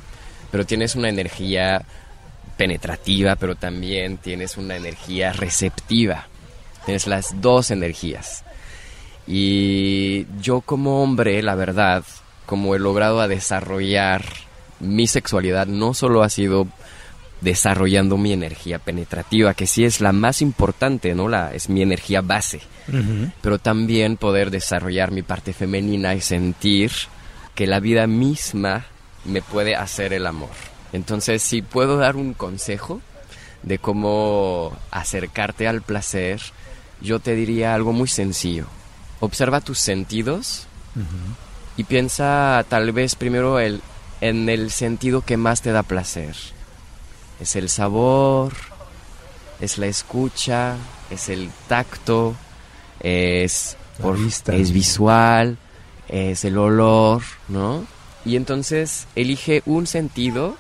pero 0.51 0.65
tienes 0.65 0.95
una 0.95 1.09
energía 1.09 1.85
penetrativa, 2.57 3.35
pero 3.35 3.55
también 3.55 4.17
tienes 4.17 4.57
una 4.57 4.75
energía 4.75 5.33
receptiva. 5.33 6.27
Tienes 6.85 7.07
las 7.07 7.39
dos 7.41 7.71
energías. 7.71 8.43
Y 9.27 10.25
yo 10.41 10.61
como 10.61 11.03
hombre, 11.03 11.41
la 11.43 11.53
verdad, 11.53 12.03
como 12.49 12.73
he 12.73 12.79
logrado 12.79 13.21
a 13.21 13.27
desarrollar 13.27 14.25
mi 14.79 15.05
sexualidad, 15.05 15.67
no 15.67 15.93
solo 15.93 16.23
ha 16.23 16.29
sido 16.29 16.65
desarrollando 17.41 18.17
mi 18.17 18.33
energía 18.33 18.79
penetrativa, 18.79 19.53
que 19.53 19.67
sí 19.67 19.85
es 19.85 20.01
la 20.01 20.13
más 20.13 20.41
importante, 20.41 21.13
¿no? 21.13 21.27
La, 21.27 21.53
es 21.53 21.69
mi 21.69 21.83
energía 21.83 22.21
base 22.21 22.61
pero 23.41 23.59
también 23.59 24.17
poder 24.17 24.49
desarrollar 24.49 25.11
mi 25.11 25.21
parte 25.21 25.53
femenina 25.53 26.15
y 26.15 26.21
sentir 26.21 26.91
que 27.53 27.67
la 27.67 27.79
vida 27.79 28.07
misma 28.07 28.85
me 29.25 29.43
puede 29.43 29.75
hacer 29.75 30.11
el 30.11 30.25
amor. 30.25 30.49
Entonces, 30.91 31.43
si 31.43 31.61
puedo 31.61 31.97
dar 31.97 32.15
un 32.15 32.33
consejo 32.33 32.99
de 33.61 33.77
cómo 33.77 34.75
acercarte 34.89 35.67
al 35.67 35.83
placer, 35.83 36.41
yo 36.99 37.19
te 37.19 37.35
diría 37.35 37.75
algo 37.75 37.93
muy 37.93 38.07
sencillo. 38.07 38.65
Observa 39.19 39.61
tus 39.61 39.77
sentidos 39.77 40.65
y 41.79 41.85
piensa 41.85 42.65
tal 42.67 42.91
vez 42.91 43.15
primero 43.15 43.57
el, 43.57 43.81
en 44.19 44.49
el 44.49 44.69
sentido 44.69 45.21
que 45.21 45.37
más 45.37 45.61
te 45.61 45.71
da 45.71 45.81
placer. 45.81 46.35
Es 47.39 47.55
el 47.55 47.69
sabor, 47.69 48.51
es 49.61 49.77
la 49.77 49.85
escucha, 49.85 50.75
es 51.09 51.29
el 51.29 51.49
tacto, 51.69 52.35
es, 52.99 53.77
vista. 54.17 54.53
es 54.57 54.73
visual, 54.73 55.57
es 56.09 56.43
el 56.43 56.57
olor, 56.57 57.21
¿no? 57.47 57.85
Y 58.25 58.35
entonces 58.35 59.07
elige 59.15 59.63
un 59.65 59.87
sentido 59.87 60.57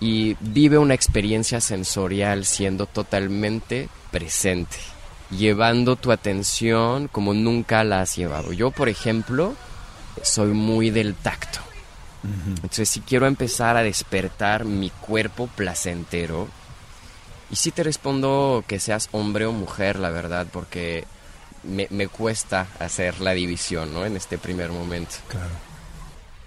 y 0.00 0.38
vive 0.40 0.78
una 0.78 0.94
experiencia 0.94 1.60
sensorial 1.60 2.46
siendo 2.46 2.86
totalmente 2.86 3.90
presente, 4.10 4.78
llevando 5.30 5.96
tu 5.96 6.12
atención 6.12 7.08
como 7.08 7.34
nunca 7.34 7.84
la 7.84 8.00
has 8.00 8.16
llevado. 8.16 8.54
Yo, 8.54 8.70
por 8.70 8.88
ejemplo, 8.88 9.54
soy 10.22 10.48
muy 10.48 10.90
del 10.90 11.14
tacto. 11.14 11.60
Entonces, 12.46 12.88
si 12.88 13.00
quiero 13.02 13.28
empezar 13.28 13.76
a 13.76 13.84
despertar 13.84 14.64
mi 14.64 14.90
cuerpo 14.90 15.46
placentero, 15.46 16.48
y 17.50 17.56
sí 17.56 17.70
te 17.70 17.84
respondo 17.84 18.64
que 18.66 18.80
seas 18.80 19.08
hombre 19.12 19.46
o 19.46 19.52
mujer, 19.52 20.00
la 20.00 20.10
verdad, 20.10 20.48
porque 20.52 21.04
me, 21.62 21.86
me 21.90 22.08
cuesta 22.08 22.66
hacer 22.80 23.20
la 23.20 23.30
división, 23.32 23.94
¿no? 23.94 24.04
En 24.04 24.16
este 24.16 24.38
primer 24.38 24.72
momento. 24.72 25.14
Claro. 25.28 25.52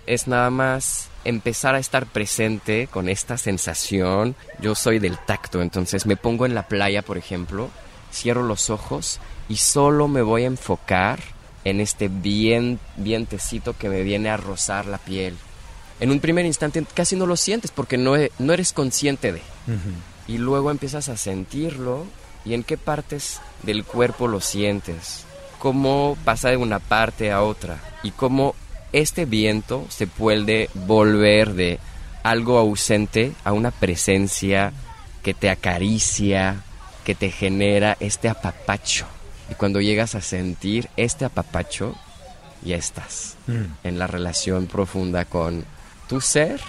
Es 0.05 0.27
nada 0.27 0.49
más 0.49 1.07
empezar 1.23 1.75
a 1.75 1.79
estar 1.79 2.05
presente 2.07 2.87
con 2.87 3.07
esta 3.07 3.37
sensación. 3.37 4.35
Yo 4.59 4.75
soy 4.75 4.99
del 4.99 5.17
tacto, 5.17 5.61
entonces 5.61 6.05
me 6.05 6.17
pongo 6.17 6.45
en 6.45 6.55
la 6.55 6.67
playa, 6.67 7.03
por 7.03 7.17
ejemplo, 7.17 7.69
cierro 8.11 8.43
los 8.43 8.69
ojos 8.69 9.19
y 9.47 9.57
solo 9.57 10.07
me 10.07 10.21
voy 10.21 10.43
a 10.43 10.47
enfocar 10.47 11.19
en 11.65 11.79
este 11.79 12.07
bien, 12.07 12.79
vientecito 12.97 13.75
que 13.77 13.89
me 13.89 14.03
viene 14.03 14.29
a 14.29 14.37
rozar 14.37 14.85
la 14.85 14.97
piel. 14.97 15.35
En 15.99 16.11
un 16.11 16.19
primer 16.19 16.45
instante 16.45 16.83
casi 16.93 17.15
no 17.15 17.25
lo 17.25 17.35
sientes 17.35 17.71
porque 17.71 17.97
no, 17.97 18.15
e- 18.15 18.31
no 18.39 18.53
eres 18.53 18.71
consciente 18.73 19.33
de 19.33 19.41
y 20.27 20.37
luego 20.37 20.71
empiezas 20.71 21.09
a 21.09 21.17
sentirlo 21.17 22.05
y 22.45 22.53
en 22.53 22.63
qué 22.63 22.77
partes 22.77 23.41
del 23.63 23.83
cuerpo 23.83 24.27
lo 24.27 24.39
sientes, 24.41 25.25
cómo 25.59 26.17
pasa 26.23 26.49
de 26.49 26.57
una 26.57 26.79
parte 26.79 27.31
a 27.31 27.41
otra 27.41 27.79
y 28.03 28.11
cómo 28.11 28.55
este 28.93 29.25
viento 29.25 29.85
se 29.89 30.07
puede 30.07 30.69
volver 30.73 31.53
de 31.53 31.79
algo 32.23 32.57
ausente 32.57 33.33
a 33.43 33.53
una 33.53 33.71
presencia 33.71 34.71
que 35.23 35.33
te 35.33 35.49
acaricia, 35.49 36.63
que 37.03 37.15
te 37.15 37.31
genera 37.31 37.97
este 37.99 38.29
apapacho. 38.29 39.05
Y 39.51 39.55
cuando 39.55 39.81
llegas 39.81 40.15
a 40.15 40.21
sentir 40.21 40.89
este 40.97 41.25
apapacho, 41.25 41.95
ya 42.63 42.75
estás 42.75 43.35
Mm. 43.47 43.65
en 43.87 43.99
la 43.99 44.05
relación 44.07 44.67
profunda 44.67 45.25
con 45.25 45.65
tu 46.07 46.21
ser 46.21 46.59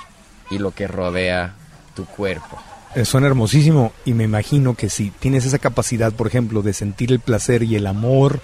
y 0.51 0.59
lo 0.59 0.71
que 0.73 0.87
rodea 0.87 1.55
tu 1.95 2.05
cuerpo. 2.07 2.59
Eh, 2.95 3.05
Suena 3.05 3.27
hermosísimo 3.27 3.93
y 4.05 4.15
me 4.15 4.25
imagino 4.25 4.75
que 4.75 4.89
si 4.89 5.11
tienes 5.11 5.45
esa 5.47 5.59
capacidad, 5.59 6.13
por 6.13 6.27
ejemplo, 6.27 6.63
de 6.63 6.73
sentir 6.73 7.13
el 7.13 7.21
placer 7.21 7.63
y 7.63 7.77
el 7.77 7.87
amor 7.87 8.41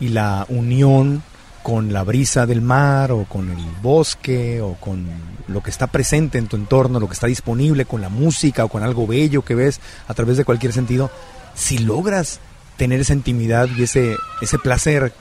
y 0.00 0.08
la 0.08 0.44
unión 0.48 1.22
con 1.62 1.92
la 1.92 2.02
brisa 2.04 2.46
del 2.46 2.60
mar 2.62 3.10
o 3.12 3.24
con 3.24 3.50
el 3.50 3.64
bosque 3.82 4.60
o 4.60 4.74
con 4.74 5.06
lo 5.48 5.62
que 5.62 5.70
está 5.70 5.86
presente 5.88 6.38
en 6.38 6.46
tu 6.46 6.56
entorno, 6.56 7.00
lo 7.00 7.08
que 7.08 7.14
está 7.14 7.26
disponible, 7.26 7.86
con 7.86 8.00
la 8.00 8.08
música 8.08 8.64
o 8.64 8.68
con 8.68 8.82
algo 8.82 9.06
bello 9.06 9.42
que 9.44 9.54
ves 9.54 9.80
a 10.08 10.14
través 10.14 10.36
de 10.36 10.44
cualquier 10.44 10.72
sentido, 10.72 11.10
si 11.54 11.78
logras 11.78 12.38
tener 12.76 13.00
esa 13.00 13.12
intimidad 13.12 13.68
y 13.76 13.82
ese, 13.82 14.16
ese 14.40 14.58
placer 14.58 15.12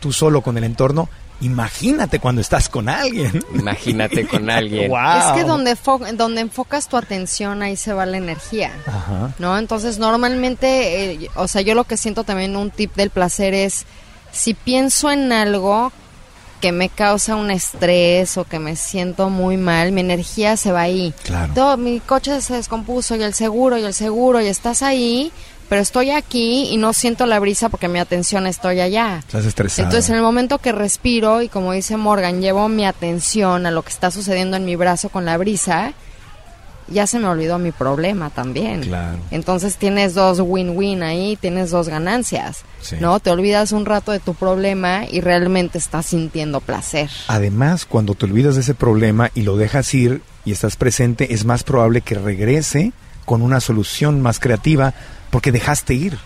tú 0.00 0.12
solo 0.12 0.42
con 0.42 0.58
el 0.58 0.64
entorno, 0.64 1.08
imagínate 1.40 2.18
cuando 2.18 2.40
estás 2.40 2.68
con 2.68 2.88
alguien. 2.88 3.44
Imagínate 3.54 4.26
con 4.26 4.50
alguien. 4.50 4.90
Wow. 4.90 5.18
Es 5.18 5.24
que 5.34 5.44
donde, 5.44 5.76
donde 6.14 6.40
enfocas 6.40 6.88
tu 6.88 6.96
atención, 6.96 7.62
ahí 7.62 7.76
se 7.76 7.92
va 7.92 8.06
la 8.06 8.16
energía. 8.16 8.72
Ajá. 8.86 9.34
¿no? 9.38 9.58
Entonces, 9.58 9.98
normalmente, 9.98 11.12
eh, 11.12 11.30
o 11.34 11.48
sea, 11.48 11.62
yo 11.62 11.74
lo 11.74 11.84
que 11.84 11.96
siento 11.96 12.24
también 12.24 12.56
un 12.56 12.70
tip 12.70 12.94
del 12.94 13.10
placer 13.10 13.54
es, 13.54 13.86
si 14.32 14.54
pienso 14.54 15.10
en 15.10 15.32
algo 15.32 15.92
que 16.60 16.72
me 16.72 16.88
causa 16.88 17.36
un 17.36 17.50
estrés 17.50 18.38
o 18.38 18.44
que 18.44 18.58
me 18.58 18.76
siento 18.76 19.28
muy 19.28 19.58
mal, 19.58 19.92
mi 19.92 20.00
energía 20.00 20.56
se 20.56 20.72
va 20.72 20.82
ahí. 20.82 21.12
Claro. 21.22 21.52
Todo, 21.54 21.76
mi 21.76 22.00
coche 22.00 22.40
se 22.40 22.54
descompuso 22.54 23.14
y 23.14 23.22
el 23.22 23.34
seguro 23.34 23.76
y 23.76 23.84
el 23.84 23.92
seguro 23.92 24.40
y 24.40 24.46
estás 24.46 24.82
ahí, 24.82 25.32
pero 25.68 25.82
estoy 25.82 26.10
aquí 26.10 26.68
y 26.70 26.76
no 26.76 26.92
siento 26.92 27.26
la 27.26 27.38
brisa 27.38 27.68
porque 27.68 27.88
mi 27.88 27.98
atención 27.98 28.46
estoy 28.46 28.80
allá. 28.80 29.18
Estás 29.18 29.44
estresado. 29.44 29.88
Entonces, 29.88 30.10
en 30.10 30.16
el 30.16 30.22
momento 30.22 30.58
que 30.58 30.72
respiro 30.72 31.42
y 31.42 31.48
como 31.48 31.72
dice 31.72 31.96
Morgan, 31.96 32.40
llevo 32.40 32.68
mi 32.68 32.86
atención 32.86 33.66
a 33.66 33.70
lo 33.70 33.82
que 33.82 33.90
está 33.90 34.10
sucediendo 34.10 34.56
en 34.56 34.64
mi 34.64 34.76
brazo 34.76 35.08
con 35.08 35.24
la 35.24 35.36
brisa, 35.36 35.92
ya 36.88 37.06
se 37.06 37.18
me 37.18 37.26
olvidó 37.26 37.58
mi 37.58 37.72
problema 37.72 38.30
también. 38.30 38.82
Claro. 38.82 39.18
Entonces 39.30 39.76
tienes 39.76 40.14
dos 40.14 40.40
win-win 40.40 41.02
ahí, 41.02 41.36
tienes 41.36 41.70
dos 41.70 41.88
ganancias. 41.88 42.62
Sí. 42.80 42.96
¿No? 43.00 43.18
Te 43.20 43.30
olvidas 43.30 43.72
un 43.72 43.86
rato 43.86 44.12
de 44.12 44.20
tu 44.20 44.34
problema 44.34 45.04
y 45.10 45.20
realmente 45.20 45.78
estás 45.78 46.06
sintiendo 46.06 46.60
placer. 46.60 47.10
Además, 47.28 47.84
cuando 47.86 48.14
te 48.14 48.26
olvidas 48.26 48.54
de 48.54 48.60
ese 48.60 48.74
problema 48.74 49.30
y 49.34 49.42
lo 49.42 49.56
dejas 49.56 49.92
ir 49.94 50.22
y 50.44 50.52
estás 50.52 50.76
presente, 50.76 51.34
es 51.34 51.44
más 51.44 51.64
probable 51.64 52.02
que 52.02 52.14
regrese 52.14 52.92
con 53.24 53.42
una 53.42 53.60
solución 53.60 54.22
más 54.22 54.38
creativa 54.38 54.94
porque 55.30 55.52
dejaste 55.52 55.94
ir. 55.94 56.18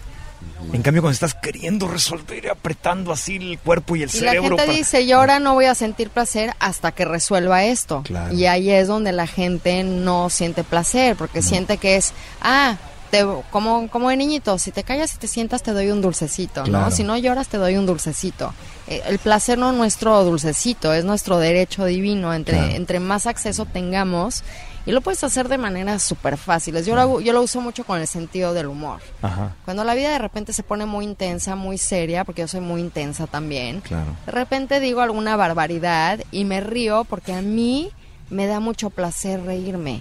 En 0.72 0.82
cambio, 0.82 1.02
cuando 1.02 1.14
estás 1.14 1.34
queriendo 1.34 1.88
resolver, 1.88 2.48
apretando 2.50 3.12
así 3.12 3.36
el 3.36 3.58
cuerpo 3.58 3.96
y 3.96 4.02
el 4.02 4.10
Y 4.10 4.20
la 4.20 4.30
cerebro. 4.30 4.42
gente 4.56 4.56
para- 4.66 4.72
dice, 4.78 5.06
yo 5.06 5.18
ahora 5.18 5.38
no 5.38 5.54
voy 5.54 5.64
a 5.66 5.74
sentir 5.74 6.10
placer 6.10 6.52
hasta 6.60 6.92
que 6.92 7.04
resuelva 7.04 7.64
esto. 7.64 8.02
Claro. 8.04 8.34
Y 8.34 8.46
ahí 8.46 8.70
es 8.70 8.86
donde 8.88 9.12
la 9.12 9.26
gente 9.26 9.82
no 9.84 10.28
siente 10.30 10.62
placer, 10.64 11.16
porque 11.16 11.42
siente 11.42 11.78
que 11.78 11.96
es, 11.96 12.12
ah, 12.42 12.76
te, 13.10 13.24
como, 13.50 13.88
como 13.88 14.08
de 14.10 14.16
niñito, 14.16 14.58
si 14.58 14.70
te 14.70 14.84
callas 14.84 15.14
y 15.14 15.18
te 15.18 15.26
sientas 15.28 15.62
te 15.62 15.72
doy 15.72 15.90
un 15.90 16.00
dulcecito, 16.00 16.62
Claro. 16.62 16.84
¿no? 16.86 16.90
Si 16.90 17.02
no 17.04 17.16
lloras 17.18 17.48
te 17.48 17.56
doy 17.56 17.76
un 17.76 17.84
dulcecito. 17.86 18.54
Eh, 18.86 19.02
el 19.06 19.18
placer 19.18 19.58
no 19.58 19.70
es 19.72 19.76
nuestro 19.76 20.22
dulcecito, 20.24 20.92
es 20.92 21.04
nuestro 21.04 21.38
derecho 21.38 21.84
divino. 21.86 22.32
Entre, 22.32 22.56
Claro. 22.56 22.72
entre 22.74 23.00
más 23.00 23.26
acceso 23.26 23.64
tengamos, 23.66 24.44
y 24.86 24.92
lo 24.92 25.00
puedes 25.02 25.22
hacer 25.24 25.48
de 25.48 25.58
maneras 25.58 26.02
súper 26.02 26.36
fáciles. 26.36 26.86
Yo, 26.86 26.94
lo, 26.94 27.00
hago- 27.02 27.20
yo 27.20 27.32
lo 27.32 27.42
uso 27.42 27.60
mucho 27.60 27.84
con 27.84 28.00
el 28.00 28.06
sentido 28.06 28.54
del 28.54 28.66
humor. 28.66 29.00
Ajá, 29.22 29.54
Cuando 29.64 29.84
la 29.84 29.94
vida 29.94 30.10
de 30.10 30.18
repente 30.18 30.52
se 30.52 30.62
pone 30.62 30.86
muy 30.86 31.04
intensa, 31.04 31.54
muy 31.56 31.76
seria, 31.78 32.24
porque 32.24 32.42
yo 32.42 32.48
soy 32.48 32.60
muy 32.60 32.80
intensa 32.80 33.26
también, 33.26 33.80
claro. 33.80 34.16
de 34.26 34.32
repente 34.32 34.80
digo 34.80 35.00
alguna 35.00 35.36
barbaridad 35.36 36.20
y 36.32 36.44
me 36.44 36.60
río 36.60 37.04
porque 37.04 37.32
a 37.34 37.42
mí 37.42 37.90
me 38.30 38.46
da 38.46 38.60
mucho 38.60 38.90
placer 38.90 39.42
reírme. 39.44 39.98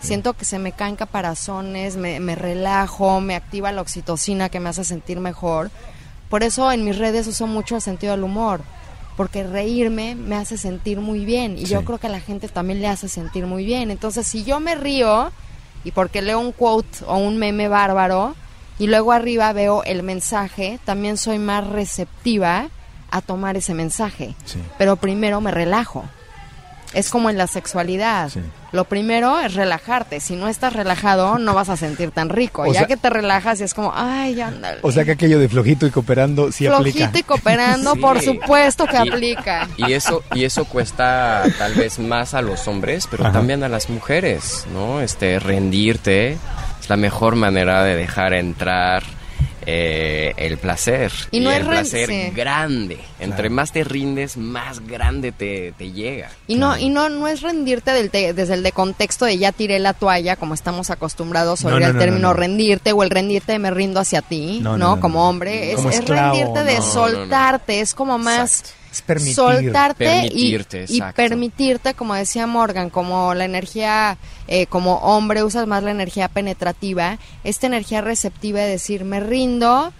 Siento 0.00 0.34
que 0.34 0.44
se 0.44 0.58
me 0.60 0.70
caen 0.72 0.94
caparazones, 0.96 1.96
me, 1.96 2.20
me 2.20 2.34
relajo, 2.36 3.20
me 3.20 3.34
activa 3.34 3.72
la 3.72 3.80
oxitocina 3.82 4.48
que 4.48 4.60
me 4.60 4.68
hace 4.68 4.84
sentir 4.84 5.18
mejor. 5.20 5.70
Por 6.30 6.42
eso 6.42 6.70
en 6.72 6.84
mis 6.84 6.96
redes 6.96 7.26
uso 7.26 7.46
mucho 7.46 7.74
el 7.76 7.82
sentido 7.82 8.12
del 8.12 8.22
humor, 8.22 8.62
porque 9.16 9.42
reírme 9.42 10.14
me 10.14 10.36
hace 10.36 10.56
sentir 10.56 11.00
muy 11.00 11.24
bien 11.24 11.58
y 11.58 11.64
yo 11.64 11.84
creo 11.84 11.98
que 11.98 12.06
a 12.06 12.10
la 12.10 12.20
gente 12.20 12.48
también 12.48 12.80
le 12.80 12.88
hace 12.88 13.08
sentir 13.08 13.46
muy 13.46 13.64
bien. 13.64 13.90
Entonces, 13.90 14.26
si 14.26 14.44
yo 14.44 14.60
me 14.60 14.74
río 14.74 15.30
y 15.84 15.90
porque 15.90 16.22
leo 16.22 16.40
un 16.40 16.52
quote 16.52 17.04
o 17.06 17.16
un 17.16 17.36
meme 17.36 17.68
bárbaro 17.68 18.34
y 18.78 18.86
luego 18.86 19.12
arriba 19.12 19.52
veo 19.52 19.84
el 19.84 20.02
mensaje, 20.02 20.78
también 20.84 21.16
soy 21.16 21.38
más 21.38 21.66
receptiva 21.66 22.68
a 23.10 23.20
tomar 23.20 23.56
ese 23.56 23.74
mensaje. 23.74 24.34
Sí. 24.44 24.58
Pero 24.78 24.96
primero 24.96 25.40
me 25.40 25.50
relajo. 25.50 26.04
Es 26.94 27.08
como 27.10 27.30
en 27.30 27.38
la 27.38 27.46
sexualidad. 27.46 28.28
Sí. 28.28 28.40
Lo 28.72 28.84
primero 28.84 29.38
es 29.40 29.54
relajarte. 29.54 30.20
Si 30.20 30.34
no 30.36 30.48
estás 30.48 30.72
relajado, 30.72 31.38
no 31.38 31.54
vas 31.54 31.68
a 31.68 31.76
sentir 31.76 32.10
tan 32.10 32.28
rico. 32.28 32.62
O 32.62 32.66
ya 32.72 32.80
sea- 32.80 32.86
que 32.86 32.96
te 32.96 33.08
relajas 33.10 33.60
y 33.60 33.64
es 33.64 33.74
como, 33.74 33.92
ay, 33.94 34.34
ya 34.34 34.48
ándale. 34.48 34.78
O 34.82 34.92
sea 34.92 35.04
que 35.04 35.12
aquello 35.12 35.38
de 35.38 35.48
flojito 35.48 35.86
y 35.86 35.90
cooperando 35.90 36.52
sí 36.52 36.66
Flojito 36.66 37.04
aplica. 37.04 37.18
y 37.18 37.22
cooperando, 37.22 37.94
Sí. 37.94 38.00
por 38.00 38.20
supuesto 38.22 38.86
que 38.86 38.96
Y- 38.96 39.08
aplica. 39.08 39.68
Y 39.76 39.92
eso, 39.92 40.22
y 40.34 40.44
eso 40.44 40.64
cuesta 40.66 41.42
tal 41.58 41.74
vez 41.74 41.98
más 41.98 42.34
a 42.34 42.42
los 42.42 42.66
hombres, 42.68 43.06
pero 43.10 43.24
Ajá. 43.24 43.32
también 43.32 43.62
a 43.62 43.68
las 43.68 43.88
mujeres, 43.90 44.66
¿no? 44.72 45.00
Este, 45.00 45.38
rendirte 45.38 46.32
es 46.80 46.88
la 46.88 46.96
mejor 46.96 47.36
manera 47.36 47.82
de 47.84 47.96
dejar 47.96 48.32
entrar 48.34 49.02
eh, 49.66 50.32
el 50.36 50.58
placer. 50.58 51.12
Y 51.30 51.40
no 51.40 51.50
es 51.50 51.60
el 51.60 51.66
placer 51.66 52.08
sí. 52.08 52.30
grande. 52.34 52.98
Entre 53.20 53.36
Claro. 53.42 53.54
más 53.54 53.72
te 53.72 53.84
rindes, 53.84 54.36
más 54.36 54.80
grande 54.86 55.32
te, 55.32 55.72
te 55.78 55.92
llega. 55.92 56.30
Y 56.46 56.56
no, 56.56 56.76
y 56.78 56.88
no, 56.88 57.08
no 57.08 57.28
es 57.28 57.40
rendirte 57.42 57.92
del 57.92 58.10
te- 58.10 58.32
desde 58.34 58.54
el 58.54 58.62
de 58.62 58.72
contexto 58.72 59.24
de 59.24 59.38
ya 59.38 59.52
tiré 59.52 59.78
la 59.78 59.92
toalla, 59.94 60.36
como 60.36 60.54
estamos 60.54 60.90
acostumbrados 60.90 61.64
No, 61.64 61.70
no, 61.70 61.76
el 61.78 61.92
no, 61.94 61.98
término 61.98 62.22
no, 62.22 62.28
no. 62.28 62.34
rendirte, 62.34 62.92
o 62.92 63.02
el 63.02 63.10
rendirte 63.10 63.52
de 63.52 63.58
me 63.58 63.70
rindo 63.70 64.00
hacia 64.00 64.22
ti, 64.22 64.60
No, 64.62 64.72
¿no? 64.72 64.78
no, 64.78 64.96
no, 64.96 65.00
como 65.00 65.20
no. 65.20 65.28
hombre. 65.28 65.70
Es, 65.70 65.76
Como 65.76 65.90
es 65.90 65.96
esclavo, 66.00 66.34
rendirte 66.34 66.64
de 66.64 66.76
no. 66.76 66.82
soltarte, 66.82 67.80
es 67.80 67.94
como 67.94 68.18
más 68.18 68.60
Exacto. 68.60 68.81
Es 68.92 69.02
permitir. 69.02 69.34
soltarte 69.34 70.04
Permitirte, 70.04 70.84
y, 70.88 71.00
permitirte, 71.16 71.94
como 71.94 72.14
decía 72.14 72.46
Morgan, 72.46 72.90
como 72.90 73.32
la 73.34 73.44
energía, 73.46 74.18
eh, 74.48 74.66
como 74.66 74.96
hombre 74.98 75.42
usas 75.42 75.66
más 75.66 75.82
la 75.82 75.90
energía 75.90 76.28
penetrativa, 76.28 77.18
esta 77.42 77.66
energía 77.66 78.02
receptiva 78.02 78.60
de 78.60 78.68
decir 78.68 79.04
me 79.04 79.18
rindo 79.20 79.92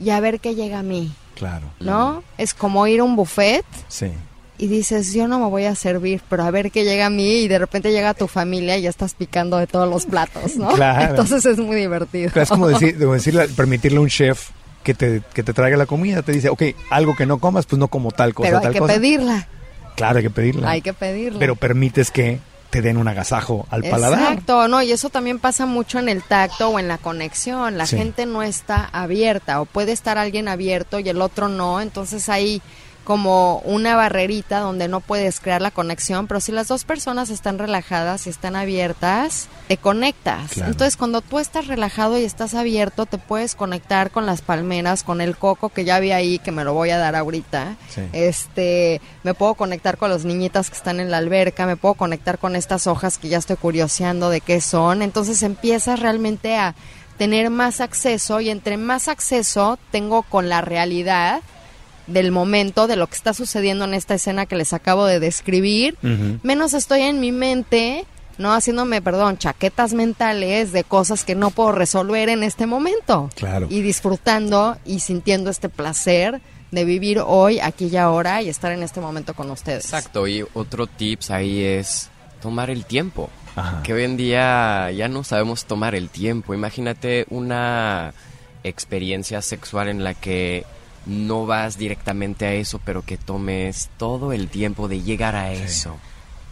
y 0.00 0.10
a 0.10 0.20
ver 0.20 0.40
qué 0.40 0.54
llega 0.54 0.80
a 0.80 0.82
mí, 0.82 1.12
Claro. 1.36 1.66
¿no? 1.78 2.22
Es 2.38 2.52
como 2.54 2.86
ir 2.86 3.00
a 3.00 3.04
un 3.04 3.14
buffet 3.16 3.64
Sí. 3.88 4.10
y 4.58 4.66
dices, 4.66 5.14
yo 5.14 5.28
no 5.28 5.38
me 5.38 5.46
voy 5.46 5.64
a 5.66 5.74
servir, 5.74 6.20
pero 6.28 6.42
a 6.42 6.50
ver 6.50 6.70
qué 6.72 6.84
llega 6.84 7.06
a 7.06 7.10
mí 7.10 7.42
y 7.42 7.48
de 7.48 7.58
repente 7.58 7.92
llega 7.92 8.14
tu 8.14 8.26
familia 8.26 8.76
y 8.76 8.82
ya 8.82 8.90
estás 8.90 9.14
picando 9.14 9.58
de 9.58 9.66
todos 9.68 9.88
los 9.88 10.06
platos, 10.06 10.56
¿no? 10.56 10.68
Claro. 10.74 11.10
Entonces 11.10 11.46
es 11.46 11.58
muy 11.58 11.76
divertido. 11.76 12.30
Es 12.34 12.48
como 12.48 12.66
decir, 12.68 12.98
como 12.98 13.14
decirle- 13.14 13.48
permitirle 13.54 13.98
a 13.98 14.00
un 14.00 14.08
chef 14.08 14.50
que 14.82 14.94
te, 14.94 15.22
que 15.34 15.42
te 15.42 15.52
traiga 15.52 15.76
la 15.76 15.86
comida. 15.86 16.22
Te 16.22 16.32
dice, 16.32 16.48
ok, 16.48 16.62
algo 16.90 17.14
que 17.16 17.26
no 17.26 17.38
comas, 17.38 17.66
pues 17.66 17.78
no 17.78 17.88
como 17.88 18.10
tal 18.12 18.34
cosa, 18.34 18.48
pero 18.48 18.58
hay 18.58 18.62
tal 18.64 18.72
que 18.72 18.78
cosa. 18.78 18.94
pedirla, 18.94 19.48
Claro, 19.96 20.18
hay 20.18 20.22
que 20.24 20.30
pedirla. 20.30 20.70
hay 20.70 20.80
que 20.82 20.92
pedirla. 20.94 21.38
Pero 21.38 21.56
permites 21.56 22.10
que 22.10 22.38
te 22.70 22.80
den 22.82 22.96
un 22.96 23.08
agasajo 23.08 23.66
al 23.70 23.82
paladar. 23.82 24.20
Exacto, 24.20 24.68
no, 24.68 24.80
y 24.80 24.92
eso 24.92 25.10
también 25.10 25.38
pasa 25.40 25.66
mucho 25.66 25.98
en 25.98 26.08
el 26.08 26.22
tacto 26.22 26.68
o 26.70 26.78
en 26.78 26.86
la 26.88 26.98
conexión. 26.98 27.76
La 27.76 27.84
Sí. 27.86 27.96
gente 27.98 28.26
no 28.26 28.42
está 28.42 28.88
abierta 28.92 29.60
o 29.60 29.64
puede 29.66 29.90
estar 29.92 30.16
alguien 30.18 30.46
abierto 30.48 31.00
y 31.00 31.08
el 31.08 31.20
otro 31.20 31.48
no, 31.48 31.80
entonces 31.80 32.28
hay 32.28 32.62
como 33.10 33.58
una 33.64 33.96
barrerita 33.96 34.60
donde 34.60 34.86
no 34.86 35.00
puedes 35.00 35.40
crear 35.40 35.60
la 35.60 35.72
conexión, 35.72 36.28
pero 36.28 36.40
si 36.40 36.52
las 36.52 36.68
dos 36.68 36.84
personas 36.84 37.28
están 37.28 37.58
relajadas 37.58 38.28
y 38.28 38.30
están 38.30 38.54
abiertas, 38.54 39.48
te 39.66 39.78
conectas. 39.78 40.52
Claro. 40.52 40.70
Entonces, 40.70 40.96
cuando 40.96 41.20
tú 41.20 41.40
estás 41.40 41.66
relajado 41.66 42.16
y 42.18 42.22
estás 42.22 42.54
abierto, 42.54 43.06
te 43.06 43.18
puedes 43.18 43.56
conectar 43.56 44.12
con 44.12 44.26
las 44.26 44.42
palmeras, 44.42 45.02
con 45.02 45.20
el 45.20 45.36
coco 45.36 45.70
que 45.70 45.84
ya 45.84 45.98
vi 45.98 46.12
ahí, 46.12 46.38
que 46.38 46.52
me 46.52 46.62
lo 46.62 46.72
voy 46.72 46.90
a 46.90 46.98
dar 46.98 47.16
ahorita. 47.16 47.74
Sí. 47.92 48.02
Este, 48.12 49.00
me 49.24 49.34
puedo 49.34 49.54
conectar 49.54 49.96
con 49.96 50.08
las 50.10 50.24
niñitas 50.24 50.70
que 50.70 50.76
están 50.76 51.00
en 51.00 51.10
la 51.10 51.18
alberca, 51.18 51.66
me 51.66 51.76
puedo 51.76 51.94
conectar 51.94 52.38
con 52.38 52.54
estas 52.54 52.86
hojas 52.86 53.18
que 53.18 53.28
ya 53.28 53.38
estoy 53.38 53.56
curioseando 53.56 54.30
de 54.30 54.40
qué 54.40 54.60
son. 54.60 55.02
Entonces 55.02 55.42
empiezas 55.42 55.98
realmente 55.98 56.56
a 56.56 56.76
tener 57.18 57.50
más 57.50 57.80
acceso 57.80 58.40
y 58.40 58.50
entre 58.50 58.76
más 58.76 59.08
acceso 59.08 59.80
tengo 59.90 60.22
con 60.22 60.48
la 60.48 60.60
realidad 60.60 61.42
del 62.10 62.32
momento, 62.32 62.86
de 62.86 62.96
lo 62.96 63.06
que 63.06 63.14
está 63.14 63.34
sucediendo 63.34 63.84
en 63.84 63.94
esta 63.94 64.14
escena 64.14 64.46
que 64.46 64.56
les 64.56 64.72
acabo 64.72 65.06
de 65.06 65.20
describir, 65.20 65.96
menos 66.42 66.74
estoy 66.74 67.02
en 67.02 67.20
mi 67.20 67.32
mente, 67.32 68.04
no 68.38 68.52
haciéndome, 68.52 69.02
perdón, 69.02 69.38
chaquetas 69.38 69.92
mentales 69.92 70.72
de 70.72 70.84
cosas 70.84 71.24
que 71.24 71.34
no 71.34 71.50
puedo 71.50 71.72
resolver 71.72 72.28
en 72.28 72.42
este 72.42 72.66
momento. 72.66 73.30
Claro. 73.34 73.66
Y 73.70 73.82
disfrutando 73.82 74.76
y 74.84 75.00
sintiendo 75.00 75.50
este 75.50 75.68
placer 75.68 76.40
de 76.70 76.84
vivir 76.84 77.20
hoy, 77.24 77.60
aquí 77.60 77.86
y 77.86 77.96
ahora 77.96 78.42
y 78.42 78.48
estar 78.48 78.72
en 78.72 78.82
este 78.82 79.00
momento 79.00 79.34
con 79.34 79.50
ustedes. 79.50 79.84
Exacto, 79.84 80.26
y 80.28 80.44
otro 80.54 80.86
tips 80.86 81.30
ahí 81.30 81.62
es 81.62 82.10
tomar 82.40 82.70
el 82.70 82.84
tiempo. 82.84 83.28
Ajá. 83.56 83.82
Que 83.82 83.92
hoy 83.92 84.04
en 84.04 84.16
día 84.16 84.90
ya 84.92 85.08
no 85.08 85.24
sabemos 85.24 85.64
tomar 85.64 85.94
el 85.94 86.08
tiempo. 86.08 86.54
Imagínate 86.54 87.26
una 87.28 88.14
experiencia 88.62 89.42
sexual 89.42 89.88
en 89.88 90.04
la 90.04 90.14
que 90.14 90.64
no 91.06 91.46
vas 91.46 91.78
directamente 91.78 92.46
a 92.46 92.52
eso, 92.54 92.80
pero 92.84 93.02
que 93.02 93.16
tomes 93.16 93.90
todo 93.96 94.32
el 94.32 94.48
tiempo 94.48 94.88
de 94.88 95.02
llegar 95.02 95.34
a 95.36 95.52
eso. 95.52 95.96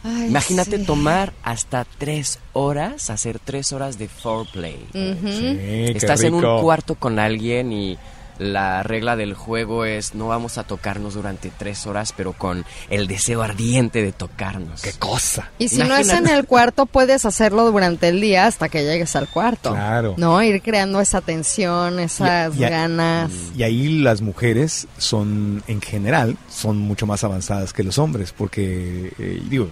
Ay, 0.04 0.28
Imagínate 0.28 0.78
sí. 0.78 0.84
tomar 0.84 1.32
hasta 1.42 1.84
tres 1.84 2.38
horas, 2.52 3.10
hacer 3.10 3.38
tres 3.38 3.72
horas 3.72 3.98
de 3.98 4.08
foreplay. 4.08 4.78
Sí, 4.92 5.18
qué 5.22 5.92
Estás 5.96 6.22
en 6.22 6.34
un 6.34 6.60
cuarto 6.60 6.94
con 6.94 7.18
alguien 7.18 7.72
y 7.72 7.98
la 8.38 8.82
regla 8.82 9.16
del 9.16 9.34
juego 9.34 9.84
es 9.84 10.14
no 10.14 10.28
vamos 10.28 10.58
a 10.58 10.64
tocarnos 10.64 11.14
durante 11.14 11.50
tres 11.50 11.86
horas, 11.86 12.12
pero 12.16 12.32
con 12.32 12.64
el 12.90 13.06
deseo 13.06 13.42
ardiente 13.42 14.02
de 14.02 14.12
tocarnos. 14.12 14.82
¡Qué 14.82 14.92
cosa! 14.92 15.50
Y 15.58 15.68
si 15.68 15.78
no 15.82 15.96
es 15.96 16.08
en 16.08 16.28
el 16.28 16.46
cuarto, 16.46 16.86
puedes 16.86 17.24
hacerlo 17.24 17.70
durante 17.70 18.08
el 18.08 18.20
día 18.20 18.46
hasta 18.46 18.68
que 18.68 18.84
llegues 18.84 19.16
al 19.16 19.28
cuarto. 19.28 19.70
Claro. 19.72 20.14
No, 20.16 20.42
ir 20.42 20.62
creando 20.62 21.00
esa 21.00 21.20
tensión, 21.20 21.98
esas 21.98 22.54
Y- 22.56 22.64
y- 22.64 22.68
ganas. 22.68 23.30
Y 23.56 23.62
ahí 23.62 23.98
las 24.00 24.20
mujeres 24.20 24.86
son, 24.98 25.62
en 25.66 25.80
general, 25.80 26.36
son 26.50 26.78
mucho 26.78 27.06
más 27.06 27.24
avanzadas 27.24 27.72
que 27.72 27.82
los 27.82 27.98
hombres, 27.98 28.32
porque, 28.36 29.12
eh, 29.18 29.42
digo, 29.48 29.68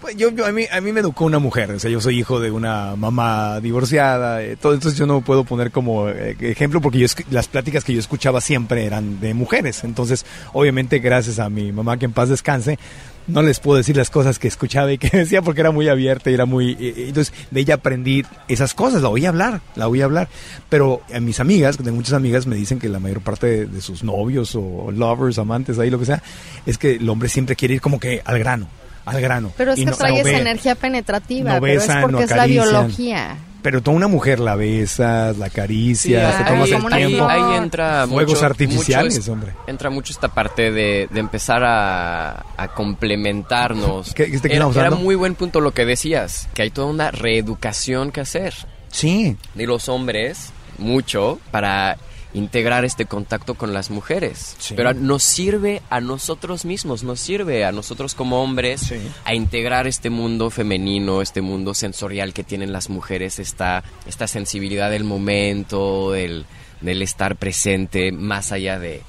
pues 0.00 0.16
yo, 0.16 0.30
yo- 0.30 0.46
a, 0.46 0.52
mí, 0.52 0.64
a 0.70 0.80
mí 0.80 0.92
me 0.92 1.00
educó 1.00 1.24
una 1.24 1.38
mujer, 1.38 1.70
o 1.72 1.78
sea, 1.78 1.90
yo 1.90 2.00
soy 2.00 2.18
hijo 2.18 2.40
de 2.40 2.50
una 2.50 2.96
mamá 2.96 3.60
divorciada, 3.60 4.42
eh, 4.42 4.56
todo, 4.56 4.74
entonces 4.74 4.98
yo 4.98 5.06
no 5.06 5.20
puedo 5.22 5.44
poner 5.44 5.70
como 5.70 6.08
eh, 6.08 6.36
ejemplo, 6.40 6.80
porque 6.80 6.98
yo, 6.98 7.06
las 7.30 7.48
pláticas 7.48 7.84
que 7.84 7.92
yo 7.94 8.00
escuchaba 8.00 8.40
siempre 8.40 8.84
eran 8.84 9.20
de 9.20 9.34
mujeres, 9.34 9.84
entonces, 9.84 10.24
obviamente, 10.52 10.98
gracias 10.98 11.38
a 11.38 11.48
mi 11.50 11.72
mamá, 11.72 11.96
que 11.98 12.04
en 12.06 12.12
paz 12.12 12.28
descanse, 12.28 12.78
no 13.26 13.42
les 13.42 13.60
puedo 13.60 13.76
decir 13.76 13.94
las 13.94 14.08
cosas 14.08 14.38
que 14.38 14.48
escuchaba 14.48 14.90
y 14.90 14.96
que 14.96 15.10
decía 15.18 15.42
porque 15.42 15.60
era 15.60 15.70
muy 15.70 15.86
abierta 15.88 16.30
y 16.30 16.34
era 16.34 16.46
muy... 16.46 16.72
eh, 16.72 16.76
eh, 16.80 16.94
entonces, 17.08 17.34
de 17.50 17.60
ella 17.60 17.74
aprendí 17.74 18.24
esas 18.48 18.72
cosas, 18.72 19.02
la 19.02 19.10
oí 19.10 19.26
hablar, 19.26 19.60
la 19.76 19.86
oí 19.86 20.00
hablar. 20.00 20.28
Pero 20.70 21.02
a 21.14 21.20
mis 21.20 21.38
amigas, 21.38 21.76
que 21.76 21.82
tengo 21.82 21.96
muchas 21.96 22.14
amigas, 22.14 22.46
me 22.46 22.56
dicen 22.56 22.78
que 22.78 22.88
la 22.88 23.00
mayor 23.00 23.20
parte 23.20 23.66
de 23.66 23.80
sus 23.82 24.02
novios 24.02 24.54
o 24.54 24.90
lovers, 24.92 25.38
amantes, 25.38 25.78
ahí 25.78 25.90
lo 25.90 25.98
que 25.98 26.06
sea, 26.06 26.22
es 26.64 26.78
que 26.78 26.92
el 26.92 27.08
hombre 27.10 27.28
siempre 27.28 27.54
quiere 27.54 27.74
ir 27.74 27.80
como 27.82 28.00
que 28.00 28.22
al 28.24 28.38
grano, 28.38 28.66
al 29.08 29.20
grano. 29.20 29.52
Pero 29.56 29.72
es 29.72 29.78
Y 29.78 29.84
que 29.84 29.90
no- 29.90 29.96
trae 29.96 30.12
no 30.12 30.18
esa 30.18 30.24
ve- 30.30 30.38
energía 30.38 30.74
penetrativa, 30.74 31.54
no 31.54 31.60
pero 31.60 31.72
es 31.80 31.86
besan, 31.86 32.02
porque 32.02 32.12
no 32.16 32.20
es 32.22 32.30
la 32.30 32.46
biología. 32.46 33.36
Pero 33.60 33.82
tú 33.82 33.90
a 33.90 33.94
una 33.94 34.06
mujer 34.06 34.38
la 34.38 34.54
besas, 34.54 35.36
la 35.36 35.46
acaricias, 35.46 36.36
Sí, 36.36 36.44
te 36.44 36.48
tomas 36.50 36.70
el 36.70 37.06
tiempo. 37.08 37.28
ahí 37.28 37.56
entra 37.56 38.06
Fuegos 38.06 38.34
mucho- 38.34 38.46
artificiales, 38.46 39.12
mucho 39.14 39.20
es- 39.20 39.28
hombre. 39.28 39.52
Entra 39.66 39.90
mucho 39.90 40.12
esta 40.12 40.28
parte 40.28 40.70
de, 40.70 41.08
de 41.10 41.20
empezar 41.20 41.64
a, 41.64 42.46
a 42.56 42.68
complementarnos. 43.28 44.14
¿Qué- 44.14 44.30
qué- 44.30 44.38
de 44.38 44.48
qué 44.48 44.56
era, 44.56 44.68
era 44.74 44.90
muy 44.90 45.14
buen 45.16 45.34
punto 45.34 45.60
lo 45.60 45.72
que 45.72 45.84
decías, 45.84 46.48
que 46.54 46.62
hay 46.62 46.70
toda 46.70 46.86
una 46.86 47.10
reeducación 47.10 48.12
que 48.12 48.20
hacer 48.20 48.54
Sí, 48.90 49.36
de 49.54 49.66
los 49.66 49.88
hombres, 49.88 50.50
mucho, 50.78 51.38
para 51.50 51.98
integrar 52.34 52.84
este 52.84 53.06
contacto 53.06 53.54
con 53.54 53.72
las 53.72 53.90
mujeres. 53.90 54.54
Sí. 54.58 54.74
Pero 54.76 54.92
nos 54.94 55.22
sirve 55.22 55.80
a 55.90 56.00
nosotros 56.00 56.64
mismos, 56.64 57.02
nos 57.02 57.20
sirve 57.20 57.64
a 57.64 57.72
nosotros 57.72 58.14
como 58.14 58.42
hombres 58.42 58.82
Sí. 58.82 58.96
a 59.24 59.34
integrar 59.34 59.86
este 59.86 60.10
mundo 60.10 60.50
femenino, 60.50 61.22
este 61.22 61.40
mundo 61.40 61.72
sensorial 61.74 62.32
que 62.34 62.44
tienen 62.44 62.72
las 62.72 62.90
mujeres, 62.90 63.38
esta, 63.38 63.82
esta 64.06 64.26
sensibilidad 64.26 64.90
del 64.90 65.04
momento, 65.04 66.12
del, 66.12 66.44
del 66.80 67.02
estar 67.02 67.36
presente 67.36 68.12
más 68.12 68.52
allá 68.52 68.78
de, 68.78 69.02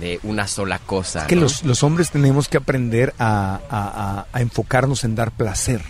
de 0.00 0.18
una 0.24 0.48
sola 0.48 0.78
cosa. 0.80 1.20
Es 1.20 1.26
que 1.28 1.36
¿no? 1.36 1.42
los, 1.42 1.62
los 1.62 1.82
hombres 1.84 2.10
tenemos 2.10 2.48
que 2.48 2.56
aprender 2.56 3.14
a, 3.18 3.60
a- 3.70 4.20
a- 4.20 4.26
a 4.32 4.40
enfocarnos 4.40 5.04
en 5.04 5.14
dar 5.14 5.30
placer. 5.30 5.82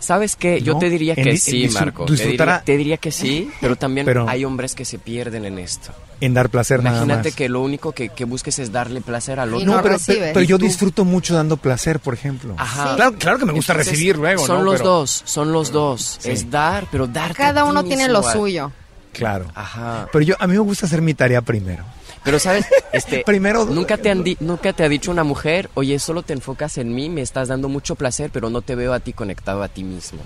¿Sabes 0.00 0.36
qué? 0.36 0.60
Yo 0.62 0.74
¿No? 0.74 0.78
te 0.78 0.90
diría 0.90 1.14
que 1.16 1.24
di- 1.32 1.38
sí, 1.38 1.68
Marco. 1.70 2.04
Te 2.04 2.12
disfrutará- 2.12 2.52
diría, 2.60 2.64
te 2.64 2.76
diría 2.76 2.96
que 2.98 3.10
sí, 3.12 3.50
pero 3.60 3.76
también 3.76 4.06
Pero- 4.06 4.28
hay 4.28 4.44
hombres 4.44 4.74
que 4.74 4.84
se 4.84 4.98
pierden 4.98 5.44
en 5.44 5.58
esto. 5.58 5.90
En 6.20 6.34
dar 6.34 6.48
placer 6.50 6.82
nada 6.82 6.98
Imagínate 6.98 7.28
más. 7.30 7.36
que 7.36 7.48
lo 7.48 7.60
único 7.60 7.92
que, 7.92 8.08
que 8.08 8.24
busques 8.24 8.58
es 8.58 8.72
darle 8.72 9.00
placer 9.00 9.38
al 9.40 9.54
otro. 9.54 9.66
no 9.66 9.76
No, 9.76 9.82
pero, 9.82 9.94
recibes. 9.94 10.18
pero, 10.20 10.34
pero 10.34 10.46
yo 10.46 10.58
disfruto 10.58 11.04
mucho 11.04 11.34
dando 11.34 11.56
placer, 11.56 12.00
por 12.00 12.14
ejemplo. 12.14 12.54
Ajá. 12.56 12.96
Claro, 12.96 13.14
claro 13.18 13.38
que 13.38 13.46
me 13.46 13.52
gusta 13.52 13.72
Entonces, 13.72 13.92
recibir 13.92 14.16
luego, 14.18 14.44
Son 14.46 14.58
¿no? 14.58 14.64
los 14.64 14.76
Pero- 14.78 14.84
dos, 14.90 15.22
son 15.24 15.52
los 15.52 15.70
dos. 15.72 16.18
Sí. 16.20 16.30
Es 16.30 16.50
dar, 16.50 16.86
pero 16.90 17.06
dar. 17.06 17.34
Cada 17.34 17.64
uno 17.64 17.84
tiene 17.84 18.08
lo 18.08 18.22
suyo. 18.22 18.72
Claro. 19.12 19.46
Ajá. 19.54 20.08
Pero 20.12 20.24
yo, 20.24 20.34
a 20.38 20.46
mí 20.46 20.52
me 20.54 20.58
gusta 20.60 20.86
hacer 20.86 21.02
mi 21.02 21.14
tarea 21.14 21.40
primero. 21.42 21.84
Pero 22.24 22.38
sabes, 22.38 22.66
este, 22.92 23.22
Primero- 23.26 23.64
nunca 23.64 23.96
te 23.96 24.10
han 24.10 24.22
di- 24.24 24.36
nunca 24.40 24.72
te 24.72 24.84
ha 24.84 24.88
dicho 24.88 25.10
una 25.10 25.24
mujer, 25.24 25.70
oye, 25.74 25.98
solo 25.98 26.22
te 26.22 26.32
enfocas 26.32 26.78
en 26.78 26.94
mí, 26.94 27.08
me 27.08 27.22
estás 27.22 27.48
dando 27.48 27.68
mucho 27.68 27.94
placer, 27.94 28.30
pero 28.32 28.50
no 28.50 28.62
te 28.62 28.74
veo 28.74 28.92
a 28.92 29.00
ti 29.00 29.12
conectado 29.12 29.62
a 29.62 29.68
ti 29.68 29.84
mismo. 29.84 30.20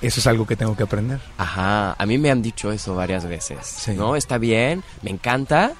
Eso 0.00 0.18
es 0.18 0.26
algo 0.26 0.46
que 0.46 0.56
tengo 0.56 0.76
que 0.76 0.82
aprender. 0.82 1.20
Ajá, 1.38 1.92
a 1.96 2.06
mí 2.06 2.18
me 2.18 2.30
han 2.30 2.42
dicho 2.42 2.72
eso 2.72 2.94
varias 2.96 3.24
veces. 3.24 3.58
Sí. 3.64 3.92
¿No? 3.92 4.16
Está 4.16 4.36
bien, 4.38 4.82
me 5.02 5.10
encanta, 5.10 5.72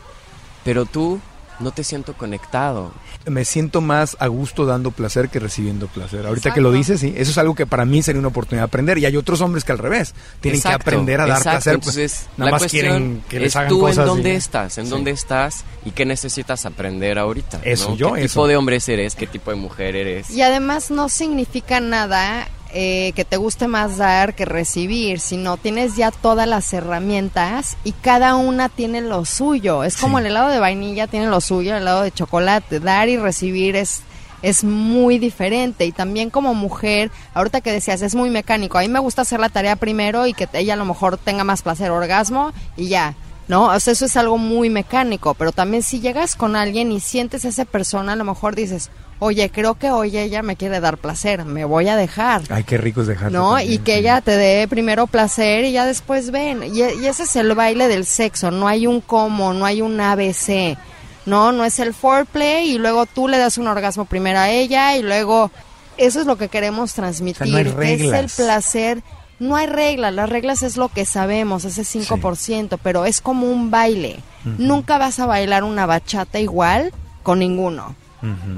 pero 0.64 0.84
tú 0.86 1.18
no 1.62 1.70
te 1.70 1.84
siento 1.84 2.14
conectado. 2.14 2.92
Me 3.26 3.44
siento 3.44 3.80
más 3.80 4.16
a 4.20 4.26
gusto 4.26 4.66
dando 4.66 4.90
placer 4.90 5.28
que 5.28 5.38
recibiendo 5.38 5.86
placer. 5.86 6.20
Ahorita 6.26 6.48
Exacto. 6.48 6.54
que 6.54 6.60
lo 6.60 6.72
dices, 6.72 7.00
sí, 7.00 7.14
eso 7.16 7.30
es 7.30 7.38
algo 7.38 7.54
que 7.54 7.66
para 7.66 7.84
mí 7.84 8.02
sería 8.02 8.18
una 8.18 8.28
oportunidad 8.28 8.62
de 8.62 8.66
aprender. 8.66 8.98
Y 8.98 9.06
hay 9.06 9.16
otros 9.16 9.40
hombres 9.40 9.64
que 9.64 9.72
al 9.72 9.78
revés, 9.78 10.14
tienen 10.40 10.58
Exacto, 10.58 10.78
que 10.78 10.82
aprender 10.90 11.20
a 11.20 11.26
dar 11.26 11.38
exacto. 11.38 11.50
placer. 11.50 11.78
pues, 11.80 11.96
Entonces, 11.96 12.26
nada 12.36 12.44
la 12.46 12.50
más 12.50 12.60
cuestión 12.62 12.82
quieren 12.86 13.24
que 13.28 13.38
les 13.40 13.48
es 13.48 13.56
hagan 13.56 13.68
tú 13.68 13.80
cosas. 13.80 13.98
en 13.98 14.02
y- 14.02 14.06
dónde 14.06 14.34
estás, 14.34 14.78
en 14.78 14.84
Sí. 14.86 14.90
dónde 14.90 15.10
estás 15.12 15.64
y 15.84 15.90
qué 15.92 16.04
necesitas 16.04 16.66
aprender 16.66 17.18
ahorita. 17.18 17.60
Eso, 17.64 17.90
¿no? 17.90 17.96
yo, 17.96 18.12
¿Qué 18.14 18.24
eso. 18.24 18.34
tipo 18.34 18.48
de 18.48 18.56
hombre 18.56 18.78
eres? 18.86 19.14
¿Qué 19.14 19.26
tipo 19.26 19.50
de 19.50 19.56
mujer 19.56 19.94
eres? 19.96 20.30
Y 20.30 20.42
además 20.42 20.90
no 20.90 21.08
significa 21.08 21.78
nada 21.80 22.48
eh, 22.72 23.12
que 23.14 23.24
te 23.24 23.36
guste 23.36 23.68
más 23.68 23.96
dar 23.98 24.34
que 24.34 24.44
recibir, 24.44 25.20
sino 25.20 25.56
tienes 25.56 25.94
ya 25.96 26.10
todas 26.10 26.48
las 26.48 26.72
herramientas 26.72 27.76
y 27.84 27.92
cada 27.92 28.34
una 28.36 28.68
tiene 28.68 29.00
lo 29.02 29.24
suyo. 29.24 29.84
Es 29.84 29.96
como 29.96 30.18
Sí. 30.18 30.22
el 30.24 30.30
helado 30.30 30.48
de 30.48 30.58
vainilla 30.58 31.06
tiene 31.06 31.26
lo 31.26 31.40
suyo, 31.40 31.76
el 31.76 31.82
helado 31.82 32.02
de 32.02 32.12
chocolate. 32.12 32.80
Dar 32.80 33.08
y 33.08 33.16
recibir 33.16 33.76
es 33.76 34.02
es 34.42 34.64
muy 34.64 35.20
diferente 35.20 35.86
y 35.86 35.92
también 35.92 36.28
como 36.28 36.52
mujer, 36.52 37.12
ahorita 37.32 37.60
que 37.60 37.70
decías, 37.70 38.02
es 38.02 38.16
muy 38.16 38.28
mecánico. 38.28 38.76
A 38.76 38.80
mí 38.80 38.88
me 38.88 38.98
gusta 38.98 39.22
hacer 39.22 39.38
la 39.38 39.48
tarea 39.48 39.76
primero 39.76 40.26
y 40.26 40.34
que 40.34 40.48
ella 40.54 40.74
a 40.74 40.76
lo 40.76 40.84
mejor 40.84 41.16
tenga 41.16 41.44
más 41.44 41.62
placer, 41.62 41.92
orgasmo 41.92 42.52
y 42.76 42.88
ya. 42.88 43.14
¿no? 43.46 43.66
O 43.66 43.78
sea, 43.80 43.92
eso 43.92 44.04
es 44.06 44.16
algo 44.16 44.38
muy 44.38 44.68
mecánico, 44.68 45.34
pero 45.34 45.52
también 45.52 45.82
si 45.84 46.00
llegas 46.00 46.34
con 46.34 46.56
alguien 46.56 46.90
y 46.90 46.98
sientes 47.00 47.44
a 47.44 47.48
esa 47.48 47.64
persona, 47.64 48.14
a 48.14 48.16
lo 48.16 48.24
mejor 48.24 48.54
dices, 48.56 48.90
oye, 49.24 49.50
creo 49.50 49.74
que 49.74 49.92
hoy 49.92 50.18
ella 50.18 50.42
me 50.42 50.56
quiere 50.56 50.80
dar 50.80 50.98
placer, 50.98 51.44
me 51.44 51.64
voy 51.64 51.88
a 51.88 51.96
dejar. 51.96 52.42
Ay, 52.50 52.64
qué 52.64 52.76
rico 52.76 53.02
es 53.02 53.06
dejarlo. 53.06 53.38
¿No? 53.38 53.56
también, 53.56 53.72
Y 53.72 53.78
que 53.78 53.92
sí. 53.92 53.98
ella 54.00 54.20
te 54.20 54.32
dé 54.36 54.66
primero 54.66 55.06
placer 55.06 55.64
y 55.64 55.70
ya 55.72 55.86
después 55.86 56.32
ven. 56.32 56.64
Y, 56.64 56.80
y 56.80 57.06
ese 57.06 57.22
es 57.22 57.36
el 57.36 57.54
baile 57.54 57.86
del 57.86 58.04
sexo, 58.04 58.50
no 58.50 58.66
hay 58.66 58.88
un 58.88 59.00
cómo, 59.00 59.52
no 59.52 59.64
hay 59.64 59.80
un 59.80 60.00
ABC. 60.00 60.76
No, 61.24 61.52
no 61.52 61.64
es 61.64 61.78
el 61.78 61.94
foreplay 61.94 62.68
y 62.68 62.78
luego 62.78 63.06
tú 63.06 63.28
le 63.28 63.38
das 63.38 63.58
un 63.58 63.68
orgasmo 63.68 64.06
primero 64.06 64.40
a 64.40 64.50
ella 64.50 64.96
y 64.96 65.02
luego 65.02 65.52
eso 65.96 66.20
es 66.20 66.26
lo 66.26 66.36
que 66.36 66.48
queremos 66.48 66.92
transmitir, 66.94 67.46
no 67.46 67.80
hay 67.80 67.92
es 67.92 68.12
el 68.12 68.28
placer. 68.28 69.02
No 69.38 69.56
hay 69.56 69.66
reglas, 69.66 70.12
las 70.12 70.28
reglas 70.28 70.62
es 70.62 70.76
lo 70.76 70.88
que 70.88 71.04
sabemos, 71.04 71.64
ese 71.64 71.82
5%, 71.82 72.78
pero 72.82 73.06
es 73.06 73.20
como 73.20 73.46
un 73.50 73.70
baile. 73.70 74.20
Nunca 74.44 74.98
vas 74.98 75.18
a 75.20 75.26
bailar 75.26 75.64
una 75.64 75.86
bachata 75.86 76.38
igual 76.40 76.92
con 77.22 77.38
ninguno. 77.40 77.94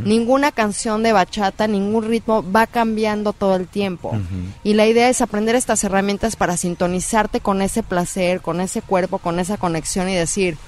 Ninguna 0.05 0.53
canción 0.53 1.03
de 1.03 1.13
bachata, 1.13 1.67
ningún 1.67 2.05
ritmo 2.05 2.45
va 2.53 2.67
cambiando 2.67 3.33
todo 3.33 3.57
el 3.57 3.67
tiempo. 3.67 4.17
Y 4.63 4.75
la 4.75 4.87
idea 4.87 5.09
es 5.09 5.21
aprender 5.21 5.55
estas 5.55 5.83
herramientas 5.85 6.37
para 6.37 6.57
sintonizarte 6.57 7.41
con 7.41 7.63
ese 7.63 7.83
placer, 7.83 8.41
con 8.41 8.61
ese 8.61 8.83
cuerpo, 8.83 9.19
con 9.19 9.39
esa 9.39 9.57
conexión 9.57 10.09
y 10.09 10.15
decir, 10.15 10.59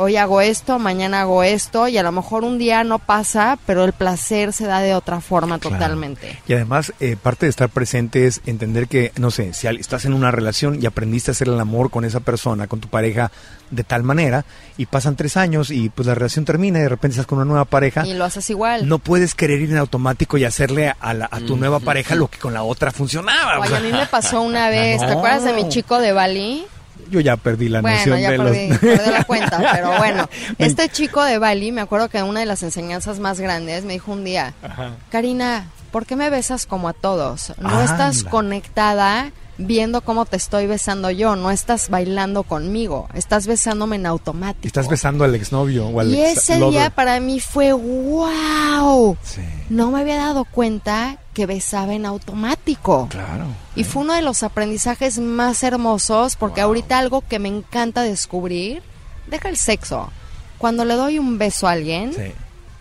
hoy 0.00 0.16
hago 0.16 0.40
esto, 0.40 0.78
mañana 0.78 1.20
hago 1.20 1.42
esto 1.42 1.86
y 1.88 1.98
a 1.98 2.02
lo 2.02 2.10
mejor 2.12 2.44
un 2.44 2.58
día 2.58 2.82
no 2.84 2.98
pasa, 2.98 3.58
pero 3.66 3.84
el 3.84 3.92
placer 3.92 4.52
se 4.52 4.66
da 4.66 4.80
de 4.80 4.94
otra 4.94 5.20
forma 5.20 5.58
Claro. 5.58 5.76
totalmente. 5.76 6.38
Y 6.48 6.54
además, 6.54 6.92
eh, 7.00 7.16
parte 7.22 7.46
de 7.46 7.50
estar 7.50 7.68
presente 7.68 8.26
es 8.26 8.40
entender 8.46 8.88
que, 8.88 9.12
no 9.16 9.30
sé, 9.30 9.52
si 9.54 9.66
al- 9.66 9.78
estás 9.78 10.04
en 10.04 10.14
una 10.14 10.30
relación 10.30 10.82
y 10.82 10.86
aprendiste 10.86 11.30
a 11.30 11.32
hacer 11.32 11.48
el 11.48 11.60
amor 11.60 11.90
con 11.90 12.04
esa 12.04 12.20
persona, 12.20 12.66
con 12.66 12.80
tu 12.80 12.88
pareja, 12.88 13.30
de 13.70 13.84
tal 13.84 14.02
manera, 14.02 14.44
y 14.76 14.86
pasan 14.86 15.14
tres 15.14 15.36
años 15.36 15.70
y 15.70 15.90
pues 15.90 16.06
la 16.06 16.14
relación 16.16 16.44
termina 16.44 16.78
y 16.78 16.82
de 16.82 16.88
repente 16.88 17.12
estás 17.12 17.26
con 17.26 17.38
una 17.38 17.44
nueva 17.44 17.64
pareja, 17.66 18.04
Y 18.06 18.14
lo 18.14 18.24
haces 18.24 18.50
igual. 18.50 18.88
no 18.88 18.98
puedes 18.98 19.34
querer 19.36 19.60
ir 19.60 19.70
en 19.70 19.76
automático 19.76 20.36
y 20.38 20.44
hacerle 20.44 20.92
a, 20.98 21.14
la- 21.14 21.28
a 21.30 21.38
tu 21.40 21.56
nueva 21.56 21.78
pareja 21.78 22.14
lo 22.16 22.26
que 22.28 22.38
con 22.38 22.52
la 22.52 22.62
otra 22.64 22.90
funcionaba. 22.90 23.58
o 23.58 23.60
Oye, 23.60 23.68
sea, 23.68 23.78
a 23.78 23.80
mí 23.80 23.92
me 23.92 24.06
pasó 24.06 24.40
una 24.42 24.68
vez, 24.70 24.98
¿te 25.00 25.12
acuerdas 25.12 25.44
de 25.44 25.52
mi 25.52 25.68
chico 25.68 25.98
de 26.00 26.12
Bali? 26.12 26.66
Yo 27.10 27.20
ya 27.20 27.36
perdí 27.36 27.68
la 27.68 27.80
Bueno, 27.80 27.96
noción 27.98 28.20
ya 28.20 28.30
de 28.30 28.36
perdí, 28.38 28.68
los... 28.68 28.78
perdí 28.78 29.10
la 29.10 29.24
cuenta, 29.24 29.58
pero 29.72 29.96
bueno. 29.98 30.28
Este 30.58 30.88
chico 30.88 31.22
de 31.24 31.38
Bali, 31.38 31.72
me 31.72 31.80
acuerdo 31.80 32.08
que 32.08 32.22
una 32.22 32.40
de 32.40 32.46
las 32.46 32.62
enseñanzas 32.62 33.18
más 33.18 33.40
grandes 33.40 33.84
me 33.84 33.92
dijo 33.94 34.12
un 34.12 34.24
día, 34.24 34.54
Ajá. 34.62 34.92
Karina, 35.10 35.66
¿por 35.90 36.06
qué 36.06 36.16
me 36.16 36.30
besas 36.30 36.66
como 36.66 36.88
a 36.88 36.92
todos? 36.92 37.52
No 37.58 37.82
estás 37.82 38.24
conectada 38.24 39.32
viendo 39.62 40.00
cómo 40.00 40.24
te 40.24 40.36
estoy 40.36 40.66
besando 40.66 41.10
yo, 41.10 41.36
no 41.36 41.50
estás 41.50 41.90
bailando 41.90 42.44
conmigo, 42.44 43.08
estás 43.14 43.46
besándome 43.46 43.96
en 43.96 44.06
automático. 44.06 44.66
Estás 44.66 44.88
besando 44.88 45.22
al 45.24 45.34
exnovio 45.34 45.86
o 45.88 46.00
al 46.00 46.08
y 46.14 46.20
ese 46.20 46.56
día 46.56 46.88
para 46.90 47.20
mí 47.20 47.40
fue 47.40 47.72
wow. 47.72 49.16
Sí, 49.22 49.42
No 49.68 49.90
me 49.90 50.00
había 50.00 50.16
dado 50.16 50.44
cuenta 50.44 51.18
que 51.40 51.46
besaba 51.46 51.94
en 51.94 52.04
automático. 52.04 53.08
claro. 53.10 53.46
Y 53.74 53.84
fue 53.84 54.02
uno 54.02 54.12
de 54.12 54.20
los 54.20 54.42
aprendizajes 54.42 55.18
más 55.18 55.62
hermosos 55.62 56.36
porque 56.36 56.60
ahorita 56.60 56.98
algo 56.98 57.22
que 57.22 57.38
me 57.38 57.48
encanta 57.48 58.02
descubrir, 58.02 58.82
deja 59.26 59.48
el 59.48 59.56
sexo. 59.56 60.10
Cuando 60.58 60.84
le 60.84 60.94
doy 60.96 61.18
un 61.18 61.38
beso 61.38 61.66
a 61.66 61.70
alguien, 61.72 62.12
Sí. 62.12 62.32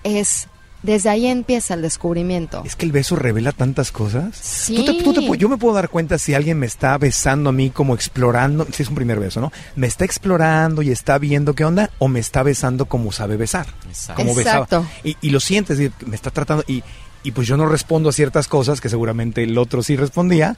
es 0.03 0.47
desde 0.81 1.09
ahí 1.09 1.27
empieza 1.27 1.73
el 1.73 1.81
descubrimiento. 1.81 2.63
Es 2.65 2.75
que 2.75 2.85
el 2.85 2.91
beso 2.93 3.15
revela 3.17 3.51
tantas 3.53 3.91
cosas. 3.93 4.35
Sí. 4.35 4.75
Tú 4.77 4.85
te- 4.85 5.03
tú 5.03 5.13
te 5.13 5.19
pu- 5.21 5.35
yo 5.37 5.47
me 5.49 5.57
puedo 5.57 5.75
dar 5.75 5.87
cuenta 5.89 6.17
si 6.17 6.33
alguien 6.33 6.57
me 6.59 6.65
está 6.65 6.97
besando 6.97 7.49
a 7.49 7.53
mí 7.53 7.69
como 7.69 7.95
explorando, 7.95 8.65
si 8.73 8.83
es 8.83 8.89
un 8.89 8.95
primer 8.95 9.19
beso, 9.19 9.39
¿no? 9.41 9.51
Me 9.77 9.87
está 9.87 10.03
explorando 10.05 10.81
y 10.81 10.89
está 10.91 11.17
viendo 11.17 11.53
qué 11.53 11.63
onda 11.65 11.89
o 11.99 12.07
me 12.09 12.19
está 12.21 12.43
besando 12.43 12.85
como 12.87 13.11
sabe 13.13 13.35
besar. 13.37 13.67
Exacto. 13.87 14.21
Como 14.21 14.35
besaba. 14.35 14.67
Y, 15.05 15.15
y 15.21 15.29
lo 15.31 15.39
sientes, 15.41 15.79
y 15.79 15.91
me 16.05 16.15
está 16.17 16.29
tratando 16.31 16.63
y, 16.67 16.81
y 17.23 17.31
pues 17.31 17.47
yo 17.47 17.57
no 17.57 17.65
respondo 17.65 18.09
a 18.09 18.13
ciertas 18.13 18.47
cosas 18.47 18.81
que 18.81 18.89
seguramente 18.89 19.43
el 19.43 19.57
otro 19.57 19.83
sí 19.83 19.95
respondía 19.95 20.57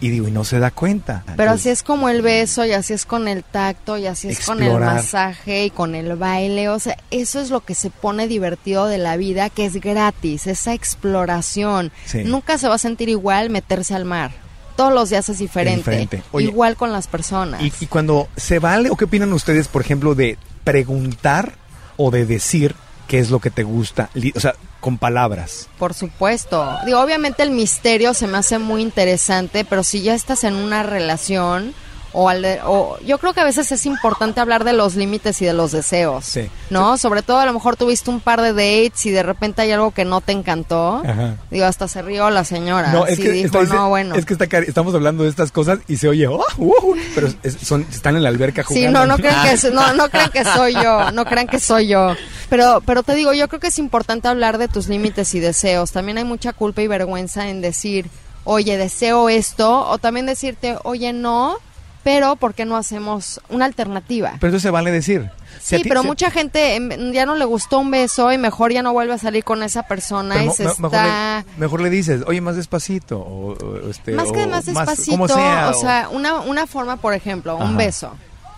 y 0.00 0.10
digo, 0.10 0.28
y 0.28 0.32
no 0.32 0.44
se 0.44 0.58
da 0.58 0.70
cuenta. 0.70 1.22
Pero 1.24 1.42
Entonces, 1.42 1.60
así 1.60 1.68
es 1.70 1.82
como 1.82 2.08
el 2.08 2.20
beso 2.20 2.64
y 2.64 2.72
así 2.72 2.92
es 2.92 3.06
con 3.06 3.28
el 3.28 3.44
tacto 3.44 3.96
y 3.96 4.06
así 4.06 4.28
es 4.28 4.44
con 4.44 4.62
el 4.62 4.78
masaje 4.78 5.66
y 5.66 5.70
con 5.70 5.94
el 5.94 6.16
baile. 6.16 6.68
O 6.68 6.78
sea, 6.78 6.96
eso 7.10 7.40
es 7.40 7.50
lo 7.50 7.60
que 7.60 7.74
se 7.74 7.90
pone 7.90 8.26
divertido 8.28 8.86
de 8.86 8.98
la 8.98 9.16
vida, 9.16 9.50
que 9.50 9.64
es 9.64 9.80
gratis, 9.80 10.46
esa 10.46 10.74
exploración. 10.74 11.92
Sí. 12.06 12.24
Nunca 12.24 12.58
se 12.58 12.68
va 12.68 12.74
a 12.74 12.78
sentir 12.78 13.08
igual 13.08 13.50
meterse 13.50 13.94
al 13.94 14.04
mar. 14.04 14.32
Todos 14.76 14.92
los 14.92 15.10
días 15.10 15.28
es 15.28 15.38
diferente. 15.38 15.90
diferente. 15.90 16.22
Oye, 16.32 16.48
igual 16.48 16.76
con 16.76 16.90
las 16.90 17.06
personas. 17.06 17.62
Y, 17.62 17.72
y 17.80 17.86
cuando 17.86 18.28
se 18.36 18.58
vale, 18.58 18.90
o 18.90 18.96
qué 18.96 19.04
opinan 19.04 19.32
ustedes, 19.32 19.68
por 19.68 19.80
ejemplo, 19.80 20.16
de 20.16 20.36
preguntar 20.64 21.54
o 21.96 22.10
de 22.10 22.26
decir 22.26 22.74
qué 23.06 23.20
es 23.20 23.30
lo 23.30 23.38
que 23.38 23.50
te 23.50 23.62
gusta, 23.62 24.10
o 24.34 24.40
sea, 24.40 24.54
con 24.84 24.98
palabras. 24.98 25.70
Por 25.78 25.94
supuesto. 25.94 26.76
Digo, 26.84 27.00
obviamente 27.00 27.42
el 27.42 27.50
misterio 27.50 28.12
se 28.12 28.26
me 28.26 28.36
hace 28.36 28.58
muy 28.58 28.82
interesante, 28.82 29.64
pero 29.64 29.82
si 29.82 30.02
ya 30.02 30.12
estás 30.14 30.44
en 30.44 30.54
una 30.54 30.82
relación 30.82 31.72
o, 32.16 32.28
al 32.28 32.42
de- 32.42 32.60
o 32.64 32.96
yo 33.04 33.18
creo 33.18 33.32
que 33.34 33.40
a 33.40 33.44
veces 33.44 33.70
es 33.72 33.84
importante 33.86 34.40
hablar 34.40 34.62
de 34.64 34.72
los 34.72 34.94
límites 34.94 35.42
y 35.42 35.44
de 35.44 35.52
los 35.52 35.72
deseos, 35.72 36.24
Sí. 36.24 36.48
¿no? 36.70 36.96
Sobre 36.96 37.22
todo 37.22 37.38
a 37.38 37.44
lo 37.46 37.52
mejor 37.52 37.76
tuviste 37.76 38.08
un 38.08 38.20
par 38.20 38.40
de 38.40 38.52
dates 38.52 39.04
y 39.04 39.10
de 39.10 39.22
repente 39.24 39.62
hay 39.62 39.72
algo 39.72 39.90
que 39.90 40.04
no 40.04 40.20
te 40.20 40.30
encantó. 40.32 41.02
Ajá. 41.04 41.34
Digo, 41.50 41.66
hasta 41.66 41.88
se 41.88 42.00
rió 42.02 42.30
la 42.30 42.44
señora. 42.44 42.92
No, 42.92 43.04
es 43.06 43.16
sí 43.16 43.22
que, 43.24 43.30
dijo, 43.32 43.60
está- 43.60 43.74
no, 43.74 43.88
bueno. 43.88 44.14
es 44.14 44.24
que 44.24 44.32
está 44.34 44.44
estamos 44.58 44.94
hablando 44.94 45.24
de 45.24 45.30
estas 45.30 45.50
cosas 45.52 45.80
y 45.88 45.96
se 45.96 46.08
oye, 46.08 46.26
"Oh, 46.28 46.44
uh", 46.58 46.96
pero 47.14 47.28
es- 47.42 47.56
son, 47.62 47.84
están 47.90 48.16
en 48.16 48.22
la 48.22 48.28
alberca 48.28 48.62
jugando. 48.62 48.86
Sí, 48.88 48.92
no, 48.92 49.06
no 49.06 49.16
crean 49.16 49.42
que, 49.58 49.70
no, 49.70 49.92
no 49.94 50.08
crean 50.08 50.30
que 50.30 50.44
soy 50.44 50.74
yo, 50.74 51.10
no 51.10 51.24
crean 51.24 51.48
que 51.48 51.58
soy 51.58 51.88
yo. 51.88 52.14
Pero, 52.48 52.80
pero 52.86 53.02
te 53.02 53.14
digo, 53.14 53.32
yo 53.32 53.48
creo 53.48 53.58
que 53.60 53.66
es 53.68 53.78
importante 53.80 54.28
hablar 54.28 54.58
de 54.58 54.68
tus 54.68 54.88
límites 54.88 55.34
y 55.34 55.40
deseos. 55.40 55.90
También 55.90 56.18
hay 56.18 56.24
mucha 56.24 56.52
culpa 56.52 56.80
y 56.82 56.86
vergüenza 56.86 57.48
en 57.48 57.60
decir, 57.60 58.08
oye, 58.44 58.76
deseo 58.76 59.28
esto, 59.28 59.88
o 59.88 59.98
también 59.98 60.26
decirte, 60.26 60.76
oye, 60.84 61.12
no, 61.12 61.56
pero 62.04 62.36
¿por 62.36 62.54
qué 62.54 62.64
no 62.64 62.76
hacemos 62.76 63.40
una 63.48 63.64
alternativa? 63.64 64.34
Pero 64.38 64.52
eso 64.56 64.60
se 64.60 64.70
vale 64.70 64.90
decir. 64.92 65.30
Si 65.60 65.76
Sí, 65.76 65.82
ti- 65.82 65.88
pero 65.88 66.02
si- 66.02 66.06
mucha 66.08 66.30
gente 66.30 66.74
em, 66.76 67.12
ya 67.12 67.26
no 67.26 67.34
le 67.36 67.44
gustó 67.44 67.78
un 67.78 67.90
beso 67.90 68.30
y 68.32 68.38
mejor 68.38 68.72
ya 68.72 68.82
no 68.82 68.92
vuelve 68.92 69.14
a 69.14 69.18
salir 69.18 69.42
con 69.44 69.62
esa 69.62 69.84
persona 69.84 70.34
pero 70.36 70.50
y 70.52 70.54
se 70.54 70.64
me- 70.64 70.70
está... 70.70 70.82
mejor, 70.82 71.02
le, 71.06 71.58
mejor 71.58 71.80
le 71.80 71.90
dices, 71.90 72.22
oye, 72.26 72.40
más 72.40 72.56
despacito. 72.56 73.18
O, 73.18 73.52
o, 73.54 73.90
este, 73.90 74.12
Más 74.12 74.30
que 74.30 74.44
o 74.44 74.48
más 74.48 74.66
despacito, 74.66 75.26
sea, 75.28 75.70
o 75.70 75.74
sea, 75.74 76.08
una, 76.10 76.40
una 76.40 76.66
forma, 76.66 76.96
por 76.96 77.14
ejemplo, 77.14 77.56
un 77.56 77.76
beso. 77.76 78.12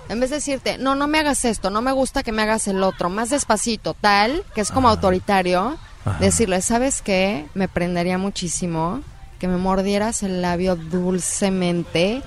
En 0.09 0.21
vez 0.21 0.31
de 0.31 0.37
decirte, 0.37 0.79
no, 0.79 0.95
no 0.95 1.07
me 1.09 1.19
hagas 1.19 1.45
esto, 1.45 1.69
no 1.71 1.83
me 1.83 1.91
gusta 1.93 2.23
que 2.23 2.31
me 2.33 2.43
hagas 2.43 2.69
el 2.69 2.83
otro, 2.83 3.11
más 3.11 3.31
despacito, 3.31 3.95
tal, 4.01 4.45
que 4.55 4.61
es 4.61 4.71
como 4.71 4.89
autoritario, 4.89 5.77
Ajá. 6.05 6.19
decirle, 6.21 6.63
¿sabes 6.63 7.03
qué? 7.03 7.47
Me 7.55 7.67
prendería 7.69 8.17
muchísimo 8.17 9.01
que 9.39 9.49
me 9.49 9.57
mordieras 9.57 10.23
el 10.23 10.43
labio 10.43 10.77
dulcemente 10.77 12.23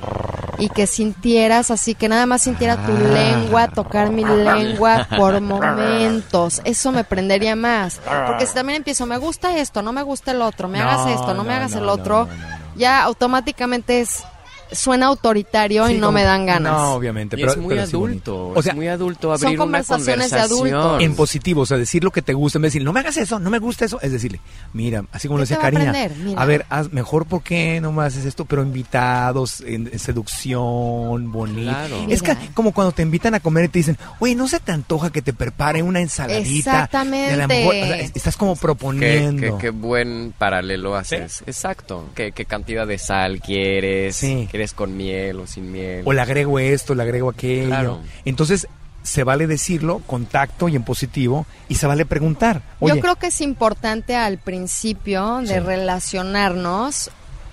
y 0.57 0.69
que 0.69 0.87
sintieras 0.87 1.71
así, 1.71 1.95
que 1.95 2.09
nada 2.09 2.25
más 2.25 2.43
sintiera 2.43 2.75
tu 2.85 2.91
Ah. 2.91 3.13
lengua, 3.13 3.67
tocar 3.69 4.09
mi 4.09 4.23
lengua 4.25 5.07
por 5.17 5.39
momentos. 5.41 6.61
Eso 6.65 6.91
me 6.91 7.03
prendería 7.03 7.55
más. 7.55 7.99
Porque 8.27 8.45
si 8.45 8.53
también 8.53 8.77
empiezo, 8.77 9.05
me 9.05 9.17
gusta 9.17 9.57
esto, 9.57 9.81
no 9.81 9.93
me 9.93 10.03
gusta 10.03 10.31
el 10.31 10.41
otro, 10.41 10.67
me 10.67 10.79
No, 10.79 10.89
hagas 10.89 11.07
esto, 11.07 11.33
no, 11.33 11.43
me 11.43 11.53
hagas 11.53 11.71
no, 11.71 11.79
el 11.79 11.89
otro, 11.89 12.27
ya 12.75 13.03
automáticamente 13.03 14.01
es 14.01 14.23
suena 14.71 15.07
autoritario 15.07 15.87
Sí, 15.87 15.93
y 15.93 15.97
no 15.97 16.07
como- 16.07 16.15
me 16.19 16.23
dan 16.23 16.45
ganas. 16.45 16.71
No, 16.73 16.93
obviamente. 16.93 17.35
Y 17.35 17.39
pero, 17.41 17.51
es 17.51 17.57
muy 17.57 17.75
pero 17.75 17.87
sí 17.87 17.95
bonito. 17.95 18.31
adulto, 18.33 18.59
O 18.59 18.61
sea, 18.63 18.71
es 18.71 18.75
muy 18.75 18.87
adulto 18.87 19.21
son 19.21 19.31
abrir 19.33 19.49
una 19.49 19.57
conversaciones 19.65 20.29
de 20.31 20.37
conversación. 20.37 20.73
adultos. 20.75 21.01
en 21.03 21.15
positivo, 21.15 21.61
o 21.61 21.65
sea, 21.65 21.77
decir 21.77 22.03
lo 22.03 22.11
que 22.11 22.21
te 22.21 22.33
gusta, 22.33 22.57
en 22.57 22.63
vez 22.63 22.73
de 22.73 22.77
decir, 22.79 22.85
no 22.85 22.93
me 22.93 22.99
hagas 22.99 23.17
eso, 23.17 23.39
no 23.39 23.49
me 23.49 23.59
gusta 23.59 23.85
eso, 23.85 23.99
es 24.01 24.11
decirle, 24.11 24.39
mira, 24.73 25.03
así 25.11 25.27
como 25.27 25.37
lo 25.37 25.43
¿Qué 25.45 25.53
decía 25.53 25.57
a 25.57 25.61
Karina, 25.71 25.93
a 26.37 26.45
ver, 26.45 26.65
haz 26.69 26.91
mejor, 26.91 27.25
¿por 27.25 27.41
qué 27.43 27.79
no 27.81 27.91
me 27.91 28.03
haces 28.03 28.25
esto? 28.25 28.45
Pero 28.45 28.61
invitados, 28.63 29.61
en, 29.61 29.87
en 29.91 29.99
seducción, 29.99 31.31
bonito. 31.31 31.71
Claro. 31.71 32.05
Es 32.09 32.21
que, 32.21 32.35
como 32.53 32.71
cuando 32.73 32.91
te 32.91 33.01
invitan 33.01 33.35
a 33.35 33.39
comer 33.39 33.65
y 33.65 33.67
te 33.69 33.79
dicen, 33.79 33.97
oye, 34.19 34.35
¿no 34.35 34.47
se 34.47 34.59
te 34.59 34.71
antoja 34.71 35.11
que 35.11 35.21
te 35.21 35.33
prepare 35.33 35.81
una 35.83 35.99
ensaladita? 36.01 36.71
Exactamente. 36.85 37.47
Mejor, 37.47 37.75
o 37.75 37.77
sea, 37.87 37.95
estás 37.99 38.37
como 38.37 38.55
Qué, 38.55 38.61
proponiendo. 38.61 39.57
qué- 39.57 39.61
qué 39.61 39.69
buen 39.69 40.33
paralelo 40.37 40.95
haces. 40.95 41.43
Exacto. 41.45 42.09
¿Qué, 42.15 42.31
qué 42.31 42.45
cantidad 42.45 42.87
de 42.87 42.97
sal 42.97 43.39
quieres? 43.41 44.15
Sí. 44.15 44.47
¿Quieres 44.59 44.73
con 44.73 44.97
miel 44.97 45.39
o 45.39 45.47
sin 45.47 45.71
miel? 45.71 46.01
o 46.05 46.11
le 46.11 46.19
agrego 46.19 46.59
esto, 46.59 46.93
le 46.93 47.03
agrego 47.03 47.29
aquello. 47.29 47.67
Claro. 47.67 47.99
Entonces, 48.25 48.67
se 49.03 49.23
vale 49.23 49.47
decirlo 49.47 49.99
con 50.05 50.25
tacto 50.25 50.67
y 50.67 50.75
en 50.75 50.83
positivo, 50.83 51.45
y 51.69 51.75
se 51.75 51.87
vale 51.87 52.05
preguntar. 52.05 52.61
Oye, 52.81 52.95
Yo 52.95 52.99
creo 53.01 53.15
que 53.15 53.27
es 53.27 53.39
importante 53.39 54.17
al 54.17 54.37
principio 54.37 55.37
de 55.37 55.47
Sí. 55.47 55.59
relacionarnos 55.59 57.09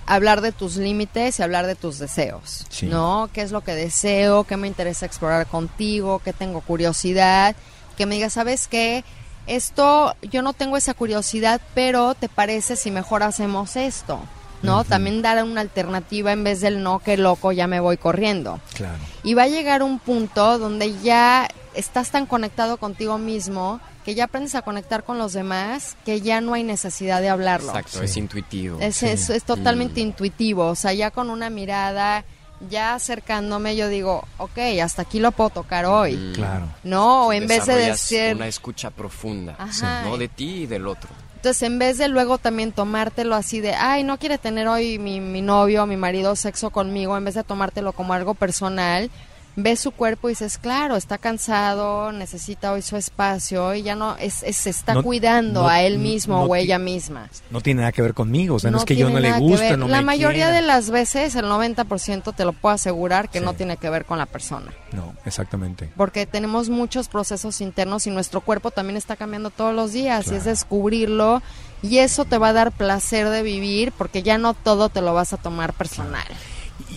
hablar 0.09 0.41
de 0.41 0.51
tus 0.51 0.77
límites 0.77 1.39
y 1.39 1.43
hablar 1.45 1.67
de 1.69 1.77
tus 1.77 1.99
deseos, 2.01 2.67
Sí. 2.71 2.87
¿no? 2.87 3.29
¿Qué 3.33 3.43
es 3.43 3.53
lo 3.53 3.61
que 3.63 3.73
deseo? 3.77 4.43
¿Qué 4.45 4.57
me 4.57 4.67
interesa 4.67 5.07
explorar 5.07 5.47
contigo? 5.47 6.21
¿Qué 6.25 6.33
tengo 6.33 6.61
curiosidad? 6.61 7.55
Que 7.97 8.07
me 8.07 8.17
digas, 8.17 8.33
¿sabes 8.33 8.67
qué? 8.67 9.05
Esto, 9.47 10.17
yo 10.23 10.43
no 10.43 10.53
tengo 10.55 10.77
esa 10.77 10.95
curiosidad, 10.95 11.61
pero 11.75 12.15
¿te 12.15 12.29
parece 12.29 12.75
si 12.75 12.91
mejor 12.91 13.23
hacemos 13.23 13.77
esto? 13.77 14.19
¿No? 14.63 14.85
También 14.85 15.23
dar 15.23 15.43
una 15.45 15.61
alternativa 15.61 16.33
en 16.33 16.43
vez 16.45 16.61
del 16.61 16.83
no, 16.83 16.99
qué 16.99 17.17
loco, 17.17 17.53
ya 17.53 17.67
me 17.67 17.79
voy 17.81 17.97
corriendo. 17.97 18.61
Claro. 18.75 18.99
Y 19.23 19.35
va 19.35 19.45
a 19.45 19.49
llegar 19.49 19.83
un 19.83 19.99
punto 19.99 20.59
donde 20.59 20.99
ya 21.01 21.49
estás 21.75 22.11
tan 22.11 22.27
conectado 22.27 22.79
contigo 22.79 23.19
mismo 23.19 23.81
que 24.05 24.15
ya 24.15 24.25
aprendes 24.25 24.55
a 24.55 24.63
conectar 24.63 25.03
con 25.05 25.19
los 25.19 25.33
demás 25.35 25.97
que 26.07 26.21
ya 26.21 26.41
no 26.41 26.55
hay 26.55 26.63
necesidad 26.63 27.21
de 27.21 27.29
hablarlo. 27.29 27.69
Exacto, 27.69 27.99
Sí. 27.99 28.05
es 28.07 28.17
intuitivo. 28.17 28.79
Es, 28.81 28.97
Sí. 28.97 29.07
es, 29.07 29.31
es 29.31 29.45
totalmente 29.45 30.01
Mm. 30.01 30.05
intuitivo. 30.09 30.67
O 30.69 30.75
sea, 30.75 30.93
ya 30.93 31.11
con 31.11 31.29
una 31.29 31.51
mirada, 31.51 32.25
ya 32.71 32.95
acercándome, 32.95 33.77
yo 33.77 33.89
digo, 33.89 34.25
ok, 34.39 34.59
hasta 34.83 35.03
aquí 35.03 35.19
lo 35.19 35.33
puedo 35.33 35.51
tocar 35.51 35.85
hoy. 35.87 36.17
Mm. 36.17 36.33
Claro. 36.35 36.67
No, 36.85 37.27
o 37.27 37.33
en 37.33 37.47
vez 37.47 37.67
de 37.67 37.75
decir... 37.75 38.35
una 38.37 38.47
escucha 38.49 38.91
profunda, 38.91 39.57
Ajá. 39.59 40.03
no 40.05 40.17
de 40.17 40.29
ti 40.29 40.63
y 40.63 40.67
del 40.67 40.87
otro. 40.87 41.11
Entonces, 41.47 41.63
en 41.63 41.79
vez 41.79 41.97
de 41.97 42.09
luego 42.09 42.39
también 42.39 42.73
tomártelo 42.73 43.37
así 43.37 43.61
de, 43.61 43.73
ay, 43.73 44.03
no 44.03 44.19
quiere 44.19 44.37
tener 44.37 44.67
hoy 44.67 44.99
mi, 44.99 45.21
mi 45.21 45.43
novio 45.43 45.87
mi 45.87 45.97
marido 45.97 46.35
sexo 46.35 46.71
conmigo, 46.71 47.17
en 47.17 47.25
vez 47.25 47.37
de 47.37 47.45
tomártelo 47.45 47.93
como 47.93 48.15
algo 48.15 48.35
personal, 48.35 49.13
ves 49.57 49.81
su 49.81 49.91
cuerpo 49.91 50.29
y 50.29 50.33
dices, 50.33 50.59
claro, 50.59 50.97
está 50.97 51.17
cansado, 51.19 52.13
necesita 52.13 52.73
hoy 52.73 52.83
su 52.83 52.97
espacio 52.97 53.75
y 53.75 53.83
ya 53.83 53.95
no, 53.97 54.15
es, 54.19 54.43
es- 54.43 54.59
se 54.59 54.69
está 54.71 54.93
No- 54.95 55.03
cuidando 55.03 55.63
no- 55.63 55.69
a 55.69 55.81
él 55.83 55.99
mismo 55.99 56.41
no 56.41 56.45
o 56.45 56.55
ella 56.57 56.79
misma. 56.79 57.31
No 57.51 57.63
tiene 57.63 57.81
nada 57.81 57.93
que 57.93 58.03
ver 58.03 58.13
conmigo, 58.13 58.57
o 58.57 58.59
sea, 58.59 58.71
no, 58.71 58.79
es 58.79 58.85
que 58.85 58.97
yo 58.97 59.09
no 59.09 59.19
le 59.19 59.33
ver. 59.33 59.79
no 59.79 59.89
La 59.89 59.99
me 60.01 60.05
mayoría 60.07 60.47
quiera. 60.47 60.61
de 60.61 60.63
las 60.63 60.91
veces, 60.91 61.35
el 61.37 61.47
90% 61.47 62.35
te 62.35 62.45
lo 62.45 62.53
puedo 62.53 62.75
asegurar 62.75 63.31
que 63.31 63.39
Sí. 63.39 63.45
no 63.45 63.55
tiene 63.55 63.77
que 63.79 63.89
ver 63.89 64.05
con 64.05 64.19
la 64.19 64.27
persona. 64.27 64.73
No, 64.93 65.15
exactamente. 65.25 65.91
Porque 65.97 66.27
tenemos 66.27 66.69
muchos 66.69 67.09
procesos 67.09 67.61
internos 67.61 68.07
y 68.07 68.11
nuestro 68.11 68.43
cuerpo 68.43 68.71
también 68.71 68.97
está 68.97 69.17
cambiando 69.17 69.51
todos 69.51 69.75
los 69.75 69.93
días 69.93 70.31
y 70.31 70.35
es 70.35 70.45
descubrirlo 70.45 71.43
y 71.83 71.99
eso 71.99 72.25
te 72.25 72.39
va 72.39 72.49
a 72.49 72.53
dar 72.53 72.73
placer 72.73 73.29
de 73.31 73.43
vivir 73.43 73.93
porque 73.97 74.23
ya 74.23 74.39
no 74.39 74.55
todo 74.55 74.89
te 74.91 75.01
lo 75.01 75.15
vas 75.15 75.33
a 75.33 75.37
tomar 75.39 75.73
personal. 75.73 76.25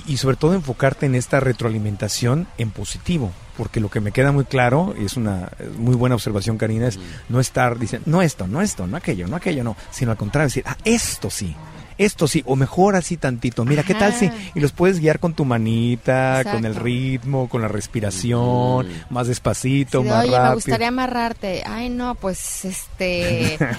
Y 0.10 0.18
sobre 0.18 0.36
todo 0.36 0.56
enfocarte 0.56 1.06
en 1.06 1.14
esta 1.14 1.40
retroalimentación 1.40 2.48
en 2.58 2.72
positivo, 2.72 3.32
porque 3.56 3.80
lo 3.80 3.90
que 3.90 4.00
me 4.00 4.12
queda 4.12 4.32
muy 4.32 4.44
claro, 4.44 4.96
y 5.00 5.06
es 5.06 5.16
una 5.16 5.52
muy 5.78 5.96
buena 5.96 6.16
observación, 6.16 6.58
Karina, 6.58 6.88
es 6.88 7.00
no 7.30 7.40
estar 7.40 7.78
diciendo, 7.78 8.10
no 8.10 8.24
esto, 8.24 8.48
no 8.48 8.62
esto, 8.62 8.88
no 8.88 8.98
aquello, 8.98 9.28
no 9.28 9.36
aquello, 9.36 9.64
no, 9.64 9.78
sino 9.92 10.10
al 10.12 10.18
contrario, 10.18 10.48
decir, 10.48 10.64
ah, 10.66 10.78
esto 10.84 11.30
sí. 11.30 11.56
Esto 12.00 12.28
sí, 12.28 12.42
o 12.48 12.56
mejor 12.56 12.96
así 12.96 13.16
tantito. 13.18 13.64
Mira, 13.66 13.84
¿qué 13.84 13.94
tal 13.94 14.14
si? 14.14 14.32
Y 14.56 14.60
los 14.60 14.72
puedes 14.72 15.00
guiar 15.00 15.20
con 15.20 15.34
tu 15.36 15.46
manita, 15.46 16.42
con 16.52 16.66
el 16.66 16.74
ritmo, 16.76 17.48
con 17.50 17.62
la 17.62 17.68
respiración, 17.68 18.88
Mm. 18.88 19.14
más 19.14 19.28
despacito, 19.28 20.02
Sí, 20.02 20.08
más 20.08 20.24
Oye, 20.24 20.32
rápido. 20.32 20.50
me 20.50 20.56
gustaría 20.56 20.88
amarrarte. 20.88 21.64
Ay, 21.68 21.90
no, 21.90 22.16
pues 22.16 22.66
este. 22.66 23.58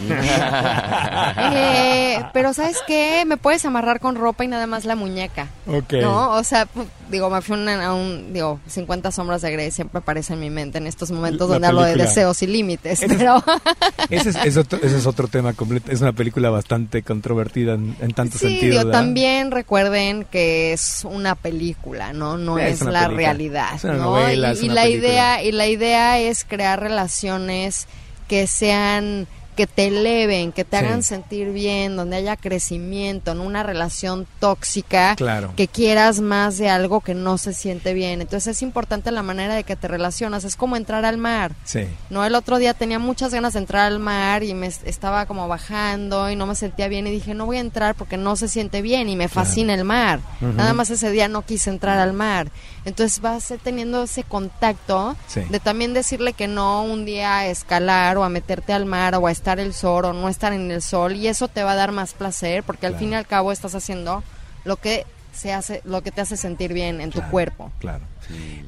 Eh, 1.52 2.18
pero 2.32 2.52
¿sabes 2.52 2.78
qué? 2.86 3.24
Me 3.26 3.36
puedes 3.36 3.64
amarrar 3.64 4.00
con 4.00 4.14
ropa 4.16 4.44
y 4.44 4.48
nada 4.48 4.66
más 4.66 4.84
la 4.84 4.96
muñeca. 4.96 5.48
Ok. 5.66 5.94
¿No? 6.02 6.30
O 6.32 6.44
sea, 6.44 6.68
digo, 7.10 7.30
me 7.30 7.40
fui 7.42 7.56
una- 7.56 7.86
a 7.86 7.94
un, 7.94 8.32
digo, 8.32 8.60
50 8.66 9.10
sombras 9.10 9.42
de 9.42 9.50
Grey 9.52 9.70
siempre 9.70 9.98
aparece 9.98 10.34
en 10.34 10.40
mi 10.40 10.50
mente 10.50 10.78
en 10.78 10.86
estos 10.86 11.10
momentos 11.10 11.48
La 11.48 11.54
donde 11.54 11.68
hablo 11.68 11.82
de 11.82 11.96
deseos 11.96 12.42
y 12.42 12.46
límites, 12.46 13.02
Ese 13.02 13.06
es- 13.14 13.18
pero 13.18 13.42
Ese 14.10 14.30
es, 14.30 14.36
es 14.44 14.56
otro, 14.56 14.78
ese 14.82 14.96
es 14.98 15.06
otro 15.06 15.28
tema 15.28 15.52
completo. 15.52 15.90
Es 15.90 16.00
una 16.00 16.12
película 16.12 16.50
bastante 16.50 17.02
controvertida 17.02 17.74
en, 17.74 17.96
en 18.00 18.09
tantos 18.12 18.40
sí, 18.40 18.48
sentidos. 18.48 18.78
digo, 18.80 18.90
también 18.90 19.50
recuerden 19.50 20.24
que 20.24 20.72
es 20.72 21.02
una 21.04 21.34
película, 21.34 22.12
¿no? 22.12 22.36
No 22.38 22.58
Es 22.58 22.80
la 22.80 23.04
película. 23.06 23.08
realidad, 23.08 23.74
Es 23.74 23.84
una 23.84 23.94
¿no? 23.94 24.04
novela, 24.04 24.48
y, 24.50 24.52
es 24.52 24.62
y 24.62 24.64
una 24.66 24.74
la 24.74 24.82
película. 24.82 25.08
idea 25.08 25.42
y 25.44 25.52
la 25.52 25.66
idea 25.68 26.18
es 26.20 26.44
crear 26.44 26.80
relaciones 26.80 27.86
que 28.28 28.46
sean 28.46 29.26
que 29.56 29.66
te 29.66 29.88
eleven, 29.88 30.52
que 30.52 30.64
te 30.64 30.78
Sí. 30.78 30.84
hagan 30.84 31.02
sentir 31.02 31.50
bien, 31.52 31.96
donde 31.96 32.16
haya 32.16 32.36
crecimiento, 32.36 33.32
en 33.32 33.40
una 33.40 33.62
relación 33.62 34.26
tóxica, 34.38 35.14
Claro. 35.16 35.52
que 35.56 35.68
quieras 35.68 36.20
más 36.20 36.58
de 36.58 36.68
algo 36.70 37.00
que 37.00 37.14
no 37.14 37.38
se 37.38 37.52
siente 37.52 37.92
bien. 37.94 38.20
Entonces 38.20 38.56
es 38.56 38.62
importante 38.62 39.10
la 39.10 39.22
manera 39.22 39.54
de 39.54 39.64
que 39.64 39.76
te 39.76 39.88
relacionas, 39.88 40.44
es 40.44 40.56
como 40.56 40.76
entrar 40.76 41.04
al 41.04 41.18
mar. 41.18 41.52
Sí. 41.64 41.86
No, 42.10 42.24
el 42.24 42.34
otro 42.34 42.58
día 42.58 42.74
tenía 42.74 42.98
muchas 42.98 43.32
ganas 43.34 43.52
de 43.54 43.58
entrar 43.60 43.86
al 43.86 43.98
mar 43.98 44.42
y 44.42 44.54
me 44.54 44.66
es- 44.66 44.80
estaba 44.84 45.26
como 45.26 45.46
bajando 45.48 46.30
y 46.30 46.36
no 46.36 46.46
me 46.46 46.54
sentía 46.54 46.88
bien 46.88 47.06
y 47.06 47.10
dije, 47.10 47.34
no 47.34 47.46
voy 47.46 47.58
a 47.58 47.60
entrar 47.60 47.94
porque 47.94 48.16
no 48.16 48.36
se 48.36 48.48
siente 48.48 48.82
bien 48.82 49.08
y 49.08 49.16
me 49.16 49.28
fascina 49.28 49.74
el 49.74 49.84
mar. 49.84 50.20
Nada 50.40 50.72
más 50.72 50.90
ese 50.90 51.10
día 51.10 51.28
no 51.28 51.42
quise 51.42 51.70
entrar 51.70 51.98
al 51.98 52.12
mar. 52.12 52.50
Entonces 52.84 53.20
vas 53.20 53.52
teniendo 53.62 54.02
ese 54.04 54.24
contacto 54.24 55.16
Sí. 55.26 55.40
de 55.50 55.60
también 55.60 55.92
decirle 55.94 56.32
que 56.32 56.48
no 56.48 56.82
un 56.82 57.04
día 57.04 57.38
a 57.38 57.46
escalar 57.46 58.16
o 58.16 58.24
a 58.24 58.28
meterte 58.28 58.72
al 58.72 58.86
mar 58.86 59.14
o 59.16 59.26
a 59.26 59.30
estar 59.30 59.60
el 59.60 59.74
sol 59.74 60.06
o 60.06 60.12
no 60.12 60.28
estar 60.28 60.52
en 60.52 60.70
el 60.70 60.80
sol 60.82 61.14
y 61.16 61.26
eso 61.28 61.48
te 61.48 61.62
va 61.62 61.72
a 61.72 61.76
dar 61.76 61.92
más 61.92 62.14
placer 62.14 62.62
porque 62.62 62.86
al 62.86 62.96
fin 62.96 63.12
y 63.12 63.14
al 63.16 63.26
cabo 63.26 63.52
estás 63.52 63.74
haciendo 63.74 64.22
lo 64.64 64.76
que 64.76 65.04
se 65.32 65.52
hace 65.52 65.80
lo 65.84 66.02
que 66.02 66.10
te 66.10 66.20
hace 66.22 66.36
sentir 66.36 66.72
bien 66.72 67.00
en 67.00 67.10
tu 67.10 67.22
cuerpo. 67.30 67.70
Claro. 67.80 68.02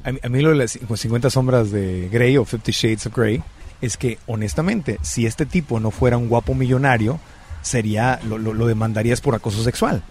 A 0.03 0.11
mí, 0.11 0.19
a 0.23 0.29
mí 0.29 0.41
lo 0.41 0.49
de 0.49 0.55
las 0.55 0.71
50 0.71 1.29
sombras 1.29 1.71
de 1.71 2.07
Grey 2.11 2.37
o 2.37 2.45
50 2.45 2.71
Shades 2.71 3.05
of 3.07 3.15
Grey 3.17 3.41
es 3.81 3.97
que, 3.97 4.17
honestamente, 4.27 4.97
si 5.01 5.25
este 5.25 5.45
tipo 5.45 5.79
no 5.81 5.91
fuera 5.91 6.17
un 6.17 6.29
guapo 6.29 6.53
millonario, 6.53 7.19
sería 7.63 8.19
lo, 8.23 8.37
lo- 8.37 8.53
lo 8.53 8.65
demandarías 8.67 9.19
por 9.21 9.35
acoso 9.35 9.61
sexual. 9.63 10.03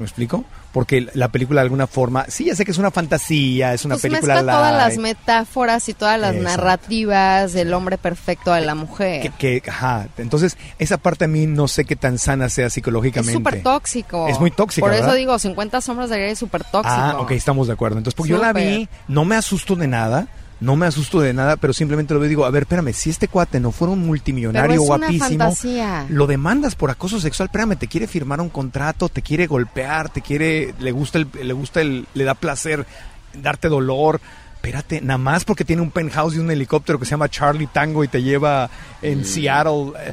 ¿Me 0.00 0.06
explico? 0.06 0.44
Porque 0.72 1.06
la 1.12 1.28
película 1.28 1.60
de 1.60 1.64
alguna 1.66 1.86
forma, 1.86 2.24
sí, 2.28 2.46
ya 2.46 2.56
sé 2.56 2.64
que 2.64 2.70
es 2.70 2.78
una 2.78 2.90
fantasía, 2.90 3.74
es 3.74 3.84
una 3.84 3.96
Pues 3.96 4.02
película 4.02 4.36
mezcla 4.36 4.52
todas 4.52 4.74
las 4.74 4.96
metáforas 4.96 5.86
y 5.90 5.94
todas 5.94 6.18
las 6.18 6.34
narrativas 6.34 7.52
del 7.52 7.74
hombre 7.74 7.98
perfecto 7.98 8.52
de 8.52 8.62
la 8.62 8.74
mujer. 8.74 9.30
que, 9.36 9.60
que- 9.60 9.70
ajá, 9.70 10.08
entonces 10.16 10.56
esa 10.78 10.96
parte 10.96 11.26
a 11.26 11.28
mí 11.28 11.46
no 11.46 11.68
sé 11.68 11.84
qué 11.84 11.96
tan 11.96 12.16
sana 12.18 12.48
sea 12.48 12.66
es 12.68 12.72
psicológicamente. 12.72 13.34
súper 13.34 13.62
tóxico. 13.62 14.26
Es 14.28 14.40
muy 14.40 14.50
tóxica, 14.50 14.86
Por 14.86 14.94
eso 14.94 15.12
digo, 15.12 15.38
50 15.38 15.80
sombras 15.82 16.08
de 16.08 16.16
Grey 16.18 16.30
es 16.32 16.38
súper 16.38 16.62
tóxico. 16.64 16.88
Ah, 16.88 17.16
ok, 17.20 17.32
estamos 17.32 17.66
de 17.66 17.74
acuerdo. 17.74 17.98
Entonces, 17.98 18.16
porque 18.16 18.30
yo 18.30 18.38
la 18.38 18.52
vi, 18.54 18.88
no 19.06 19.24
me 19.26 19.36
asusto 19.36 19.76
de 19.76 19.86
nada, 19.86 20.28
no 20.60 20.76
me 20.76 20.86
asusto 20.86 21.20
de 21.20 21.32
nada, 21.32 21.56
pero 21.56 21.72
simplemente 21.72 22.12
lo 22.14 22.20
veo 22.20 22.26
y 22.26 22.30
digo, 22.30 22.44
a 22.44 22.50
ver, 22.50 22.64
espérame, 22.64 22.92
si 22.92 23.10
este 23.10 23.28
cuate 23.28 23.60
no 23.60 23.72
fuera 23.72 23.92
un 23.92 24.06
multimillonario 24.06 24.68
Pero 24.70 24.82
es 24.82 24.88
una 24.88 24.98
guapísimo, 24.98 25.28
fantasía. 25.44 26.06
lo 26.10 26.26
demandas 26.26 26.74
por 26.74 26.90
acoso 26.90 27.18
sexual, 27.18 27.46
espérame, 27.46 27.76
te 27.76 27.86
quiere 27.88 28.06
firmar 28.06 28.40
un 28.40 28.50
contrato, 28.50 29.08
te 29.08 29.22
quiere 29.22 29.46
golpear, 29.46 30.10
te 30.10 30.20
quiere, 30.20 30.74
le 30.78 30.92
gusta 30.92 31.18
el, 31.18 31.28
le 31.42 31.52
gusta 31.54 31.80
el, 31.80 32.06
le 32.14 32.24
da 32.24 32.34
placer 32.34 32.86
darte 33.34 33.68
dolor. 33.68 34.20
Espérate, 34.56 35.00
nada 35.00 35.16
más 35.16 35.46
porque 35.46 35.64
tiene 35.64 35.80
un 35.80 35.90
penthouse 35.90 36.34
y 36.34 36.38
un 36.38 36.50
helicóptero 36.50 36.98
que 36.98 37.06
se 37.06 37.12
llama 37.12 37.30
Charlie 37.30 37.66
Tango 37.66 38.04
y 38.04 38.08
te 38.08 38.22
lleva 38.22 38.68
en 39.00 39.24
Seattle. 39.24 39.92
eh, 40.04 40.12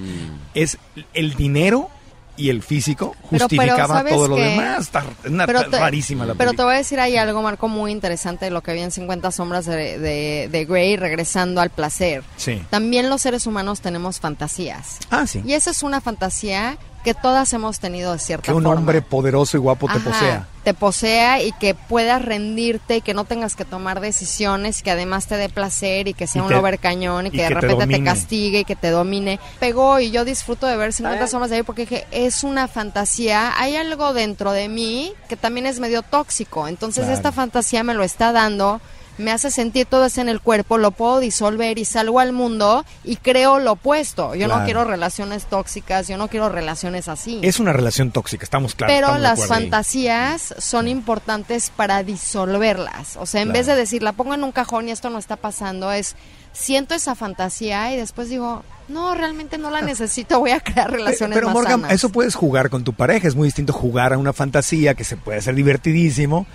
Es 0.53 0.77
el 1.13 1.33
dinero 1.33 1.89
y 2.37 2.49
el 2.49 2.61
físico 2.61 3.15
Pero- 3.29 3.29
pero, 3.29 3.39
justificaba 3.47 3.87
¿sabes 3.95 4.13
todo 4.13 4.27
lo 4.29 4.35
demás. 4.35 4.79
Está, 4.81 5.03
Pero 5.45 5.69
te, 5.69 5.79
rarísima 5.79 6.25
la 6.25 6.33
pero 6.35 6.51
te 6.51 6.57
película. 6.57 6.65
voy 6.65 6.75
a 6.75 6.77
decir, 6.77 6.99
hay 6.99 7.17
algo, 7.17 7.41
Marco, 7.41 7.67
muy 7.67 7.91
interesante 7.91 8.45
de 8.45 8.51
lo 8.51 8.61
que 8.61 8.71
había 8.71 8.83
en 8.83 8.91
50 8.91 9.31
sombras 9.31 9.65
de, 9.65 9.97
de, 9.99 10.47
de 10.51 10.65
Grey, 10.65 10.95
regresando 10.97 11.59
al 11.61 11.69
placer. 11.71 12.23
Sí. 12.37 12.61
También 12.69 13.09
los 13.09 13.21
seres 13.23 13.47
humanos 13.47 13.81
tenemos 13.81 14.19
fantasías. 14.19 14.99
Ah, 15.09 15.25
sí. 15.27 15.41
Y 15.45 15.53
esa 15.53 15.71
es 15.71 15.81
una 15.83 15.99
fantasía 15.99 16.77
que 17.07 17.13
todas 17.13 17.53
hemos 17.53 17.79
tenido 17.79 18.11
de 18.11 18.19
cierta 18.19 18.43
Que 18.43 18.51
un 18.53 18.63
forma. 18.63 18.79
hombre 18.81 19.01
poderoso 19.01 19.55
y 19.55 19.61
guapo 19.61 19.87
te 19.87 19.99
posea. 20.01 20.45
Te 20.65 20.73
posea 20.73 21.41
y 21.41 21.53
que 21.53 21.73
puedas 21.73 22.21
rendirte 22.21 22.97
y 22.97 23.01
que 23.01 23.13
no 23.13 23.23
tengas 23.23 23.55
que 23.55 23.63
tomar 23.63 24.01
decisiones, 24.01 24.81
que 24.83 24.91
además 24.91 25.25
te 25.27 25.37
dé 25.37 25.47
placer 25.47 26.09
y 26.09 26.13
que 26.13 26.27
sea 26.27 26.41
Y 26.41 26.43
un 26.43 26.49
te- 26.49 26.55
lover 26.55 26.79
cañón 26.79 27.25
y 27.25 27.29
y 27.29 27.31
que 27.31 27.43
de 27.43 27.47
que 27.47 27.53
repente 27.53 27.87
te, 27.97 28.03
castigue 28.03 28.59
y 28.59 28.65
que 28.65 28.75
te 28.75 28.89
domine. 28.89 29.39
Pegó 29.61 30.01
y 30.01 30.11
yo 30.11 30.25
disfruto 30.25 30.67
de 30.67 30.75
ver 30.75 30.91
50 30.91 31.27
sombras 31.27 31.49
de 31.49 31.55
ahí 31.55 31.63
porque 31.63 31.83
dije, 31.83 32.05
es 32.11 32.43
una 32.43 32.67
fantasía, 32.67 33.53
hay 33.57 33.77
algo 33.77 34.13
dentro 34.13 34.51
de 34.51 34.67
mí 34.67 35.13
que 35.29 35.37
también 35.37 35.65
es 35.65 35.79
medio 35.79 36.01
tóxico, 36.01 36.67
entonces 36.67 37.05
Claro. 37.05 37.15
esta 37.15 37.31
fantasía 37.31 37.83
me 37.85 37.93
lo 37.93 38.03
está 38.03 38.33
dando. 38.33 38.81
Me 39.17 39.31
hace 39.31 39.49
sentir 39.51 39.85
todo 39.87 40.05
eso 40.05 40.21
en 40.21 40.29
el 40.29 40.41
cuerpo, 40.41 40.77
lo 40.77 40.91
puedo 40.91 41.19
disolver 41.19 41.77
y 41.79 41.85
salgo 41.85 42.19
al 42.19 42.33
mundo 42.33 42.85
y 43.03 43.15
creo 43.15 43.59
lo 43.59 43.73
opuesto. 43.73 44.35
Yo 44.35 44.45
Claro. 44.45 44.59
no 44.59 44.65
quiero 44.65 44.83
relaciones 44.83 45.45
tóxicas, 45.45 46.07
yo 46.07 46.17
no 46.17 46.27
quiero 46.27 46.49
relaciones 46.49 47.07
así. 47.07 47.39
Es 47.41 47.59
una 47.59 47.73
relación 47.73 48.11
tóxica, 48.11 48.43
estamos 48.43 48.75
claros. 48.75 48.93
Pero 48.95 49.07
estamos 49.07 49.21
las 49.23 49.47
fantasías 49.47 50.53
son 50.59 50.87
importantes 50.87 51.71
para 51.75 52.03
disolverlas. 52.03 53.17
O 53.17 53.25
sea, 53.25 53.41
en 53.41 53.47
Claro. 53.47 53.57
vez 53.59 53.67
de 53.67 53.75
decir, 53.75 54.03
la 54.03 54.11
pongo 54.13 54.33
en 54.33 54.43
un 54.43 54.51
cajón 54.51 54.87
y 54.87 54.91
esto 54.91 55.09
no 55.09 55.17
está 55.17 55.35
pasando, 55.35 55.91
es 55.91 56.15
siento 56.53 56.95
esa 56.95 57.13
fantasía 57.15 57.93
y 57.93 57.97
después 57.97 58.29
digo, 58.29 58.63
no, 58.87 59.13
realmente 59.15 59.57
no 59.57 59.69
la 59.71 59.81
necesito, 59.93 60.39
voy 60.39 60.51
a 60.51 60.59
crear 60.59 60.91
relaciones 60.91 61.35
Pero 61.35 61.47
más 61.47 61.53
Morgan, 61.55 61.81
sanas. 61.81 61.91
eso 61.93 62.09
puedes 62.09 62.35
jugar 62.35 62.69
con 62.69 62.83
tu 62.83 62.93
pareja. 62.93 63.27
Es 63.27 63.35
muy 63.35 63.47
distinto 63.47 63.73
jugar 63.73 64.13
a 64.13 64.17
una 64.17 64.33
fantasía 64.33 64.93
que 64.93 65.03
se 65.03 65.17
puede 65.17 65.39
hacer 65.39 65.55
divertidísimo 65.55 66.45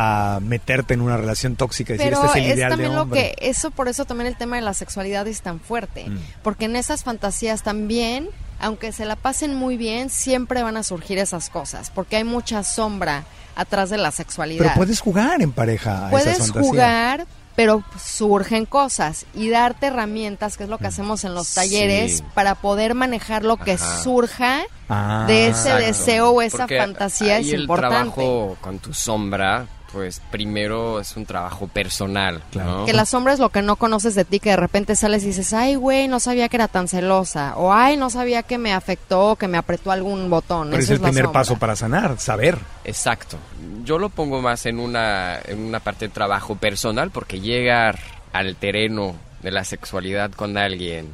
a 0.00 0.38
meterte 0.40 0.94
en 0.94 1.00
una 1.00 1.16
relación 1.16 1.56
tóxica 1.56 1.94
y 1.94 1.98
decir, 1.98 2.12
este 2.12 2.26
es 2.26 2.34
el 2.36 2.42
es 2.46 2.56
ideal 2.56 2.70
de 2.70 2.74
también 2.76 2.94
lo 2.94 3.02
hombre. 3.02 3.34
que, 3.36 3.48
eso 3.48 3.70
por 3.72 3.88
eso 3.88 4.04
también 4.04 4.28
el 4.28 4.36
tema 4.36 4.56
de 4.56 4.62
la 4.62 4.74
sexualidad 4.74 5.26
es 5.26 5.40
tan 5.42 5.58
fuerte, 5.58 6.08
Mm. 6.08 6.18
porque 6.42 6.66
en 6.66 6.76
esas 6.76 7.02
fantasías 7.02 7.62
también, 7.62 8.28
aunque 8.60 8.92
se 8.92 9.04
la 9.06 9.16
pasen 9.16 9.54
muy 9.56 9.76
bien, 9.76 10.08
siempre 10.10 10.62
van 10.62 10.76
a 10.76 10.82
surgir 10.84 11.18
esas 11.18 11.50
cosas, 11.50 11.90
porque 11.90 12.16
hay 12.16 12.24
mucha 12.24 12.62
sombra 12.62 13.24
atrás 13.56 13.90
de 13.90 13.98
la 13.98 14.12
sexualidad. 14.12 14.62
Pero 14.64 14.74
puedes 14.76 15.00
jugar 15.00 15.42
en 15.42 15.50
pareja 15.52 15.92
a 15.92 15.96
esas 15.96 16.10
Puedes 16.10 16.38
fantasías. 16.38 16.64
jugar, 16.66 17.26
pero 17.56 17.82
surgen 18.00 18.66
cosas 18.66 19.26
y 19.34 19.48
darte 19.50 19.86
herramientas, 19.88 20.56
que 20.56 20.62
es 20.62 20.68
lo 20.70 20.78
que 20.78 20.84
Mm. 20.84 20.88
hacemos 20.94 21.24
en 21.24 21.34
los 21.34 21.48
Sí. 21.48 21.54
talleres, 21.56 22.22
para 22.34 22.54
poder 22.54 22.94
manejar 22.94 23.42
lo 23.44 23.56
que 23.56 23.72
Ajá. 23.72 24.02
surja 24.04 24.60
Ah, 24.88 25.24
de 25.26 25.48
ese 25.48 25.68
Exacto. 25.70 25.86
deseo 25.86 26.30
o 26.30 26.40
esa 26.40 26.58
Porque 26.58 26.78
fantasía 26.78 27.34
ahí 27.36 27.48
es 27.48 27.52
el 27.54 27.62
importante. 27.62 28.14
trabajo 28.14 28.56
con 28.60 28.78
tu 28.78 28.94
sombra, 28.94 29.66
pues 29.92 30.20
primero 30.30 31.00
es 31.00 31.16
un 31.16 31.24
trabajo 31.24 31.66
personal, 31.66 32.42
Claro. 32.50 32.80
¿no? 32.80 32.84
Que 32.86 32.92
la 32.92 33.04
sombra 33.06 33.32
es 33.32 33.38
lo 33.38 33.48
que 33.48 33.62
no 33.62 33.76
conoces 33.76 34.14
de 34.14 34.24
ti, 34.24 34.38
que 34.38 34.50
de 34.50 34.56
repente 34.56 34.94
sales 34.96 35.22
y 35.24 35.28
dices, 35.28 35.52
ay, 35.54 35.76
güey, 35.76 36.08
no 36.08 36.20
sabía 36.20 36.48
que 36.48 36.56
era 36.56 36.68
tan 36.68 36.88
celosa. 36.88 37.54
O, 37.56 37.72
ay, 37.72 37.96
no 37.96 38.10
sabía 38.10 38.42
que 38.42 38.58
me 38.58 38.72
afectó, 38.74 39.36
que 39.36 39.48
me 39.48 39.56
apretó 39.58 39.90
algún 39.90 40.28
botón. 40.28 40.68
Pero 40.70 40.78
es 40.82 40.84
Eso 40.84 40.94
el 40.94 41.00
la 41.02 41.08
primer 41.08 41.24
sombra. 41.24 41.40
paso 41.40 41.56
para 41.58 41.74
sanar, 41.76 42.18
saber. 42.18 42.58
Exacto. 42.84 43.38
Yo 43.84 43.98
lo 43.98 44.10
pongo 44.10 44.42
más 44.42 44.66
en 44.66 44.78
una, 44.78 45.38
en 45.46 45.58
una 45.60 45.80
parte 45.80 46.08
de 46.08 46.12
trabajo 46.14 46.56
personal 46.56 47.10
porque 47.10 47.40
llegar 47.40 47.98
al 48.34 48.56
terreno 48.56 49.14
de 49.42 49.50
la 49.52 49.64
sexualidad 49.64 50.30
con 50.32 50.58
alguien 50.58 51.08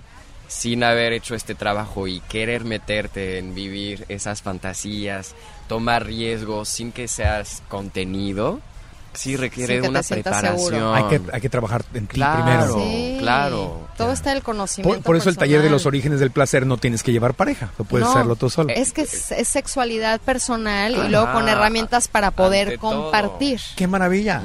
sin 0.49 0.85
haber 0.85 1.12
hecho 1.12 1.35
este 1.35 1.55
trabajo 1.55 2.07
y 2.07 2.20
querer 2.20 2.64
meterte 2.64 3.39
en 3.39 3.55
vivir 3.55 4.05
esas 4.09 4.43
fantasías, 4.43 5.35
tomar 5.69 6.05
riesgos 6.07 6.69
sin 6.69 6.93
que 6.93 7.09
seas 7.09 7.62
contenido, 7.69 8.61
sí 9.12 9.37
requiere 9.37 9.81
una 9.89 10.03
preparación. 10.03 10.95
Hay 10.95 11.05
que, 11.05 11.21
hay 11.33 11.41
que 11.41 11.49
trabajar 11.49 11.85
en 11.95 12.07
ti 12.09 12.15
Claro. 12.17 12.43
primero. 12.45 12.75
Sí, 12.75 13.17
claro. 13.21 13.89
Todo 13.97 14.11
está 14.12 14.33
en 14.33 14.39
el 14.39 14.43
conocimiento. 14.43 14.97
Por, 14.99 15.05
por 15.05 15.17
eso 15.17 15.29
el 15.31 15.37
taller 15.37 15.62
de 15.62 15.71
los 15.71 15.87
orígenes 15.87 16.19
del 16.19 16.33
placer 16.33 16.67
no 16.67 16.79
tienes 16.79 17.05
que 17.05 17.12
llevar 17.12 17.35
pareja, 17.35 17.71
lo 17.79 17.85
puedes 17.85 18.05
No, 18.07 18.12
hacerlo 18.12 18.35
tú 18.35 18.51
solo. 18.51 18.71
Es 18.71 18.93
que 18.93 19.03
es, 19.03 19.31
es 19.31 19.47
sexualidad 19.49 20.21
personal 20.21 20.95
Ajá. 20.97 21.07
y 21.07 21.11
luego 21.11 21.33
con 21.33 21.49
herramientas 21.49 22.09
para 22.09 22.33
poder 22.33 22.77
todo. 22.79 23.03
compartir. 23.05 23.61
¡Qué 23.77 23.87
maravilla! 23.87 24.43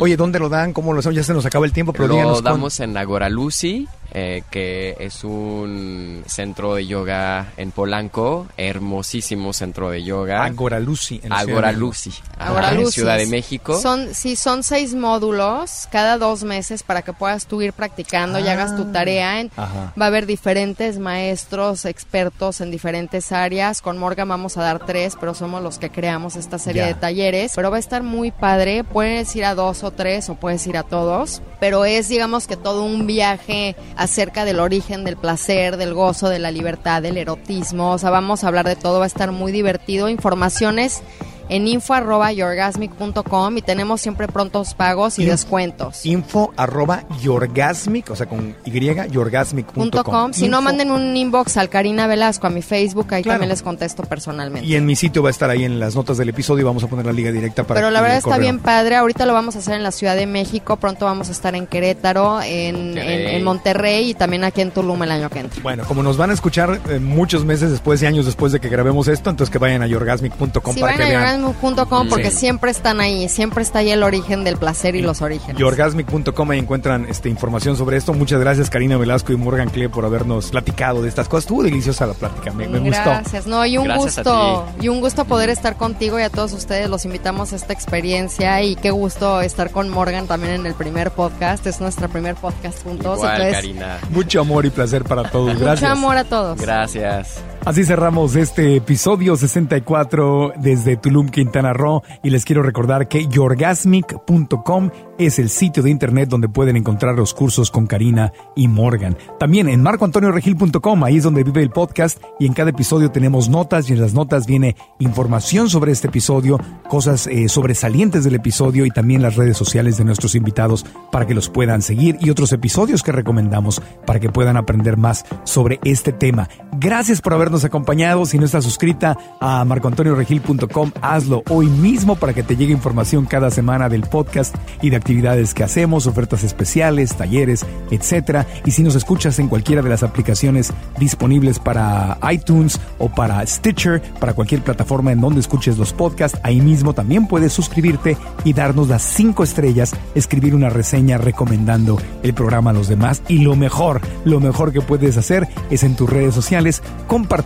Oye, 0.00 0.16
¿dónde 0.18 0.38
lo 0.38 0.50
dan? 0.50 0.74
¿Cómo 0.74 0.92
lo 0.92 1.00
hacemos? 1.00 1.16
Ya 1.16 1.22
se 1.24 1.32
nos 1.32 1.46
acaba 1.46 1.64
el 1.64 1.72
tiempo, 1.72 1.92
pero 1.94 2.08
lo 2.08 2.12
díganos 2.14 2.32
cuándo. 2.42 2.50
damos 2.50 2.78
en 2.80 2.96
Agora 2.98 3.30
Lucy, 3.30 3.88
eh, 4.12 4.42
que 4.50 4.96
es 5.00 5.24
un 5.24 6.22
centro 6.26 6.74
de 6.74 6.86
yoga 6.86 7.52
en 7.56 7.70
Polanco, 7.70 8.46
hermosísimo 8.56 9.52
centro 9.52 9.90
de 9.90 10.02
yoga. 10.02 10.44
Agora 10.44 10.80
Lucy. 10.80 11.20
en 11.22 11.30
la 11.30 11.36
Ciudad 11.40 11.46
de 11.46 11.52
Agora 11.52 11.68
México. 11.72 11.86
Lucy. 11.86 12.12
Ahora 12.38 12.68
Ajá, 12.68 12.74
en. 12.80 12.90
Ciudad 12.90 13.16
de 13.18 13.26
México. 13.26 13.80
Son, 13.80 14.14
sí, 14.14 14.36
son 14.36 14.62
seis 14.62 14.94
módulos 14.94 15.86
cada 15.92 16.18
dos 16.18 16.42
meses 16.44 16.82
para 16.82 17.02
que 17.02 17.12
puedas 17.12 17.46
tú 17.46 17.62
ir 17.62 17.72
practicando 17.72 18.38
y 18.40 18.48
Ah. 18.48 18.52
hagas 18.52 18.76
tu 18.76 18.86
tarea. 18.92 19.40
En- 19.40 19.50
Ajá. 19.56 19.92
Va 20.00 20.06
a 20.06 20.08
haber 20.08 20.26
diferentes 20.26 20.98
maestros, 20.98 21.84
expertos 21.84 22.60
en 22.60 22.70
diferentes 22.70 23.32
áreas. 23.32 23.80
Con 23.82 23.98
Morgan 23.98 24.28
vamos 24.28 24.56
a 24.56 24.62
dar 24.62 24.84
tres, 24.84 25.16
pero 25.20 25.34
somos 25.34 25.62
los 25.62 25.78
que 25.78 25.90
creamos 25.90 26.36
esta 26.36 26.58
serie 26.58 26.82
Ya. 26.82 26.88
de 26.88 26.94
talleres. 26.94 27.52
Pero 27.54 27.70
va 27.70 27.76
a 27.76 27.80
estar 27.80 28.02
muy 28.02 28.30
padre. 28.30 28.82
Puedes 28.84 29.34
ir 29.36 29.44
a 29.44 29.54
dos 29.54 29.84
o 29.84 29.90
tres 29.92 30.28
o 30.28 30.34
puedes 30.34 30.66
ir 30.66 30.76
a 30.76 30.82
todos. 30.82 31.42
Pero 31.60 31.84
es, 31.84 32.08
digamos 32.08 32.46
que 32.46 32.56
todo 32.56 32.84
un 32.84 33.06
viaje 33.06 33.76
acerca 34.00 34.46
del 34.46 34.60
origen 34.60 35.04
del 35.04 35.18
placer, 35.18 35.76
del 35.76 35.92
gozo, 35.92 36.30
de 36.30 36.38
la 36.38 36.50
libertad, 36.50 37.02
del 37.02 37.18
erotismo. 37.18 37.92
O 37.92 37.98
sea, 37.98 38.08
vamos 38.08 38.42
a 38.42 38.48
hablar 38.48 38.66
de 38.66 38.74
todo. 38.74 38.98
Va 38.98 39.04
a 39.04 39.06
estar 39.06 39.30
muy 39.30 39.52
divertido. 39.52 40.08
Informaciones 40.08 41.02
en 41.50 41.68
info 41.68 41.92
arroba 41.94 42.32
yorgasmic.com 42.32 43.58
y 43.58 43.62
tenemos 43.62 44.00
siempre 44.00 44.26
prontos 44.28 44.72
pagos 44.74 45.18
y 45.18 45.26
descuentos. 45.26 46.06
Info 46.06 46.52
arroba 46.56 47.04
yorgasmic, 47.20 48.10
o 48.10 48.16
sea, 48.16 48.26
con 48.26 48.54
Y, 48.64 48.80
yorgasmic.com. 49.10 50.32
Si 50.32 50.48
no, 50.48 50.62
manden 50.62 50.90
un 50.90 51.16
inbox 51.16 51.56
al 51.56 51.68
Karina 51.68 52.06
Velasco, 52.06 52.46
a 52.46 52.50
mi 52.50 52.62
Facebook, 52.62 53.06
ahí 53.12 53.22
Claro. 53.22 53.34
también 53.38 53.48
les 53.50 53.62
contesto 53.62 54.02
personalmente. 54.04 54.66
Y 54.66 54.76
en 54.76 54.86
mi 54.86 54.96
sitio 54.96 55.22
va 55.22 55.28
a 55.28 55.30
estar 55.30 55.50
ahí 55.50 55.64
en 55.64 55.78
las 55.80 55.94
notas 55.94 56.16
del 56.18 56.28
episodio 56.28 56.62
y 56.62 56.64
vamos 56.64 56.82
a 56.84 56.86
poner 56.86 57.04
la 57.06 57.12
liga 57.12 57.30
directa 57.32 57.64
para 57.64 57.78
Pero 57.80 57.90
la 57.90 58.00
verdad 58.00 58.18
está 58.18 58.38
bien 58.38 58.58
padre. 58.58 58.96
Ahorita 58.96 59.26
lo 59.26 59.32
vamos 59.32 59.56
a 59.56 59.58
hacer 59.58 59.74
en 59.74 59.82
la 59.82 59.90
Ciudad 59.92 60.16
de 60.16 60.26
México. 60.26 60.76
Pronto 60.76 61.04
vamos 61.04 61.28
a 61.28 61.32
estar 61.32 61.54
en 61.54 61.66
Querétaro, 61.66 62.40
en, 62.42 62.74
Monterrey. 62.94 63.24
en- 63.26 63.28
en 63.34 63.44
Monterrey 63.44 64.10
y 64.10 64.14
también 64.14 64.44
aquí 64.44 64.60
en 64.60 64.70
Tulum 64.70 65.02
el 65.02 65.10
año 65.10 65.28
que 65.30 65.40
entra. 65.40 65.60
Bueno, 65.62 65.84
como 65.86 66.02
nos 66.02 66.16
van 66.16 66.30
a 66.30 66.34
escuchar 66.34 66.80
eh, 66.90 66.98
muchos 66.98 67.44
meses 67.44 67.70
después 67.70 68.00
y 68.02 68.06
años 68.06 68.26
después 68.26 68.52
de 68.52 68.60
que 68.60 68.68
grabemos 68.68 69.08
esto, 69.08 69.30
entonces 69.30 69.50
que 69.52 69.58
vayan 69.58 69.82
a 69.82 69.86
yorgasmic.com 69.86 70.74
Si 70.74 70.80
para 70.80 70.96
que 70.96 71.02
a 71.02 71.06
vean. 71.08 71.22
yorgasmic.com 71.40 72.08
porque 72.08 72.30
Sí. 72.30 72.36
siempre 72.38 72.70
están 72.70 73.00
ahí, 73.00 73.28
siempre 73.28 73.62
está 73.62 73.80
ahí 73.80 73.90
el 73.90 74.02
origen 74.02 74.44
del 74.44 74.56
placer 74.56 74.94
y 74.94 75.02
los 75.02 75.22
orígenes. 75.22 75.56
Yorgasmic.com 75.56 76.50
ahí 76.50 76.58
encuentran 76.58 77.06
este, 77.08 77.28
información 77.28 77.76
sobre 77.76 77.96
esto. 77.96 78.12
Muchas 78.12 78.40
gracias 78.40 78.70
Karina 78.70 78.96
Velasco 78.96 79.32
y 79.32 79.36
Morgan 79.36 79.70
Clee 79.70 79.88
por 79.88 80.04
habernos 80.04 80.50
platicado 80.50 81.02
de 81.02 81.08
estas 81.08 81.28
cosas. 81.28 81.44
Estuvo 81.44 81.62
deliciosa 81.62 82.06
la 82.06 82.14
plática, 82.14 82.52
me, 82.52 82.68
me 82.68 82.78
gustó. 82.78 83.02
Gracias, 83.10 83.46
no, 83.46 83.64
y 83.66 83.78
un 83.78 83.84
Gracias 83.84 84.16
gusto, 84.16 84.66
y 84.80 84.88
un 84.88 85.00
gusto 85.00 85.24
poder 85.24 85.48
estar 85.50 85.76
contigo 85.76 86.18
y 86.18 86.22
a 86.22 86.30
todos 86.30 86.52
ustedes 86.52 86.88
los 86.88 87.04
invitamos 87.04 87.52
a 87.52 87.56
esta 87.56 87.72
experiencia 87.72 88.62
y 88.62 88.76
qué 88.76 88.90
gusto 88.90 89.40
estar 89.40 89.70
con 89.70 89.88
Morgan 89.88 90.26
también 90.26 90.54
en 90.54 90.66
el 90.66 90.74
primer 90.74 91.10
podcast, 91.10 91.66
es 91.66 91.80
nuestro 91.80 92.08
primer 92.08 92.34
podcast 92.36 92.82
juntos, 92.82 93.18
Igual, 93.18 93.32
entonces 93.40 93.54
Karina. 93.54 93.98
Mucho 94.10 94.40
amor 94.40 94.66
y 94.66 94.70
placer 94.70 95.04
para 95.04 95.30
todos. 95.30 95.58
Gracias. 95.58 95.80
mucho 95.80 95.92
amor 95.92 96.16
a 96.16 96.24
todos. 96.24 96.60
Gracias. 96.60 97.40
Así 97.66 97.84
cerramos 97.84 98.36
este 98.36 98.76
episodio 98.76 99.36
64 99.36 100.54
desde 100.62 100.96
Tulum, 100.96 101.28
Quintana 101.28 101.74
Roo 101.74 102.02
y 102.22 102.30
les 102.30 102.46
quiero 102.46 102.62
recordar 102.62 103.06
que 103.06 103.28
yorgasmic.com 103.28 104.90
es 105.18 105.38
el 105.38 105.50
sitio 105.50 105.82
de 105.82 105.90
internet 105.90 106.30
donde 106.30 106.48
pueden 106.48 106.76
encontrar 106.76 107.14
los 107.14 107.34
cursos 107.34 107.70
con 107.70 107.86
Karina 107.86 108.32
y 108.56 108.66
Morgan. 108.68 109.14
También 109.38 109.68
en 109.68 109.82
marcoantonioregil.com, 109.82 111.04
ahí 111.04 111.18
es 111.18 111.22
donde 111.22 111.44
vive 111.44 111.62
el 111.62 111.68
podcast 111.68 112.22
y 112.38 112.46
en 112.46 112.54
cada 112.54 112.70
episodio 112.70 113.10
tenemos 113.10 113.50
notas 113.50 113.90
y 113.90 113.92
en 113.92 114.00
las 114.00 114.14
notas 114.14 114.46
viene 114.46 114.74
información 114.98 115.68
sobre 115.68 115.92
este 115.92 116.08
episodio, 116.08 116.58
cosas 116.88 117.26
eh, 117.26 117.50
sobresalientes 117.50 118.24
del 118.24 118.36
episodio 118.36 118.86
y 118.86 118.90
también 118.90 119.20
las 119.20 119.36
redes 119.36 119.58
sociales 119.58 119.98
de 119.98 120.04
nuestros 120.06 120.34
invitados 120.34 120.86
para 121.12 121.26
que 121.26 121.34
los 121.34 121.50
puedan 121.50 121.82
seguir 121.82 122.16
y 122.20 122.30
otros 122.30 122.52
episodios 122.54 123.02
que 123.02 123.12
recomendamos 123.12 123.82
para 124.06 124.18
que 124.18 124.30
puedan 124.30 124.56
aprender 124.56 124.96
más 124.96 125.26
sobre 125.44 125.78
este 125.84 126.14
tema. 126.14 126.48
Gracias 126.72 127.20
por 127.20 127.34
habernos 127.50 127.64
acompañado. 127.64 128.26
Si 128.26 128.38
no 128.38 128.44
estás 128.44 128.64
suscrita 128.64 129.18
a 129.40 129.64
marcoantonioregil.com, 129.64 130.92
hazlo 131.02 131.42
hoy 131.50 131.66
mismo 131.66 132.14
para 132.14 132.32
que 132.32 132.44
te 132.44 132.56
llegue 132.56 132.72
información 132.72 133.26
cada 133.26 133.50
semana 133.50 133.88
del 133.88 134.02
podcast 134.02 134.54
y 134.80 134.90
de 134.90 134.96
actividades 134.96 135.52
que 135.52 135.64
hacemos, 135.64 136.06
ofertas 136.06 136.44
especiales, 136.44 137.16
talleres, 137.16 137.66
etcétera. 137.90 138.46
Y 138.64 138.70
si 138.70 138.84
nos 138.84 138.94
escuchas 138.94 139.40
en 139.40 139.48
cualquiera 139.48 139.82
de 139.82 139.90
las 139.90 140.04
aplicaciones 140.04 140.72
disponibles 140.98 141.58
para 141.58 142.18
iTunes 142.30 142.80
o 142.98 143.08
para 143.08 143.44
Stitcher, 143.44 144.00
para 144.20 144.34
cualquier 144.34 144.62
plataforma 144.62 145.10
en 145.10 145.20
donde 145.20 145.40
escuches 145.40 145.76
los 145.76 145.92
podcasts, 145.92 146.38
ahí 146.44 146.60
mismo 146.60 146.92
también 146.92 147.26
puedes 147.26 147.52
suscribirte 147.52 148.16
y 148.44 148.52
darnos 148.52 148.88
las 148.88 149.02
cinco 149.02 149.42
estrellas, 149.42 149.92
escribir 150.14 150.54
una 150.54 150.70
reseña 150.70 151.18
recomendando 151.18 151.98
el 152.22 152.32
programa 152.32 152.70
a 152.70 152.74
los 152.74 152.86
demás. 152.86 153.22
Y 153.26 153.38
lo 153.38 153.56
mejor, 153.56 154.00
lo 154.24 154.38
mejor 154.38 154.72
que 154.72 154.82
puedes 154.82 155.16
hacer 155.16 155.48
es 155.68 155.82
en 155.82 155.96
tus 155.96 156.08
redes 156.08 156.32
sociales 156.32 156.80
compartir 157.08 157.39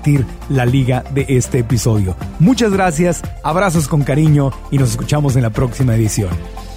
la 0.48 0.66
liga 0.66 1.04
de 1.12 1.24
este 1.28 1.60
episodio. 1.60 2.16
Muchas 2.38 2.72
gracias, 2.72 3.22
abrazos 3.42 3.88
con 3.88 4.02
cariño 4.02 4.50
y 4.70 4.78
nos 4.78 4.90
escuchamos 4.90 5.36
en 5.36 5.42
la 5.42 5.50
próxima 5.50 5.94
edición. 5.94 6.30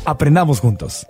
Aprendamos 0.06 0.60
juntos. 0.60 1.08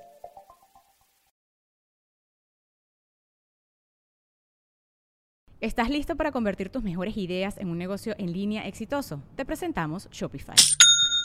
¿Estás 5.60 5.90
listo 5.90 6.16
para 6.16 6.32
convertir 6.32 6.70
tus 6.70 6.84
mejores 6.84 7.18
ideas 7.18 7.58
en 7.58 7.70
un 7.70 7.78
negocio 7.78 8.16
en 8.18 8.32
línea 8.32 8.68
exitoso? 8.68 9.24
Te 9.36 9.44
presentamos 9.44 10.08
Shopify. 10.12 10.56